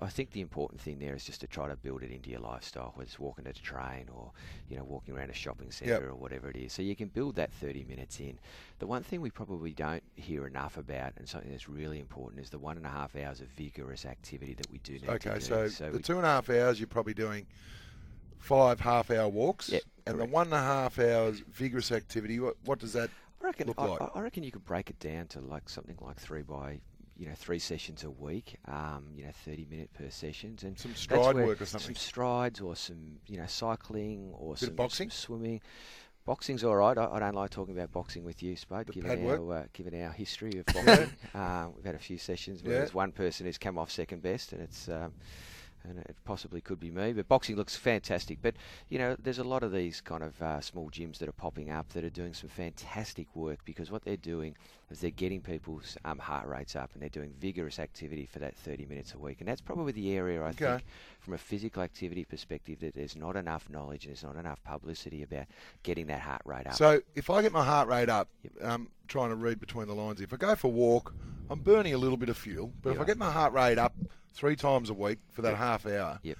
I 0.02 0.08
think 0.08 0.32
the 0.32 0.40
important 0.40 0.80
thing 0.80 0.98
there 0.98 1.14
is 1.14 1.24
just 1.24 1.40
to 1.42 1.46
try 1.46 1.68
to 1.68 1.76
build 1.76 2.02
it 2.02 2.10
into 2.10 2.28
your 2.28 2.40
lifestyle, 2.40 2.90
whether 2.96 3.06
it's 3.06 3.20
walking 3.20 3.44
to 3.44 3.52
the 3.52 3.60
train 3.60 4.08
or 4.12 4.32
you 4.68 4.76
know 4.76 4.84
walking 4.84 5.16
around 5.16 5.30
a 5.30 5.34
shopping 5.34 5.70
centre 5.70 6.08
or 6.08 6.16
whatever 6.16 6.50
it 6.50 6.56
is. 6.56 6.72
So 6.72 6.82
you 6.82 6.96
can 6.96 7.08
build 7.08 7.36
that 7.36 7.52
30 7.52 7.84
minutes 7.84 8.18
in. 8.18 8.40
The 8.80 8.88
one 8.88 9.04
thing 9.04 9.20
we 9.20 9.30
probably 9.30 9.74
don't 9.74 10.02
hear 10.16 10.44
enough 10.44 10.76
about, 10.76 11.12
and 11.18 11.28
something 11.28 11.52
that's 11.52 11.68
really 11.68 12.00
important, 12.00 12.42
is 12.42 12.50
the 12.50 12.58
one 12.58 12.76
and 12.76 12.84
a 12.84 12.90
half 12.90 13.14
hours 13.14 13.40
of 13.40 13.46
vigorous 13.46 14.04
activity 14.04 14.54
that 14.54 14.68
we 14.72 14.78
do 14.78 14.94
need 14.94 15.00
to 15.02 15.06
do. 15.06 15.12
Okay, 15.28 15.38
do. 15.38 15.68
so, 15.68 15.90
the 15.92 16.00
two 16.00 16.16
and 16.16 16.26
a 16.26 16.30
half 16.30 16.50
hours 16.50 16.80
you're 16.80 16.88
probably 16.88 17.14
doing 17.14 17.46
five 18.38 18.80
half-hour 18.80 19.28
walks, 19.28 19.68
Yep, 19.70 19.82
and 20.06 20.20
the 20.20 20.24
one 20.26 20.46
and 20.48 20.54
a 20.54 20.58
half 20.62 20.98
hours 20.98 21.42
vigorous 21.52 21.90
activity. 21.92 22.38
What, 22.40 22.56
what 22.64 22.78
does 22.78 22.92
that? 22.94 23.10
I 23.42 23.46
reckon. 23.46 23.66
look 23.68 23.78
I, 23.78 23.86
like? 23.86 24.00
I- 24.14 24.20
reckon 24.20 24.42
you 24.42 24.52
could 24.52 24.64
break 24.64 24.90
it 24.90 24.98
down 24.98 25.26
to 25.28 25.40
like 25.40 25.68
something 25.68 25.96
like 26.00 26.18
three 26.18 26.42
by, 26.42 26.80
you 27.16 27.26
know, 27.26 27.34
three 27.34 27.58
sessions 27.58 28.04
a 28.04 28.10
week. 28.10 28.56
Um, 28.66 29.04
you 29.14 29.24
know, 29.24 29.30
thirty 29.44 29.66
minute 29.70 29.90
per 29.94 30.10
sessions, 30.10 30.62
and 30.62 30.78
Some 30.78 30.94
stride 30.94 31.36
work 31.36 31.60
or 31.60 31.66
something? 31.66 31.94
Some 31.94 31.96
strides 31.96 32.60
or 32.60 32.74
some, 32.76 33.18
you 33.26 33.36
know, 33.38 33.46
cycling 33.46 34.32
or 34.36 34.56
some, 34.56 34.68
some 34.68 34.76
boxing? 34.76 35.10
swimming. 35.10 35.60
Boxing's 36.24 36.64
all 36.64 36.74
right. 36.74 36.98
I, 36.98 37.08
I 37.12 37.20
don't 37.20 37.36
like 37.36 37.50
talking 37.50 37.72
about 37.76 37.92
boxing 37.92 38.24
with 38.24 38.42
you, 38.42 38.56
Spud. 38.56 38.90
Given 38.90 39.28
our 39.28 39.52
uh, 39.52 39.64
given 39.72 40.02
our 40.02 40.10
history 40.10 40.58
of 40.58 40.66
boxing, 40.74 41.10
um, 41.34 41.72
we've 41.76 41.84
had 41.84 41.94
a 41.94 41.98
few 42.00 42.18
sessions 42.18 42.64
where 42.64 42.72
Yeah. 42.72 42.78
there's 42.80 42.94
one 42.94 43.12
person 43.12 43.46
who's 43.46 43.58
come 43.58 43.78
off 43.78 43.90
second 43.92 44.22
best, 44.22 44.52
and 44.52 44.60
it's. 44.62 44.88
Um, 44.88 45.12
and 45.88 45.98
it 45.98 46.16
possibly 46.24 46.60
could 46.60 46.80
be 46.80 46.90
me, 46.90 47.12
but 47.12 47.28
boxing 47.28 47.56
looks 47.56 47.76
fantastic. 47.76 48.38
But 48.42 48.54
you 48.88 48.98
know, 48.98 49.16
there's 49.18 49.38
a 49.38 49.44
lot 49.44 49.62
of 49.62 49.72
these 49.72 50.00
kind 50.00 50.22
of 50.22 50.40
uh, 50.40 50.60
small 50.60 50.90
gyms 50.90 51.18
that 51.18 51.28
are 51.28 51.32
popping 51.32 51.70
up 51.70 51.88
that 51.90 52.04
are 52.04 52.10
doing 52.10 52.34
some 52.34 52.48
fantastic 52.48 53.26
work 53.34 53.60
because 53.64 53.90
what 53.90 54.04
they're 54.04 54.16
doing 54.16 54.56
is 54.90 55.00
they're 55.00 55.10
getting 55.10 55.40
people's 55.40 55.96
um, 56.04 56.18
heart 56.18 56.46
rates 56.48 56.76
up 56.76 56.90
and 56.92 57.02
they're 57.02 57.08
doing 57.08 57.32
vigorous 57.38 57.78
activity 57.78 58.26
for 58.26 58.38
that 58.38 58.54
30 58.56 58.86
minutes 58.86 59.14
a 59.14 59.18
week. 59.18 59.40
And 59.40 59.48
that's 59.48 59.60
probably 59.60 59.92
the 59.92 60.12
area 60.12 60.42
I 60.42 60.48
Okay. 60.50 60.64
think, 60.66 60.84
from 61.20 61.34
a 61.34 61.38
physical 61.38 61.82
activity 61.82 62.24
perspective, 62.24 62.80
that 62.80 62.94
there's 62.94 63.16
not 63.16 63.36
enough 63.36 63.68
knowledge 63.68 64.04
and 64.04 64.14
there's 64.14 64.24
not 64.24 64.36
enough 64.36 64.62
publicity 64.64 65.22
about 65.22 65.46
getting 65.82 66.06
that 66.06 66.20
heart 66.20 66.42
rate 66.44 66.66
up. 66.66 66.74
So 66.74 67.00
if 67.14 67.30
I 67.30 67.42
get 67.42 67.52
my 67.52 67.64
heart 67.64 67.88
rate 67.88 68.08
up, 68.08 68.28
um, 68.62 68.88
trying 69.08 69.30
to 69.30 69.36
read 69.36 69.60
between 69.60 69.86
the 69.88 69.94
lines. 69.94 70.20
If 70.20 70.32
I 70.32 70.36
go 70.36 70.54
for 70.54 70.68
a 70.68 70.70
walk, 70.70 71.14
I'm 71.48 71.60
burning 71.60 71.94
a 71.94 71.98
little 71.98 72.16
bit 72.16 72.28
of 72.28 72.36
fuel. 72.36 72.72
But 72.82 72.92
if 72.92 73.00
I 73.00 73.04
get 73.04 73.18
my 73.18 73.30
heart 73.30 73.52
rate 73.52 73.78
up 73.78 73.94
three 74.36 74.54
times 74.56 74.90
a 74.90 74.94
week 74.94 75.18
for 75.32 75.42
that 75.42 75.56
half 75.56 75.86
hour, 75.86 76.18
Yep. 76.22 76.36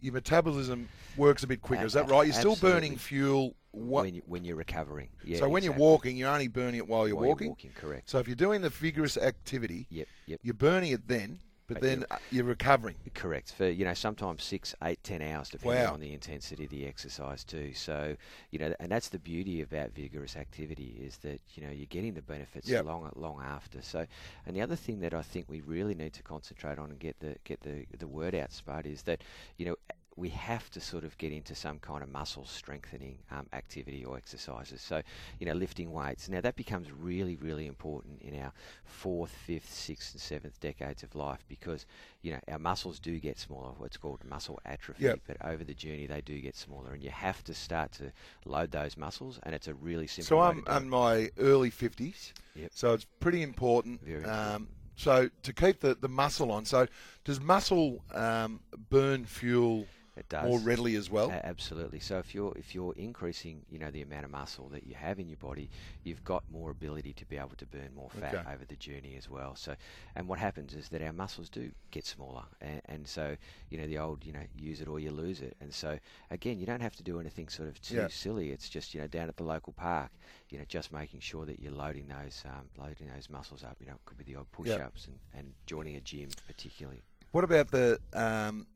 your 0.00 0.12
metabolism 0.14 0.88
works 1.16 1.42
a 1.42 1.46
bit 1.46 1.62
quicker. 1.62 1.84
Is 1.84 1.94
that 1.94 2.08
right? 2.08 2.26
You're 2.26 2.34
still 2.34 2.56
burning 2.56 2.96
fuel. 2.96 3.54
What, 3.74 4.04
when, 4.04 4.14
you, 4.16 4.22
when 4.26 4.44
you're 4.44 4.56
recovering, 4.56 5.08
yeah. 5.24 5.38
so 5.38 5.48
when 5.48 5.62
exactly. 5.62 5.80
you're 5.82 5.90
walking, 5.90 6.16
you're 6.18 6.28
only 6.28 6.46
burning 6.48 6.74
it 6.76 6.86
while 6.86 7.08
you're 7.08 7.16
While 7.16 7.28
walking. 7.28 7.48
walking, 7.48 7.70
correct. 7.74 8.10
So 8.10 8.18
if 8.18 8.28
you're 8.28 8.36
doing 8.36 8.60
the 8.60 8.68
vigorous 8.68 9.16
activity, 9.16 9.86
Yep, 9.88 10.08
yep. 10.26 10.40
you're 10.42 10.52
burning 10.52 10.92
it 10.92 11.08
then, 11.08 11.38
but 11.74 11.82
then 11.82 11.98
you're- 11.98 12.06
uh, 12.10 12.18
you're 12.30 12.44
recovering. 12.44 12.96
Correct. 13.14 13.52
For 13.52 13.68
you 13.68 13.84
know, 13.84 13.94
sometimes 13.94 14.42
six, 14.42 14.74
eight, 14.82 15.02
ten 15.02 15.22
hours, 15.22 15.50
depending 15.50 15.82
Wow. 15.84 15.94
on 15.94 16.00
the 16.00 16.12
intensity 16.12 16.64
of 16.64 16.70
the 16.70 16.86
exercise 16.86 17.44
too. 17.44 17.72
So 17.74 18.16
you 18.50 18.58
know, 18.58 18.74
and 18.80 18.90
that's 18.90 19.08
the 19.08 19.18
beauty 19.18 19.60
about 19.60 19.92
vigorous 19.94 20.36
activity 20.36 21.00
is 21.04 21.18
that 21.18 21.40
you 21.54 21.62
know 21.64 21.70
you're 21.70 21.86
getting 21.86 22.14
the 22.14 22.22
benefits 22.22 22.68
Yep. 22.68 22.84
long, 22.86 23.10
long 23.16 23.42
after. 23.42 23.82
So, 23.82 24.06
and 24.46 24.56
the 24.56 24.60
other 24.62 24.76
thing 24.76 25.00
that 25.00 25.14
I 25.14 25.22
think 25.22 25.48
we 25.48 25.60
really 25.60 25.94
need 25.94 26.12
to 26.14 26.22
concentrate 26.22 26.78
on 26.78 26.90
and 26.90 26.98
get 26.98 27.20
the 27.20 27.36
get 27.44 27.60
the 27.62 27.86
the 27.98 28.08
word 28.08 28.34
out, 28.34 28.52
Spud, 28.52 28.86
is 28.86 29.02
that 29.02 29.22
you 29.56 29.66
know 29.66 29.76
we 30.16 30.28
have 30.28 30.70
to 30.70 30.80
sort 30.80 31.04
of 31.04 31.16
get 31.18 31.32
into 31.32 31.54
some 31.54 31.78
kind 31.78 32.02
of 32.02 32.10
muscle 32.10 32.44
strengthening 32.44 33.18
um, 33.30 33.46
activity 33.52 34.04
or 34.04 34.16
exercises. 34.16 34.80
So, 34.80 35.02
you 35.38 35.46
know, 35.46 35.54
lifting 35.54 35.92
weights. 35.92 36.28
Now 36.28 36.40
that 36.40 36.56
becomes 36.56 36.92
really, 36.92 37.36
really 37.36 37.66
important 37.66 38.20
in 38.20 38.38
our 38.40 38.52
fourth, 38.84 39.30
fifth, 39.30 39.72
sixth, 39.72 40.12
and 40.12 40.20
seventh 40.20 40.60
decades 40.60 41.02
of 41.02 41.14
life 41.14 41.44
because 41.48 41.86
you 42.22 42.32
know 42.32 42.40
our 42.48 42.58
muscles 42.58 42.98
do 42.98 43.18
get 43.18 43.38
smaller. 43.38 43.72
What's 43.78 43.96
called 43.96 44.24
muscle 44.24 44.60
atrophy. 44.64 45.04
Yep. 45.04 45.20
But 45.26 45.36
over 45.44 45.64
the 45.64 45.74
journey, 45.74 46.06
they 46.06 46.20
do 46.20 46.38
get 46.40 46.56
smaller, 46.56 46.92
and 46.92 47.02
you 47.02 47.10
have 47.10 47.42
to 47.44 47.54
start 47.54 47.92
to 47.92 48.12
load 48.44 48.70
those 48.70 48.96
muscles. 48.96 49.40
And 49.44 49.54
it's 49.54 49.68
a 49.68 49.74
really 49.74 50.06
simple. 50.06 50.28
So 50.28 50.40
I'm 50.40 50.64
in 50.76 50.88
my 50.88 51.30
early 51.38 51.70
50s. 51.70 52.32
Yep. 52.54 52.70
So 52.74 52.92
it's 52.92 53.06
pretty 53.20 53.42
important. 53.42 54.02
Very 54.02 54.24
Um, 54.24 54.68
so 54.96 55.30
to 55.42 55.52
keep 55.52 55.80
the, 55.80 55.94
the 55.94 56.08
muscle 56.08 56.52
on. 56.52 56.64
So 56.64 56.86
does 57.24 57.40
muscle 57.40 58.04
um, 58.12 58.60
burn 58.90 59.24
fuel 59.24 59.86
It 60.14 60.28
does. 60.28 60.46
more 60.46 60.58
readily 60.58 60.94
as 60.96 61.10
well? 61.10 61.30
A- 61.30 61.46
absolutely. 61.46 61.98
So 61.98 62.18
if 62.18 62.34
you're 62.34 62.52
if 62.56 62.74
you're 62.74 62.92
increasing, 62.96 63.62
you 63.70 63.78
know, 63.78 63.90
the 63.90 64.02
amount 64.02 64.26
of 64.26 64.30
muscle 64.30 64.68
that 64.68 64.86
you 64.86 64.94
have 64.94 65.18
in 65.18 65.26
your 65.26 65.38
body, 65.38 65.70
you've 66.04 66.22
got 66.22 66.42
more 66.50 66.70
ability 66.70 67.14
to 67.14 67.24
be 67.24 67.38
able 67.38 67.56
to 67.56 67.64
burn 67.66 67.94
more 67.94 68.10
fat 68.10 68.34
Okay. 68.34 68.52
over 68.52 68.64
the 68.66 68.76
journey 68.76 69.14
as 69.16 69.30
well. 69.30 69.56
So, 69.56 69.74
and 70.14 70.28
what 70.28 70.38
happens 70.38 70.74
is 70.74 70.90
that 70.90 71.00
our 71.00 71.14
muscles 71.14 71.48
do 71.48 71.70
get 71.90 72.04
smaller, 72.04 72.42
and, 72.60 72.82
and 72.86 73.08
so 73.08 73.36
you 73.70 73.78
know 73.78 73.86
the 73.86 73.96
old, 73.98 74.24
you 74.26 74.32
know, 74.34 74.44
use 74.54 74.82
it 74.82 74.88
or 74.88 75.00
you 75.00 75.10
lose 75.10 75.40
it. 75.40 75.56
And 75.62 75.72
so 75.72 75.98
again, 76.30 76.58
you 76.58 76.66
don't 76.66 76.82
have 76.82 76.96
to 76.96 77.02
do 77.02 77.18
anything 77.18 77.48
sort 77.48 77.68
of 77.70 77.80
too 77.80 77.96
Yeah. 77.96 78.08
silly. 78.08 78.50
It's 78.50 78.68
just 78.68 78.92
you 78.94 79.00
know 79.00 79.06
down 79.06 79.28
at 79.30 79.38
the 79.38 79.44
local 79.44 79.72
park, 79.72 80.10
you 80.50 80.58
know, 80.58 80.64
just 80.68 80.92
making 80.92 81.20
sure 81.20 81.46
that 81.46 81.58
you're 81.58 81.72
loading 81.72 82.08
those 82.08 82.42
um, 82.44 82.68
loading 82.76 83.08
those 83.14 83.30
muscles 83.30 83.64
up. 83.64 83.78
You 83.80 83.86
know, 83.86 83.94
it 83.94 84.04
could 84.04 84.18
be 84.18 84.24
the 84.24 84.36
odd 84.36 84.52
push-ups 84.52 85.06
and, 85.06 85.18
and 85.34 85.54
joining 85.64 85.96
a 85.96 86.00
gym 86.02 86.28
particularly. 86.46 87.00
What 87.30 87.44
about 87.44 87.70
the 87.70 87.98
um, 88.12 88.66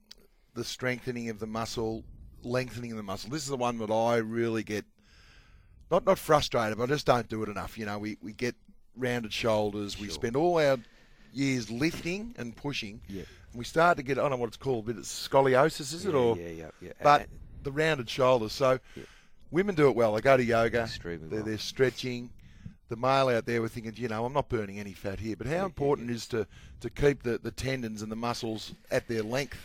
the 0.56 0.64
strengthening 0.64 1.28
of 1.28 1.38
the 1.38 1.46
muscle, 1.46 2.02
lengthening 2.42 2.90
of 2.90 2.96
the 2.96 3.02
muscle? 3.02 3.30
This 3.30 3.42
is 3.42 3.48
the 3.48 3.56
one 3.56 3.78
that 3.78 3.90
I 3.90 4.16
really 4.16 4.62
get 4.64 4.84
not 5.90 6.04
not 6.04 6.18
frustrated, 6.18 6.78
but 6.78 6.84
I 6.84 6.86
just 6.86 7.06
don't 7.06 7.28
do 7.28 7.42
it 7.44 7.48
enough. 7.48 7.78
You 7.78 7.86
know, 7.86 7.98
we, 7.98 8.16
we 8.20 8.32
get 8.32 8.56
rounded 8.96 9.32
shoulders. 9.32 10.00
We 10.00 10.08
spend 10.08 10.34
all 10.34 10.58
our 10.58 10.78
years 11.32 11.70
lifting 11.70 12.34
and 12.38 12.56
pushing. 12.56 13.00
Yeah. 13.08 13.22
And 13.52 13.58
we 13.58 13.64
start 13.64 13.96
to 13.98 14.02
get 14.02 14.18
I 14.18 14.22
don't 14.22 14.30
know 14.30 14.36
what 14.36 14.48
it's 14.48 14.56
called, 14.56 14.86
but 14.86 14.96
it's 14.96 15.28
scoliosis, 15.28 15.92
is 15.94 16.04
it? 16.06 16.12
Yeah, 16.12 16.18
Or 16.18 16.36
yeah, 16.36 16.48
yeah, 16.48 16.70
yeah. 16.80 16.92
but 17.02 17.20
And- 17.22 17.30
the 17.62 17.72
rounded 17.72 18.08
shoulders. 18.08 18.52
So 18.52 18.78
Yeah. 18.96 19.02
women 19.50 19.74
do 19.74 19.88
it 19.88 19.96
well. 19.96 20.14
They 20.14 20.20
go 20.20 20.36
to 20.36 20.44
yoga. 20.44 20.82
Extremely 20.82 21.28
they're, 21.28 21.38
well. 21.38 21.46
they're 21.46 21.58
stretching. 21.58 22.30
The 22.88 22.94
male 22.96 23.28
out 23.28 23.46
there, 23.46 23.60
we're 23.60 23.66
thinking, 23.66 23.92
you 23.96 24.06
know, 24.06 24.24
I'm 24.24 24.32
not 24.32 24.48
burning 24.48 24.78
any 24.78 24.92
fat 24.92 25.18
here. 25.18 25.34
But 25.34 25.48
how 25.48 25.64
important 25.64 26.08
is 26.08 26.28
to, 26.28 26.46
to 26.80 26.88
keep 26.90 27.24
the, 27.24 27.38
the 27.38 27.50
tendons 27.50 28.00
and 28.00 28.12
the 28.12 28.16
muscles 28.16 28.72
at 28.92 29.08
their 29.08 29.24
length? 29.24 29.58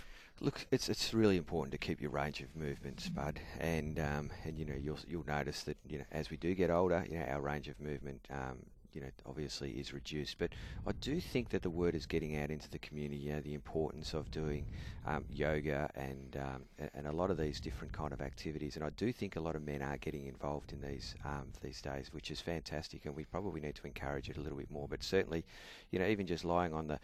Look, 0.43 0.65
it's 0.71 0.89
it's 0.89 1.13
really 1.13 1.38
important 1.38 1.71
to 1.73 1.77
keep 1.77 2.01
your 2.01 2.10
range 2.10 2.41
of 2.41 2.56
movement, 2.56 2.99
Spud, 2.99 3.39
and 3.60 3.99
um, 3.99 4.32
and 4.43 4.58
you 4.58 4.65
know 4.65 4.73
you'll 4.73 4.97
you'll 5.08 5.25
notice 5.27 5.62
that 5.63 5.77
you 5.88 5.99
know 5.99 6.06
as 6.12 6.32
we 6.32 6.38
do 6.38 6.56
get 6.56 6.71
older, 6.71 7.06
you 7.08 7.19
know 7.19 7.25
our 7.25 7.41
range 7.41 7.67
of 7.67 7.80
movement, 7.80 8.27
um, 8.32 8.58
you 8.93 9.01
know 9.01 9.10
obviously 9.25 9.71
is 9.71 9.93
reduced. 9.93 10.38
But 10.38 10.51
I 10.88 10.91
do 11.01 11.19
think 11.19 11.49
that 11.49 11.62
the 11.62 11.69
word 11.69 11.95
is 11.95 12.06
getting 12.06 12.38
out 12.38 12.49
into 12.49 12.69
the 12.69 12.80
community. 12.80 13.21
You 13.21 13.34
know 13.34 13.41
the 13.41 13.54
importance 13.54 14.13
of 14.13 14.30
doing 14.32 14.65
um, 15.06 15.25
yoga 15.30 15.89
and 15.95 16.38
um, 16.38 16.89
and 16.93 17.08
a 17.08 17.12
lot 17.12 17.32
of 17.32 17.38
these 17.38 17.60
different 17.60 17.93
kind 17.93 18.13
of 18.13 18.21
activities. 18.21 18.75
And 18.75 18.86
I 18.86 18.89
do 18.91 19.12
think 19.12 19.36
a 19.36 19.41
lot 19.41 19.56
of 19.56 19.65
men 19.65 19.82
are 19.82 19.97
getting 19.97 20.27
involved 20.27 20.73
in 20.73 20.82
these 20.82 21.15
um, 21.25 21.47
these 21.62 21.82
days, 21.82 22.10
which 22.12 22.32
is 22.32 22.41
fantastic. 22.41 23.06
And 23.06 23.15
we 23.15 23.25
probably 23.25 23.62
need 23.62 23.75
to 23.75 23.88
encourage 23.88 24.30
it 24.30 24.38
a 24.38 24.41
little 24.41 24.58
bit 24.58 24.71
more. 24.71 24.88
But 24.88 25.04
certainly, 25.04 25.45
you 25.91 25.99
know, 25.99 26.06
even 26.08 26.27
just 26.27 26.45
lying 26.45 26.73
on 26.73 26.88
the 26.88 26.99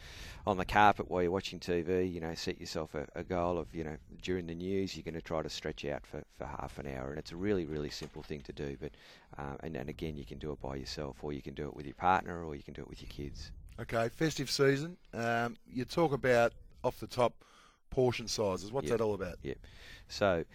on 0.45 0.57
the 0.57 0.65
carpet 0.65 1.09
while 1.09 1.21
you're 1.21 1.31
watching 1.31 1.59
TV, 1.59 2.11
you 2.11 2.21
know, 2.21 2.33
set 2.35 2.59
yourself 2.59 2.95
a, 2.95 3.07
a 3.15 3.23
goal 3.23 3.57
of, 3.57 3.73
you 3.73 3.83
know, 3.83 3.97
during 4.21 4.47
the 4.47 4.55
news, 4.55 4.95
you're 4.95 5.03
going 5.03 5.13
to 5.13 5.21
try 5.21 5.41
to 5.41 5.49
stretch 5.49 5.85
out 5.85 6.05
for, 6.05 6.23
for 6.37 6.45
half 6.45 6.77
an 6.77 6.87
hour. 6.87 7.09
And 7.09 7.19
it's 7.19 7.31
a 7.31 7.35
really, 7.35 7.65
really 7.65 7.89
simple 7.89 8.23
thing 8.23 8.41
to 8.41 8.53
do. 8.53 8.77
But, 8.79 8.91
um, 9.37 9.57
and, 9.61 9.75
and 9.75 9.89
again, 9.89 10.17
you 10.17 10.25
can 10.25 10.37
do 10.37 10.51
it 10.51 10.61
by 10.61 10.75
yourself, 10.75 11.17
or 11.21 11.33
you 11.33 11.41
can 11.41 11.53
do 11.53 11.67
it 11.67 11.75
with 11.75 11.85
your 11.85 11.95
partner, 11.95 12.43
or 12.43 12.55
you 12.55 12.63
can 12.63 12.73
do 12.73 12.81
it 12.81 12.87
with 12.87 13.01
your 13.01 13.09
kids. 13.09 13.51
Okay, 13.79 14.09
festive 14.09 14.49
season. 14.49 14.97
Um, 15.13 15.55
you 15.67 15.85
talk 15.85 16.11
about 16.13 16.53
off 16.83 16.99
the 16.99 17.07
top 17.07 17.33
portion 17.89 18.27
sizes. 18.27 18.71
What's 18.71 18.87
Yeah. 18.87 18.97
that 18.97 19.03
all 19.03 19.13
about? 19.13 19.35
Yep. 19.43 19.57
So, 20.07 20.45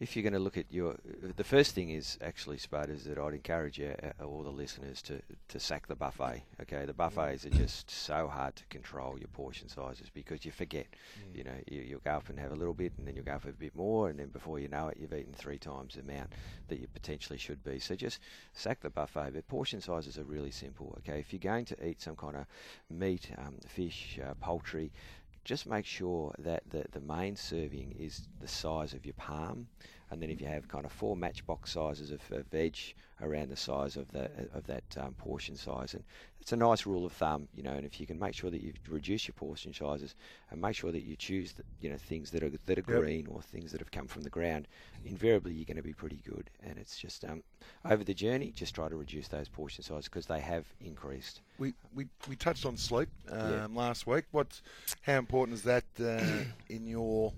if 0.00 0.14
you're 0.14 0.22
going 0.22 0.32
to 0.32 0.38
look 0.38 0.56
at 0.56 0.66
your, 0.70 0.94
the 1.36 1.42
first 1.42 1.74
thing 1.74 1.90
is 1.90 2.18
actually, 2.22 2.56
Spud, 2.56 2.88
is 2.88 3.04
that 3.04 3.18
I'd 3.18 3.34
encourage 3.34 3.78
you, 3.78 3.94
uh, 4.02 4.24
all 4.24 4.44
the 4.44 4.50
listeners 4.50 5.02
to, 5.02 5.20
to 5.48 5.58
sack 5.58 5.88
the 5.88 5.96
buffet. 5.96 6.44
Okay, 6.62 6.84
the 6.86 6.92
buffets 6.92 7.44
are 7.44 7.50
just 7.50 7.90
so 7.90 8.28
hard 8.28 8.54
to 8.56 8.64
control 8.66 9.16
your 9.18 9.28
portion 9.28 9.68
sizes 9.68 10.08
because 10.14 10.44
you 10.44 10.52
forget. 10.52 10.86
You 11.34 11.44
know, 11.44 11.54
you, 11.66 11.80
you'll 11.80 12.00
go 12.00 12.12
up 12.12 12.28
and 12.28 12.38
have 12.38 12.52
a 12.52 12.56
little 12.56 12.74
bit, 12.74 12.92
and 12.96 13.08
then 13.08 13.16
you'll 13.16 13.24
go 13.24 13.38
for 13.38 13.48
a 13.48 13.52
bit 13.52 13.74
more, 13.74 14.08
and 14.08 14.18
then 14.20 14.28
before 14.28 14.60
you 14.60 14.68
know 14.68 14.88
it, 14.88 14.98
you've 15.00 15.12
eaten 15.12 15.32
three 15.32 15.58
times 15.58 15.94
the 15.94 16.00
amount 16.00 16.32
that 16.68 16.78
you 16.78 16.86
potentially 16.94 17.38
should 17.38 17.64
be. 17.64 17.80
So 17.80 17.96
just 17.96 18.20
sack 18.52 18.80
the 18.80 18.90
buffet. 18.90 19.32
But 19.34 19.48
portion 19.48 19.80
sizes 19.80 20.16
are 20.16 20.24
really 20.24 20.52
simple. 20.52 20.96
Okay, 20.98 21.18
if 21.18 21.32
you're 21.32 21.40
going 21.40 21.64
to 21.66 21.86
eat 21.86 22.00
some 22.00 22.14
kind 22.14 22.36
of 22.36 22.46
meat, 22.88 23.30
um, 23.36 23.54
fish, 23.66 24.20
uh, 24.24 24.34
poultry, 24.34 24.92
just 25.48 25.66
make 25.66 25.86
sure 25.86 26.34
that 26.38 26.62
the, 26.68 26.84
the 26.92 27.00
main 27.00 27.34
serving 27.34 27.96
is 27.98 28.28
the 28.38 28.46
size 28.46 28.92
of 28.92 29.06
your 29.06 29.14
palm, 29.14 29.66
and 30.10 30.22
then 30.22 30.30
if 30.30 30.40
you 30.40 30.46
have 30.46 30.68
kind 30.68 30.84
of 30.84 30.92
four 30.92 31.16
matchbox 31.16 31.72
sizes 31.72 32.10
of, 32.10 32.20
of 32.30 32.46
veg 32.46 32.76
around 33.20 33.50
the 33.50 33.56
size 33.56 33.96
of 33.96 34.10
the 34.12 34.30
of 34.54 34.66
that 34.66 34.84
um, 34.96 35.14
portion 35.14 35.56
size, 35.56 35.94
and 35.94 36.04
it's 36.40 36.52
a 36.52 36.56
nice 36.56 36.86
rule 36.86 37.04
of 37.04 37.12
thumb, 37.12 37.48
you 37.54 37.62
know. 37.62 37.72
And 37.72 37.84
if 37.84 38.00
you 38.00 38.06
can 38.06 38.18
make 38.18 38.34
sure 38.34 38.50
that 38.50 38.62
you 38.62 38.72
reduce 38.88 39.26
your 39.26 39.34
portion 39.34 39.74
sizes 39.74 40.14
and 40.50 40.60
make 40.60 40.76
sure 40.76 40.92
that 40.92 41.02
you 41.02 41.16
choose, 41.16 41.52
the, 41.52 41.62
you 41.80 41.90
know, 41.90 41.96
things 41.96 42.30
that 42.30 42.42
are 42.42 42.50
that 42.66 42.78
are 42.78 42.92
Yep. 42.92 43.00
green 43.00 43.26
or 43.26 43.42
things 43.42 43.72
that 43.72 43.80
have 43.80 43.90
come 43.90 44.06
from 44.06 44.22
the 44.22 44.30
ground, 44.30 44.66
invariably 45.04 45.52
you're 45.52 45.64
going 45.64 45.76
to 45.76 45.82
be 45.82 45.92
pretty 45.92 46.22
good. 46.28 46.48
And 46.62 46.78
it's 46.78 46.96
just 46.98 47.24
um, 47.24 47.42
over 47.84 48.04
the 48.04 48.14
journey, 48.14 48.52
just 48.54 48.74
try 48.74 48.88
to 48.88 48.96
reduce 48.96 49.28
those 49.28 49.48
portion 49.48 49.82
sizes 49.84 50.04
because 50.04 50.26
they 50.26 50.40
have 50.40 50.64
increased. 50.80 51.40
We, 51.58 51.74
we, 51.94 52.06
we 52.28 52.36
touched 52.36 52.64
on 52.64 52.76
sleep 52.76 53.08
um, 53.30 53.50
Yeah. 53.50 53.66
last 53.74 54.06
week. 54.06 54.24
What, 54.30 54.60
how 55.02 55.18
important 55.18 55.56
is 55.56 55.62
that 55.64 55.84
uh, 56.00 56.44
in 56.72 56.86
your 56.86 57.32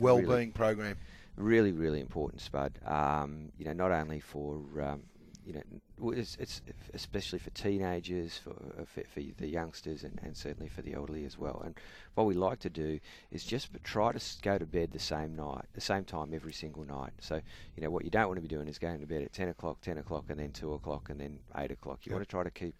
well-being 0.00 0.52
program? 0.52 0.96
Really, 1.36 1.72
really 1.72 2.00
important, 2.00 2.40
Spud. 2.42 2.78
Um, 2.84 3.50
you 3.58 3.64
know, 3.64 3.72
not 3.72 3.92
only 3.92 4.20
for 4.20 4.60
um, 4.82 5.02
you 5.46 5.52
know, 5.52 6.10
it's, 6.10 6.36
it's 6.40 6.60
especially 6.92 7.38
for 7.38 7.50
teenagers, 7.50 8.36
for, 8.36 8.50
uh, 8.50 8.84
for, 8.84 9.02
for 9.04 9.20
the 9.38 9.46
youngsters, 9.46 10.02
and, 10.02 10.18
and 10.22 10.36
certainly 10.36 10.68
for 10.68 10.82
the 10.82 10.92
elderly 10.94 11.24
as 11.24 11.38
well. 11.38 11.62
And 11.64 11.78
what 12.14 12.26
we 12.26 12.34
like 12.34 12.58
to 12.60 12.70
do 12.70 12.98
is 13.30 13.44
just 13.44 13.68
try 13.84 14.10
to 14.12 14.20
go 14.42 14.58
to 14.58 14.66
bed 14.66 14.90
the 14.90 14.98
same 14.98 15.36
night, 15.36 15.66
the 15.72 15.80
same 15.80 16.04
time 16.04 16.34
every 16.34 16.52
single 16.52 16.84
night. 16.84 17.12
So, 17.20 17.40
you 17.76 17.82
know, 17.82 17.90
what 17.90 18.04
you 18.04 18.10
don't 18.10 18.26
want 18.26 18.38
to 18.38 18.42
be 18.42 18.48
doing 18.48 18.66
is 18.66 18.78
going 18.78 18.98
to 19.00 19.06
bed 19.06 19.22
at 19.22 19.32
10 19.32 19.48
o'clock, 19.50 19.80
10 19.82 19.98
o'clock, 19.98 20.24
and 20.28 20.40
then 20.40 20.50
2 20.50 20.72
o'clock, 20.74 21.10
and 21.10 21.20
then 21.20 21.38
8 21.56 21.70
o'clock. 21.70 22.00
You 22.04 22.10
Yep. 22.10 22.16
want 22.18 22.28
to 22.28 22.30
try 22.30 22.42
to 22.42 22.50
keep 22.50 22.74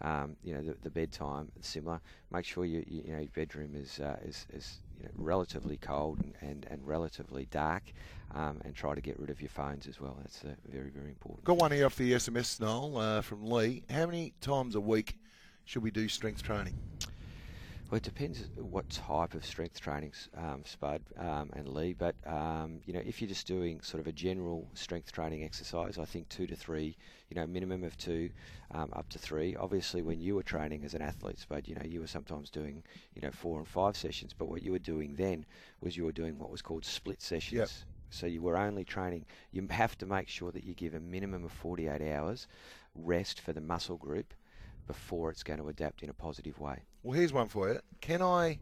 um, 0.00 0.36
you 0.42 0.54
know, 0.54 0.62
the, 0.62 0.76
the 0.82 0.90
bedtime 0.90 1.50
similar. 1.60 2.00
Make 2.30 2.44
sure 2.44 2.64
you, 2.64 2.84
you, 2.86 3.02
you 3.06 3.12
know 3.12 3.20
your 3.20 3.30
bedroom 3.34 3.74
is 3.74 3.98
uh, 4.00 4.16
is, 4.24 4.46
is 4.52 4.80
relatively 5.14 5.76
cold 5.76 6.20
and, 6.20 6.34
and, 6.40 6.66
and 6.70 6.86
relatively 6.86 7.46
dark, 7.50 7.82
um, 8.34 8.60
and 8.64 8.74
try 8.74 8.94
to 8.94 9.00
get 9.00 9.18
rid 9.18 9.30
of 9.30 9.40
your 9.40 9.48
phones 9.48 9.86
as 9.86 10.00
well. 10.00 10.16
That's 10.20 10.44
uh, 10.44 10.54
very 10.70 10.90
very 10.90 11.08
important. 11.08 11.44
Got 11.44 11.58
one 11.58 11.72
here 11.72 11.86
off 11.86 11.96
the 11.96 12.12
SMS, 12.12 12.60
Noel, 12.60 12.98
uh, 12.98 13.20
from 13.22 13.44
Lee. 13.50 13.82
How 13.90 14.06
many 14.06 14.34
times 14.40 14.74
a 14.74 14.80
week 14.80 15.18
should 15.64 15.82
we 15.82 15.90
do 15.90 16.08
strength 16.08 16.42
training? 16.42 16.74
Well, 17.88 17.98
it 17.98 18.02
depends 18.02 18.48
what 18.56 18.88
type 18.88 19.34
of 19.34 19.44
strength 19.46 19.80
training, 19.80 20.12
um, 20.36 20.64
Spud 20.64 21.02
um, 21.16 21.50
and 21.52 21.68
Lee. 21.68 21.92
But 21.92 22.16
um, 22.26 22.80
you 22.84 22.92
know, 22.92 23.02
if 23.04 23.20
you're 23.20 23.28
just 23.28 23.46
doing 23.46 23.80
sort 23.80 24.00
of 24.00 24.08
a 24.08 24.12
general 24.12 24.68
strength 24.74 25.12
training 25.12 25.44
exercise, 25.44 25.96
I 25.96 26.04
think 26.04 26.28
two 26.28 26.48
to 26.48 26.56
three, 26.56 26.96
you 27.30 27.36
know, 27.36 27.46
minimum 27.46 27.84
of 27.84 27.96
two, 27.96 28.30
um, 28.72 28.90
up 28.92 29.08
to 29.10 29.20
three. 29.20 29.54
Obviously, 29.54 30.02
when 30.02 30.20
you 30.20 30.34
were 30.34 30.42
training 30.42 30.84
as 30.84 30.94
an 30.94 31.02
athlete, 31.02 31.38
Spud, 31.38 31.68
you 31.68 31.76
know, 31.76 31.84
you 31.84 32.00
were 32.00 32.08
sometimes 32.08 32.50
doing, 32.50 32.82
you 33.14 33.22
know, 33.22 33.30
four 33.30 33.58
and 33.58 33.68
five 33.68 33.96
sessions. 33.96 34.34
But 34.36 34.48
what 34.48 34.62
you 34.62 34.72
were 34.72 34.80
doing 34.80 35.14
then 35.14 35.46
was 35.80 35.96
you 35.96 36.04
were 36.04 36.12
doing 36.12 36.38
what 36.40 36.50
was 36.50 36.62
called 36.62 36.84
split 36.84 37.22
sessions. 37.22 37.84
So 38.10 38.26
you 38.26 38.42
were 38.42 38.56
only 38.56 38.84
training. 38.84 39.26
You 39.52 39.64
have 39.70 39.96
to 39.98 40.06
make 40.06 40.28
sure 40.28 40.50
that 40.50 40.64
you 40.64 40.74
give 40.74 40.94
a 40.94 41.00
minimum 41.00 41.44
of 41.44 41.52
48 41.52 42.02
hours 42.02 42.48
rest 42.96 43.40
for 43.40 43.52
the 43.52 43.60
muscle 43.60 43.96
group 43.96 44.34
before 44.86 45.30
it's 45.30 45.42
going 45.42 45.58
to 45.58 45.68
adapt 45.68 46.02
in 46.02 46.10
a 46.10 46.14
positive 46.14 46.58
way. 46.60 46.84
Well, 47.06 47.16
here's 47.16 47.32
one 47.32 47.46
for 47.46 47.68
you. 47.68 47.78
Can 48.00 48.20
I 48.20 48.58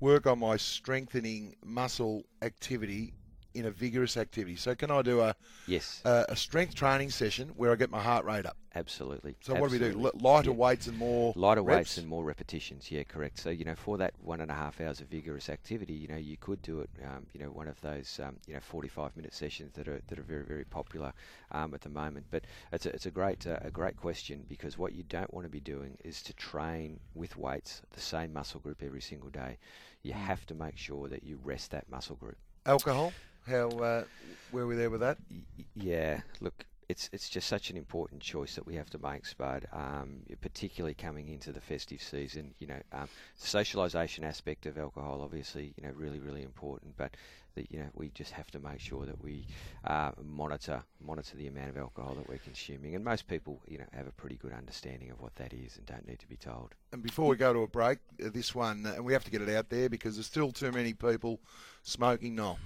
work 0.00 0.26
on 0.26 0.40
my 0.40 0.56
strengthening 0.56 1.54
muscle 1.64 2.24
activity 2.42 3.14
in 3.54 3.66
a 3.66 3.70
vigorous 3.70 4.16
activity? 4.16 4.56
So 4.56 4.74
can 4.74 4.90
I 4.90 5.02
do 5.02 5.20
a, 5.20 5.36
Yes, 5.66 6.04
a, 6.04 6.26
a 6.30 6.36
strength 6.36 6.74
training 6.74 7.10
session 7.10 7.50
where 7.56 7.72
I 7.72 7.76
get 7.76 7.90
my 7.90 8.02
heart 8.02 8.24
rate 8.24 8.46
up? 8.46 8.56
absolutely. 8.74 9.36
So 9.40 9.54
what 9.54 9.68
do 9.68 9.72
we 9.72 9.78
do? 9.78 10.10
Lighter 10.14 10.52
Yeah. 10.52 10.54
weights 10.54 10.86
and 10.86 10.96
more 10.98 11.36
Lighter 11.36 11.62
reps? 11.62 11.64
weights 11.64 11.98
and 11.98 12.06
more 12.08 12.24
repetitions, 12.24 12.90
yeah, 12.90 13.02
correct. 13.04 13.38
So 13.38 13.50
you 13.50 13.64
know, 13.64 13.74
for 13.74 13.98
that 13.98 14.14
one 14.18 14.40
and 14.40 14.50
a 14.50 14.54
half 14.54 14.80
hours 14.80 15.00
of 15.00 15.08
vigorous 15.08 15.48
activity, 15.48 15.94
you 15.94 16.06
know, 16.08 16.16
you 16.16 16.36
could 16.36 16.62
do 16.62 16.80
it, 16.80 16.90
um, 17.04 17.26
you 17.32 17.40
know, 17.40 17.50
one 17.50 17.68
of 17.68 17.80
those, 17.80 18.20
um, 18.22 18.36
you 18.46 18.54
know, 18.54 18.60
45 18.60 19.16
minute 19.16 19.34
sessions 19.34 19.72
that 19.74 19.88
are 19.88 20.00
that 20.08 20.18
are 20.18 20.22
very 20.22 20.44
very 20.44 20.64
popular 20.64 21.12
um, 21.52 21.74
at 21.74 21.80
the 21.82 21.88
moment. 21.88 22.26
But 22.30 22.44
it's 22.72 22.86
a, 22.86 22.90
it's 22.94 23.06
a 23.06 23.10
great 23.10 23.46
uh, 23.46 23.58
a 23.62 23.70
great 23.70 23.96
question 23.96 24.44
because 24.48 24.78
what 24.78 24.92
you 24.94 25.02
don't 25.02 25.32
want 25.34 25.44
to 25.46 25.50
be 25.50 25.60
doing 25.60 25.96
is 26.04 26.22
to 26.24 26.32
train 26.34 27.00
with 27.14 27.36
weights 27.36 27.82
the 27.92 28.00
same 28.00 28.32
muscle 28.32 28.60
group 28.60 28.82
every 28.82 29.00
single 29.02 29.30
day. 29.30 29.58
You 30.02 30.12
Hmm. 30.12 30.28
have 30.28 30.46
to 30.46 30.54
make 30.54 30.76
sure 30.76 31.08
that 31.08 31.24
you 31.24 31.38
rest 31.42 31.70
that 31.72 31.88
muscle 31.90 32.16
group. 32.16 32.38
Alcohol? 32.66 33.14
How 33.46 33.68
uh, 33.68 34.04
where 34.50 34.66
we 34.66 34.74
there 34.74 34.90
with 34.90 35.00
that? 35.00 35.18
Yeah, 35.74 36.20
look, 36.40 36.64
it's 36.88 37.10
it's 37.12 37.28
just 37.28 37.48
such 37.48 37.70
an 37.70 37.76
important 37.76 38.22
choice 38.22 38.54
that 38.54 38.66
we 38.66 38.74
have 38.76 38.90
to 38.90 38.98
make, 38.98 39.26
Spud. 39.26 39.66
Um, 39.72 40.22
particularly 40.40 40.94
coming 40.94 41.28
into 41.28 41.52
the 41.52 41.60
festive 41.60 42.02
season, 42.02 42.54
you 42.58 42.66
know, 42.66 42.80
um, 42.92 43.08
the 43.40 43.46
socialisation 43.46 44.24
aspect 44.24 44.66
of 44.66 44.78
alcohol, 44.78 45.20
obviously, 45.22 45.74
you 45.76 45.86
know, 45.86 45.92
really 45.94 46.20
really 46.20 46.42
important. 46.42 46.96
But 46.96 47.16
that 47.54 47.70
you 47.70 47.78
know, 47.78 47.88
we 47.94 48.10
just 48.10 48.32
have 48.32 48.50
to 48.50 48.58
make 48.58 48.80
sure 48.80 49.06
that 49.06 49.22
we 49.22 49.46
uh, 49.84 50.10
monitor 50.24 50.82
monitor 51.04 51.36
the 51.36 51.46
amount 51.46 51.70
of 51.70 51.76
alcohol 51.76 52.14
that 52.14 52.28
we're 52.28 52.38
consuming, 52.38 52.94
and 52.94 53.04
most 53.04 53.28
people, 53.28 53.60
you 53.68 53.78
know, 53.78 53.84
have 53.92 54.06
a 54.06 54.12
pretty 54.12 54.36
good 54.36 54.52
understanding 54.52 55.10
of 55.10 55.20
what 55.20 55.34
that 55.36 55.52
is 55.52 55.76
and 55.76 55.86
don't 55.86 56.06
need 56.06 56.18
to 56.18 56.28
be 56.28 56.36
told. 56.36 56.74
And 56.92 57.02
before 57.02 57.28
we 57.28 57.36
go 57.36 57.52
to 57.52 57.60
a 57.60 57.66
break, 57.68 57.98
uh, 58.24 58.30
this 58.32 58.54
one, 58.54 58.86
uh, 58.86 58.94
and 58.94 59.04
we 59.04 59.12
have 59.12 59.24
to 59.24 59.30
get 59.30 59.42
it 59.42 59.54
out 59.54 59.68
there 59.68 59.88
because 59.88 60.16
there's 60.16 60.26
still 60.26 60.52
too 60.52 60.72
many 60.72 60.94
people 60.94 61.40
smoking. 61.82 62.34
No, 62.34 62.58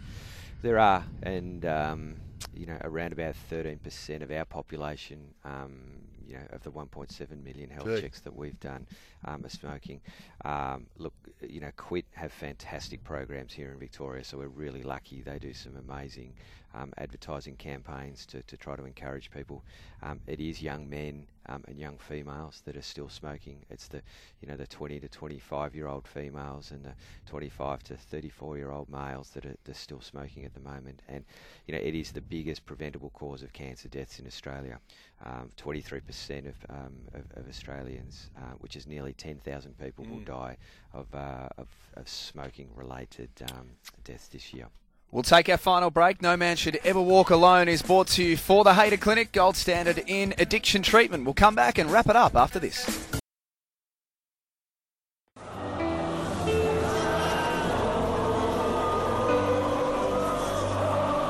There 0.61 0.79
are, 0.79 1.05
and 1.23 1.65
um, 1.65 2.17
you 2.53 2.67
know, 2.67 2.79
around 2.83 3.13
about 3.13 3.37
13% 3.51 4.23
of 4.23 4.31
our 4.33 4.45
population, 4.45 5.21
um, 5.45 5.79
you 6.27 6.35
know, 6.35 6.43
of 6.51 6.63
the 6.65 6.73
1.7 6.73 7.45
million 7.45 7.71
health 7.71 7.87
Gee. 7.87 8.01
checks 8.01 8.21
that 8.23 8.35
we've 8.35 8.59
done, 8.59 8.87
um, 9.25 9.45
are 9.45 9.51
smoking. 9.51 10.01
Um, 10.45 10.87
look, 10.99 11.15
you 11.41 11.61
know, 11.61 11.71
Quit 11.77 12.07
have 12.15 12.33
fantastic 12.33 13.05
programs 13.05 13.53
here 13.53 13.71
in 13.71 13.79
Victoria, 13.79 14.25
so 14.25 14.39
we're 14.39 14.49
really 14.49 14.83
lucky. 14.83 15.23
They 15.23 15.39
do 15.39 15.53
some 15.53 15.77
amazing 15.77 16.35
um, 16.75 16.93
advertising 16.99 17.57
campaigns 17.57 18.27
to, 18.27 18.43
to 18.43 18.57
try 18.57 18.77
to 18.77 18.85
encourage 18.85 19.31
people. 19.31 19.65
Um, 20.03 20.21
it 20.27 20.41
is 20.41 20.63
young 20.63 20.89
men 20.89 21.27
um, 21.47 21.65
and 21.67 21.79
young 21.79 21.97
females 21.99 22.63
that 22.67 22.77
are 22.77 22.83
still 22.83 23.09
smoking. 23.09 23.65
It's 23.71 23.89
the, 23.89 24.03
you 24.41 24.49
know, 24.49 24.57
the 24.57 24.67
20 24.67 25.01
to 25.01 25.09
25 25.09 25.75
year 25.75 25.89
old 25.89 26.07
females 26.07 26.71
and 26.71 26.85
the 26.85 26.93
25 27.27 27.83
to 27.85 27.97
34 27.97 28.57
year 28.59 28.71
old 28.71 28.89
males 28.89 29.31
that 29.31 29.47
are, 29.47 29.55
still 29.73 30.01
smoking 30.01 30.45
at 30.45 30.55
the 30.55 30.61
moment. 30.61 31.01
And, 31.09 31.25
you 31.67 31.75
know, 31.75 31.81
it 31.81 31.95
is 31.95 32.11
the 32.11 32.21
biggest 32.21 32.67
preventable 32.67 33.11
cause 33.11 33.43
of 33.43 33.53
cancer 33.53 33.89
deaths 33.89 34.19
in 34.19 34.27
Australia. 34.27 34.81
Um, 35.25 35.51
23% 35.57 36.49
of, 36.49 36.55
um, 36.69 36.95
of, 37.15 37.23
of 37.37 37.49
Australians, 37.49 38.31
uh, 38.37 38.55
which 38.59 38.77
is 38.77 38.87
nearly 38.87 39.13
10,000 39.13 39.79
people, 39.79 40.05
will 40.05 40.21
die 40.21 40.57
of, 40.93 41.07
uh, 41.15 41.49
of, 41.59 41.69
of 41.95 42.09
smoking 42.09 42.69
related 42.75 43.31
um, 43.53 43.69
deaths 44.05 44.29
this 44.29 44.53
year. 44.53 44.69
We'll 45.11 45.23
take 45.23 45.49
our 45.49 45.57
final 45.57 45.91
break. 45.91 46.21
No 46.21 46.37
Man 46.37 46.57
Should 46.57 46.79
Ever 46.85 47.01
Walk 47.01 47.31
Alone 47.31 47.67
is 47.67 47.81
brought 47.81 48.09
to 48.09 48.23
you 48.23 48.37
for 48.37 48.63
the 48.63 48.73
Hader 48.73 49.01
Clinic, 49.01 49.33
gold 49.33 49.57
standard 49.57 50.05
in 50.07 50.35
addiction 50.37 50.83
treatment. 50.83 51.25
We'll 51.25 51.33
come 51.33 51.55
back 51.55 51.79
and 51.79 51.91
wrap 51.91 52.09
it 52.09 52.17
up 52.17 52.37
after 52.37 52.59
this. 52.59 52.87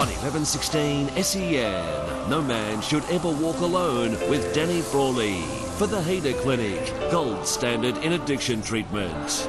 On 0.01 0.07
1116 0.07 1.11
SEN, 1.23 2.29
no 2.29 2.43
man 2.43 2.83
should 2.83 3.05
ever 3.11 3.31
walk 3.31 3.61
alone 3.61 4.11
with 4.29 4.53
Danny 4.53 4.81
Frawley 4.81 5.43
for 5.77 5.87
the 5.87 6.01
Hader 6.01 6.37
Clinic, 6.41 6.93
gold 7.13 7.47
standard 7.47 7.97
in 7.99 8.15
addiction 8.15 8.61
treatment. 8.61 9.49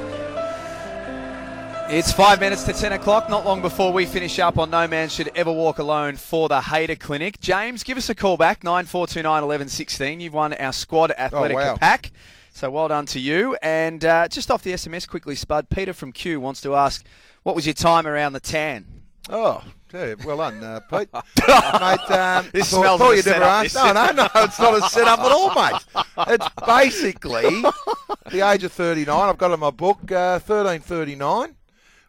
It's 1.92 2.12
five 2.12 2.38
minutes 2.38 2.62
to 2.64 2.72
10 2.72 2.92
o'clock, 2.92 3.28
not 3.28 3.44
long 3.44 3.60
before 3.60 3.92
we 3.92 4.06
finish 4.06 4.38
up 4.38 4.58
on 4.58 4.70
No 4.70 4.86
Man 4.86 5.08
Should 5.08 5.28
Ever 5.34 5.50
Walk 5.50 5.80
Alone 5.80 6.14
for 6.14 6.48
the 6.48 6.60
Hader 6.60 6.96
Clinic. 6.96 7.40
James, 7.40 7.82
give 7.82 7.98
us 7.98 8.08
a 8.08 8.14
call 8.14 8.36
back, 8.36 8.62
9429 8.62 9.24
1116. 9.32 10.20
You've 10.20 10.32
won 10.32 10.52
our 10.52 10.72
Squad 10.72 11.10
Athletic 11.10 11.56
wow. 11.56 11.76
pack. 11.76 12.12
So 12.52 12.70
well 12.70 12.86
done 12.86 13.06
to 13.06 13.18
you. 13.18 13.56
And 13.60 14.04
uh, 14.04 14.28
just 14.28 14.52
off 14.52 14.62
the 14.62 14.72
SMS 14.72 15.08
quickly, 15.08 15.34
Spud, 15.34 15.68
Peter 15.68 15.92
from 15.92 16.12
Q 16.12 16.38
wants 16.38 16.60
to 16.60 16.76
ask, 16.76 17.04
what 17.42 17.56
was 17.56 17.66
your 17.66 17.74
time 17.74 18.06
around 18.06 18.34
the 18.34 18.40
tan? 18.40 18.86
Oh, 19.28 19.60
yeah, 19.92 20.14
well 20.24 20.36
done, 20.36 20.62
uh, 20.62 20.78
Pete. 20.88 21.08
mate, 21.12 22.16
um, 22.16 22.48
This 22.52 22.72
I 22.72 22.76
thought, 22.76 22.82
smells 22.82 23.00
thought 23.00 23.16
you'd 23.16 23.26
never 23.26 23.42
asked. 23.42 23.74
No, 23.74 23.92
no, 23.92 24.12
no, 24.12 24.28
it's 24.36 24.60
not 24.60 24.78
a 24.78 24.88
setup 24.88 25.18
at 25.18 25.32
all, 25.32 25.52
mate. 25.56 25.82
It's 26.28 26.46
basically 26.64 27.64
the 28.30 28.48
age 28.48 28.62
of 28.62 28.70
39. 28.70 29.28
I've 29.28 29.38
got 29.38 29.50
it 29.50 29.54
in 29.54 29.60
my 29.60 29.70
book, 29.70 29.98
uh, 30.12 30.38
1339. 30.38 31.56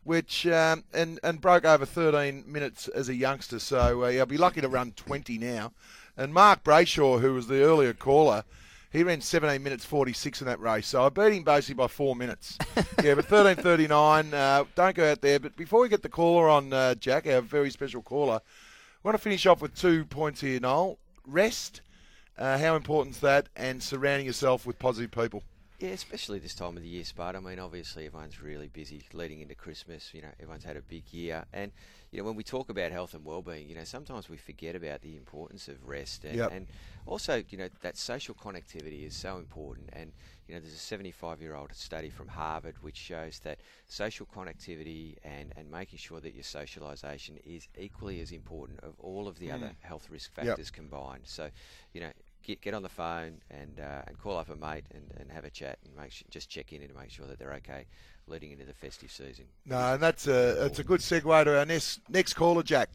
Which 0.04 0.48
um, 0.48 0.84
and 0.94 1.20
and 1.24 1.42
broke 1.42 1.66
over 1.66 1.86
13 1.86 2.44
minutes 2.48 2.88
as 2.88 3.10
a 3.10 3.16
youngster. 3.16 3.60
So 3.60 4.04
uh, 4.04 4.10
he'll 4.10 4.26
be 4.26 4.38
lucky 4.38 4.62
to 4.62 4.70
run 4.70 4.92
20 4.94 5.38
now. 5.38 5.74
And 6.18 6.34
Mark 6.34 6.64
Brayshaw, 6.64 7.22
who 7.22 7.34
was 7.34 7.48
the 7.48 7.64
earlier 7.64 7.94
caller, 7.94 8.44
he 8.92 9.04
ran 9.04 9.22
17 9.22 9.64
minutes 9.64 9.86
46 9.86 10.42
in 10.42 10.48
that 10.48 10.60
race. 10.60 10.88
So 10.88 11.06
I 11.06 11.10
beat 11.10 11.34
him 11.34 11.44
basically 11.44 11.76
by 11.76 11.88
four 11.88 12.16
minutes. 12.16 12.58
yeah, 13.04 13.16
but 13.16 13.28
13.39. 13.28 14.34
Uh, 14.34 14.66
don't 14.76 14.96
go 14.96 15.12
out 15.12 15.22
there. 15.22 15.40
But 15.40 15.56
before 15.56 15.82
we 15.82 15.90
get 15.90 16.04
the 16.04 16.10
caller 16.10 16.50
on, 16.50 16.74
uh, 16.74 16.96
Jack, 16.96 17.26
our 17.26 17.42
very 17.42 17.70
special 17.70 18.02
caller, 18.02 18.42
I 18.44 19.08
want 19.08 19.16
to 19.16 19.22
finish 19.22 19.46
off 19.46 19.62
with 19.62 19.76
two 19.76 20.04
points 20.06 20.42
here, 20.42 20.60
Noel. 20.60 20.98
Rest. 21.26 21.82
Uh, 22.38 22.58
how 22.58 22.76
important 22.76 23.16
is 23.16 23.22
that? 23.22 23.48
And 23.56 23.82
surrounding 23.82 24.26
yourself 24.26 24.66
with 24.66 24.78
positive 24.78 25.12
people. 25.12 25.44
Yeah, 25.82 25.90
especially 25.90 26.38
this 26.38 26.54
time 26.54 26.78
of 26.78 26.84
the 26.84 26.90
year, 26.90 27.04
Spud. 27.04 27.36
I 27.36 27.40
mean, 27.40 27.58
obviously 27.58 28.06
everyone's 28.06 28.40
really 28.40 28.68
busy 28.68 29.02
leading 29.14 29.42
into 29.42 29.56
Christmas. 29.56 30.14
You 30.14 30.22
know, 30.22 30.28
everyone's 30.40 30.64
had 30.64 30.78
a 30.78 30.82
big 30.84 31.12
year, 31.12 31.46
and 31.54 31.72
you 32.12 32.20
know 32.20 32.24
when 32.24 32.36
we 32.36 32.44
talk 32.44 32.70
about 32.70 32.92
health 32.92 33.16
and 33.16 33.26
well-being, 33.26 33.68
you 33.68 33.74
know 33.74 33.84
sometimes 33.84 34.30
we 34.30 34.38
forget 34.38 34.76
about 34.76 35.02
the 35.02 35.18
importance 35.18 35.68
of 35.68 35.84
rest, 35.88 36.24
and, 36.24 36.36
Yep. 36.36 36.52
and 36.52 36.68
also 37.08 37.42
you 37.50 37.58
know 37.58 37.68
that 37.82 37.98
social 37.98 38.36
connectivity 38.36 39.08
is 39.08 39.16
so 39.16 39.38
important. 39.38 39.90
And 39.94 40.12
you 40.48 40.54
know, 40.54 40.62
there's 40.62 40.76
a 40.76 40.96
75-year-old 40.96 41.74
study 41.74 42.12
from 42.12 42.28
Harvard 42.28 42.76
which 42.82 42.98
shows 42.98 43.40
that 43.40 43.58
social 43.88 44.28
connectivity 44.28 45.16
and 45.24 45.52
and 45.58 45.72
making 45.72 45.98
sure 45.98 46.20
that 46.20 46.36
your 46.36 46.44
socialisation 46.44 47.40
is 47.44 47.68
equally 47.76 48.22
as 48.22 48.32
important 48.32 48.82
of 48.82 48.94
all 49.00 49.28
of 49.28 49.40
the 49.40 49.48
hmm. 49.48 49.56
other 49.56 49.72
health 49.80 50.12
risk 50.12 50.30
Yep. 50.38 50.46
factors 50.46 50.70
combined. 50.70 51.24
So, 51.26 51.50
you 51.92 52.02
know, 52.02 52.12
get 52.44 52.62
get 52.62 52.74
on 52.74 52.84
the 52.84 52.90
phone 52.90 53.42
and 53.50 53.80
uh, 53.80 54.02
and 54.08 54.18
call 54.20 54.38
up 54.38 54.50
a 54.50 54.56
mate 54.56 54.86
and, 54.94 55.04
and 55.20 55.32
have 55.32 55.46
a 55.46 55.50
chat 55.50 55.80
and 55.86 55.96
make 55.96 56.12
sure, 56.12 56.26
just 56.30 56.50
check 56.50 56.74
in 56.74 56.82
and 56.82 56.94
make 56.96 57.10
sure 57.10 57.28
that 57.28 57.40
they're 57.40 57.54
okay 57.54 57.86
leading 58.28 58.52
into 58.52 58.66
the 58.66 58.74
festive 58.74 59.12
season. 59.12 59.46
No, 59.66 59.94
and 59.94 60.02
that's 60.02 60.28
a 60.28 60.56
that's 60.60 60.80
a 60.80 60.84
good 60.84 61.02
segue 61.02 61.44
to 61.44 61.60
our 61.60 61.66
next 61.66 62.02
next 62.10 62.34
caller, 62.34 62.64
Jack. 62.64 62.90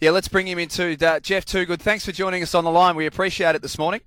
Yeah, 0.00 0.10
let's 0.10 0.28
bring 0.28 0.46
him 0.46 0.58
into 0.58 0.96
uh, 1.06 1.20
Jeff 1.20 1.46
Toogood. 1.46 1.80
Thanks 1.80 2.04
for 2.04 2.12
joining 2.12 2.42
us 2.42 2.54
on 2.54 2.64
the 2.64 2.70
line. 2.70 2.94
We 2.96 3.06
appreciate 3.06 3.54
it 3.54 3.62
this 3.62 3.78
morning. 3.78 4.00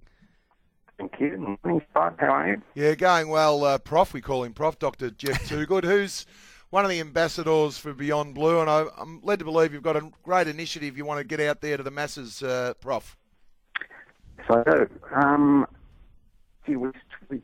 Thank 0.97 1.19
you. 1.19 1.57
Morning, 1.63 1.81
Spud. 1.89 2.15
How 2.19 2.27
are 2.27 2.49
you? 2.49 2.61
Yeah, 2.73 2.95
going 2.95 3.29
well, 3.29 3.63
uh, 3.63 3.77
Prof. 3.77 4.13
We 4.13 4.21
call 4.21 4.43
him 4.43 4.53
Prof. 4.53 4.79
Doctor 4.79 5.09
Jeff 5.09 5.49
Toogood, 5.49 5.83
who's 5.83 6.25
one 6.69 6.85
of 6.85 6.91
the 6.91 6.99
ambassadors 6.99 7.77
for 7.77 7.93
Beyond 7.93 8.35
Blue, 8.35 8.59
and 8.61 8.69
I, 8.69 8.85
I'm 8.97 9.21
led 9.23 9.39
to 9.39 9.45
believe 9.45 9.73
you've 9.73 9.83
got 9.83 9.95
a 9.95 10.09
great 10.23 10.47
initiative. 10.47 10.97
You 10.97 11.05
want 11.05 11.19
to 11.19 11.23
get 11.23 11.39
out 11.39 11.61
there 11.61 11.77
to 11.77 11.83
the 11.83 11.91
masses, 11.91 12.43
uh, 12.43 12.73
Prof. 12.79 13.17
So, 14.47 14.87
um, 15.13 15.65
gee, 16.65 16.75
we, 16.75 16.89
we 17.29 17.41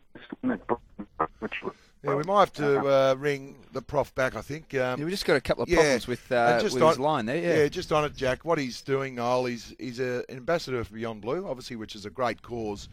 which 1.39 1.54
was, 1.64 1.74
Yeah, 2.04 2.16
we 2.16 2.24
might 2.24 2.39
have 2.39 2.54
to 2.54 2.80
uh, 2.80 3.16
ring 3.18 3.56
the 3.74 3.82
Prof 3.82 4.14
back. 4.16 4.36
I 4.36 4.41
think. 4.41 4.74
Um, 4.76 4.99
Yeah, 4.99 5.06
we 5.06 5.12
just 5.12 5.26
got 5.26 5.36
a 5.36 5.41
couple 5.41 5.64
of 5.64 5.70
Yeah, 5.70 5.78
problems 5.78 6.08
with, 6.08 6.32
uh, 6.32 6.60
just 6.62 6.76
with 6.76 6.84
on- 6.84 6.89
his 6.89 6.99
line 6.99 7.26
there. 7.26 7.38
Yeah. 7.38 7.56
Yeah, 7.64 7.68
just 7.70 7.91
on 7.91 8.06
it, 8.06 8.16
Jack. 8.16 8.45
What 8.45 8.58
he's 8.60 8.82
doing, 8.82 9.16
Noel, 9.16 9.45
he's 9.45 9.74
he's 9.80 9.99
a, 9.99 10.24
an 10.30 10.38
ambassador 10.38 10.84
for 10.84 10.93
Beyond 10.93 11.22
Blue, 11.22 11.47
obviously, 11.47 11.76
which 11.76 11.95
is 11.95 12.06
a 12.06 12.10
great 12.10 12.41
cause. 12.41 12.89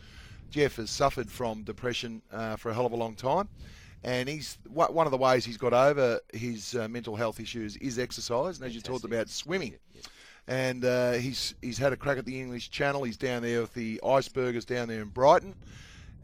Jeff 0.50 0.76
has 0.76 0.90
suffered 0.90 1.30
from 1.30 1.62
depression 1.62 2.22
uh, 2.32 2.56
for 2.56 2.70
a 2.70 2.74
hell 2.74 2.86
of 2.86 2.92
a 2.92 2.96
long 2.96 3.14
time, 3.14 3.48
and 4.04 4.26
he's 4.28 4.56
one 4.66 4.94
one 4.94 5.06
of 5.06 5.10
the 5.10 5.18
ways 5.18 5.44
he's 5.44 5.58
got 5.58 5.74
over 5.74 6.20
his 6.32 6.74
uh, 6.74 6.88
mental 6.88 7.14
health 7.16 7.38
issues 7.40 7.76
is 7.76 7.98
exercise, 7.98 8.56
and 8.58 8.66
as 8.66 8.74
you 8.74 8.80
talked 8.80 9.04
about, 9.04 9.28
swimming. 9.28 9.74
And 10.48 10.82
uh, 10.84 11.12
he's 11.12 11.54
he's 11.60 11.76
had 11.76 11.92
a 11.92 11.96
crack 11.96 12.16
at 12.16 12.24
the 12.24 12.40
English 12.40 12.70
Channel. 12.70 13.04
He's 13.04 13.18
down 13.18 13.42
there 13.42 13.60
with 13.60 13.74
the 13.74 14.00
Icebergers 14.02 14.64
down 14.64 14.88
there 14.88 15.02
in 15.02 15.08
Brighton, 15.08 15.54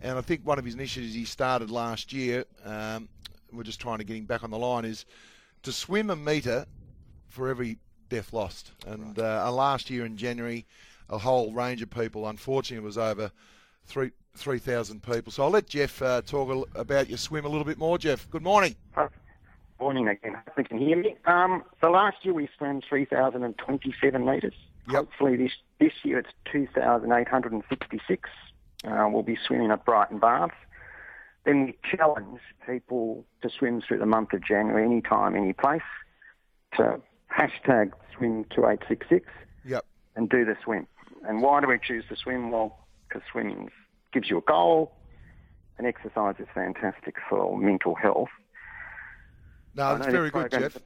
and 0.00 0.16
I 0.16 0.22
think 0.22 0.46
one 0.46 0.58
of 0.58 0.64
his 0.64 0.72
initiatives 0.72 1.12
he 1.12 1.26
started 1.26 1.70
last 1.70 2.10
year. 2.10 2.44
Um, 2.64 3.08
we're 3.52 3.64
just 3.64 3.80
trying 3.80 3.98
to 3.98 4.04
get 4.04 4.16
him 4.16 4.24
back 4.24 4.42
on 4.42 4.50
the 4.50 4.58
line. 4.58 4.86
Is 4.86 5.04
to 5.62 5.72
swim 5.72 6.08
a 6.08 6.16
metre 6.16 6.64
for 7.28 7.48
every 7.48 7.76
death 8.08 8.32
lost. 8.32 8.70
And 8.86 9.18
uh, 9.18 9.52
last 9.52 9.90
year 9.90 10.06
in 10.06 10.16
January, 10.16 10.64
a 11.10 11.18
whole 11.18 11.52
range 11.52 11.82
of 11.82 11.90
people. 11.90 12.26
Unfortunately, 12.26 12.82
was 12.84 12.96
over 12.96 13.30
three 13.84 14.10
three 14.34 14.58
thousand 14.58 15.02
people. 15.02 15.32
So 15.32 15.42
I'll 15.42 15.50
let 15.50 15.66
Jeff 15.66 16.00
uh, 16.00 16.22
talk 16.22 16.48
a 16.48 16.52
l- 16.52 16.66
about 16.74 17.10
your 17.10 17.18
swim 17.18 17.44
a 17.44 17.48
little 17.48 17.64
bit 17.64 17.76
more. 17.76 17.98
Jeff, 17.98 18.28
good 18.30 18.42
morning. 18.42 18.74
Morning 19.84 20.08
again. 20.08 20.32
Hope 20.34 20.56
you 20.56 20.64
can 20.64 20.78
hear 20.78 20.96
me. 20.96 21.14
Um, 21.26 21.62
so 21.82 21.90
last 21.90 22.16
year 22.22 22.32
we 22.32 22.48
swam 22.56 22.80
3,027 22.88 24.24
metres. 24.24 24.54
Yep. 24.88 24.96
Hopefully 24.96 25.36
this, 25.36 25.52
this 25.78 25.92
year 26.04 26.20
it's 26.20 26.30
2,866. 26.50 28.30
Uh, 28.82 29.06
we'll 29.10 29.22
be 29.22 29.36
swimming 29.46 29.70
at 29.70 29.84
Brighton 29.84 30.18
Baths. 30.18 30.54
Then 31.44 31.66
we 31.66 31.78
challenge 31.96 32.40
people 32.66 33.26
to 33.42 33.50
swim 33.50 33.82
through 33.86 33.98
the 33.98 34.06
month 34.06 34.32
of 34.32 34.42
January, 34.42 34.86
anytime, 34.86 35.36
any 35.36 35.52
place, 35.52 35.82
to 36.78 36.98
hashtag 37.30 37.92
swim 38.16 38.44
2866 38.44 39.26
Yep. 39.66 39.84
and 40.16 40.30
do 40.30 40.46
the 40.46 40.56
swim. 40.64 40.86
And 41.28 41.42
why 41.42 41.60
do 41.60 41.66
we 41.68 41.78
choose 41.78 42.04
to 42.08 42.16
swim? 42.16 42.50
Well, 42.50 42.78
because 43.06 43.20
swimming 43.30 43.68
gives 44.14 44.30
you 44.30 44.38
a 44.38 44.42
goal, 44.42 44.94
and 45.76 45.86
exercise 45.86 46.36
is 46.38 46.46
fantastic 46.54 47.16
for 47.28 47.58
mental 47.58 47.94
health. 47.94 48.30
No, 49.74 49.96
that's 49.98 50.10
very 50.10 50.30
good, 50.30 50.50
Jeff. 50.50 50.78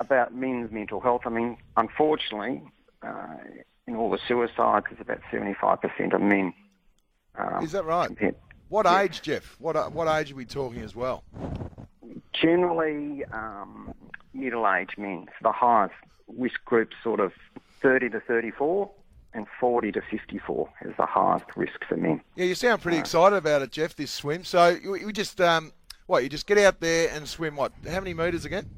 About 0.00 0.34
men's 0.34 0.70
mental 0.72 1.00
health. 1.00 1.22
I 1.26 1.28
mean, 1.30 1.56
unfortunately, 1.76 2.62
uh, 3.02 3.26
in 3.86 3.94
all 3.94 4.10
the 4.10 4.18
suicides, 4.26 4.86
it's 4.90 5.00
about 5.00 5.20
75% 5.30 6.12
of 6.14 6.20
men. 6.20 6.52
Um, 7.36 7.62
Is 7.64 7.72
that 7.72 7.84
right? 7.84 8.06
compared- 8.08 8.36
What 8.68 8.86
age, 8.86 9.22
Jeff? 9.22 9.56
What 9.60 9.76
uh, 9.76 9.88
what 9.90 10.08
age 10.08 10.32
are 10.32 10.34
we 10.34 10.44
talking 10.44 10.80
as 10.82 10.94
well? 10.96 11.24
Generally, 12.32 13.24
um, 13.26 13.94
middle-aged 14.32 14.96
men. 14.98 15.26
So 15.28 15.34
the 15.42 15.52
highest 15.52 15.94
risk 16.36 16.64
group, 16.64 16.90
sort 17.02 17.20
of 17.20 17.32
30 17.80 18.10
to 18.10 18.20
34, 18.20 18.90
and 19.34 19.46
40 19.60 19.92
to 19.92 20.00
54 20.10 20.68
is 20.86 20.94
the 20.96 21.06
highest 21.06 21.44
risk 21.56 21.84
for 21.88 21.96
men. 21.96 22.20
Yeah, 22.34 22.46
you 22.46 22.54
sound 22.54 22.82
pretty 22.82 22.98
excited 22.98 23.36
about 23.36 23.62
it, 23.62 23.70
Jeff. 23.72 23.94
This 23.96 24.10
swim. 24.10 24.44
So 24.44 24.68
you 24.68 25.12
just 25.12 25.40
um, 25.40 25.72
what? 26.06 26.22
You 26.22 26.28
just 26.28 26.46
get 26.46 26.58
out 26.58 26.80
there 26.80 27.10
and 27.12 27.26
swim. 27.28 27.56
What? 27.56 27.72
How 27.88 28.00
many 28.00 28.14
metres 28.14 28.44
again? 28.44 28.68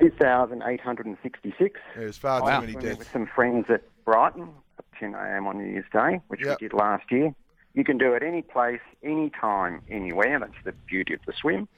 2,866. 0.00 1.80
Yeah, 1.96 2.02
it's 2.02 2.18
far 2.18 2.42
Wow. 2.42 2.60
many 2.60 2.72
Swimming 2.72 2.98
with 2.98 3.10
some 3.12 3.26
friends 3.26 3.66
at 3.70 3.82
Brighton 4.04 4.48
at 4.78 4.84
10 4.98 5.14
a.m. 5.14 5.46
on 5.46 5.58
New 5.58 5.64
Year's 5.70 5.84
Day, 5.92 6.20
which 6.28 6.40
Yep. 6.42 6.60
we 6.60 6.68
did 6.68 6.72
last 6.74 7.10
year. 7.10 7.34
You 7.74 7.84
can 7.84 7.98
do 7.98 8.14
it 8.14 8.22
any 8.22 8.42
place, 8.42 8.80
any 9.02 9.30
time, 9.30 9.82
anywhere. 9.88 10.38
That's 10.38 10.52
the 10.64 10.72
beauty 10.72 11.14
of 11.14 11.20
the 11.26 11.32
swim. 11.32 11.68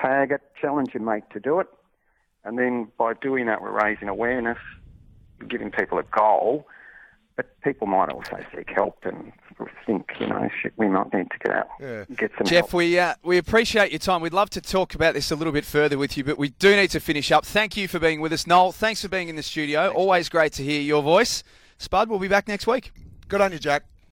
Tag 0.00 0.32
it, 0.32 0.40
challenge 0.60 0.94
your 0.94 1.02
mate 1.02 1.24
to 1.32 1.40
do 1.40 1.60
it, 1.60 1.68
and 2.44 2.58
then 2.58 2.90
by 2.98 3.14
doing 3.14 3.46
that, 3.46 3.62
we're 3.62 3.70
raising 3.70 4.08
awareness, 4.08 4.58
giving 5.48 5.70
people 5.70 5.98
a 5.98 6.02
goal. 6.02 6.66
But 7.36 7.60
people 7.62 7.86
might 7.88 8.10
also 8.10 8.38
seek 8.54 8.70
help 8.70 8.98
and 9.04 9.32
think, 9.86 10.08
you 10.20 10.26
know, 10.28 10.48
shit, 10.62 10.72
we 10.76 10.88
might 10.88 11.12
need 11.12 11.28
to 11.32 11.38
get 11.44 11.52
out, 11.56 11.68
Yeah. 11.80 12.04
get 12.16 12.30
some 12.38 12.46
Jeff, 12.46 12.66
help. 12.66 12.74
we 12.74 12.96
uh, 12.98 13.14
we 13.24 13.38
appreciate 13.38 13.90
your 13.90 13.98
time. 13.98 14.20
We'd 14.20 14.32
love 14.32 14.50
to 14.50 14.60
talk 14.60 14.94
about 14.94 15.14
this 15.14 15.30
a 15.32 15.36
little 15.36 15.52
bit 15.52 15.64
further 15.64 15.98
with 15.98 16.16
you, 16.16 16.22
but 16.22 16.38
we 16.38 16.50
do 16.50 16.76
need 16.76 16.90
to 16.90 17.00
finish 17.00 17.32
up. 17.32 17.44
Thank 17.44 17.76
you 17.76 17.88
for 17.88 17.98
being 17.98 18.20
with 18.20 18.32
us, 18.32 18.46
Noel. 18.46 18.70
Thanks 18.72 19.02
for 19.02 19.08
being 19.08 19.28
in 19.28 19.34
the 19.36 19.42
studio. 19.42 19.90
Always 19.92 20.28
great 20.28 20.52
to 20.54 20.62
hear 20.62 20.80
your 20.80 21.02
voice. 21.02 21.42
Spud, 21.78 22.08
we'll 22.08 22.20
be 22.20 22.28
back 22.28 22.46
next 22.46 22.66
week. 22.68 22.92
Good 23.26 23.40
on 23.40 23.50
you, 23.52 23.58
Jack. 23.58 23.84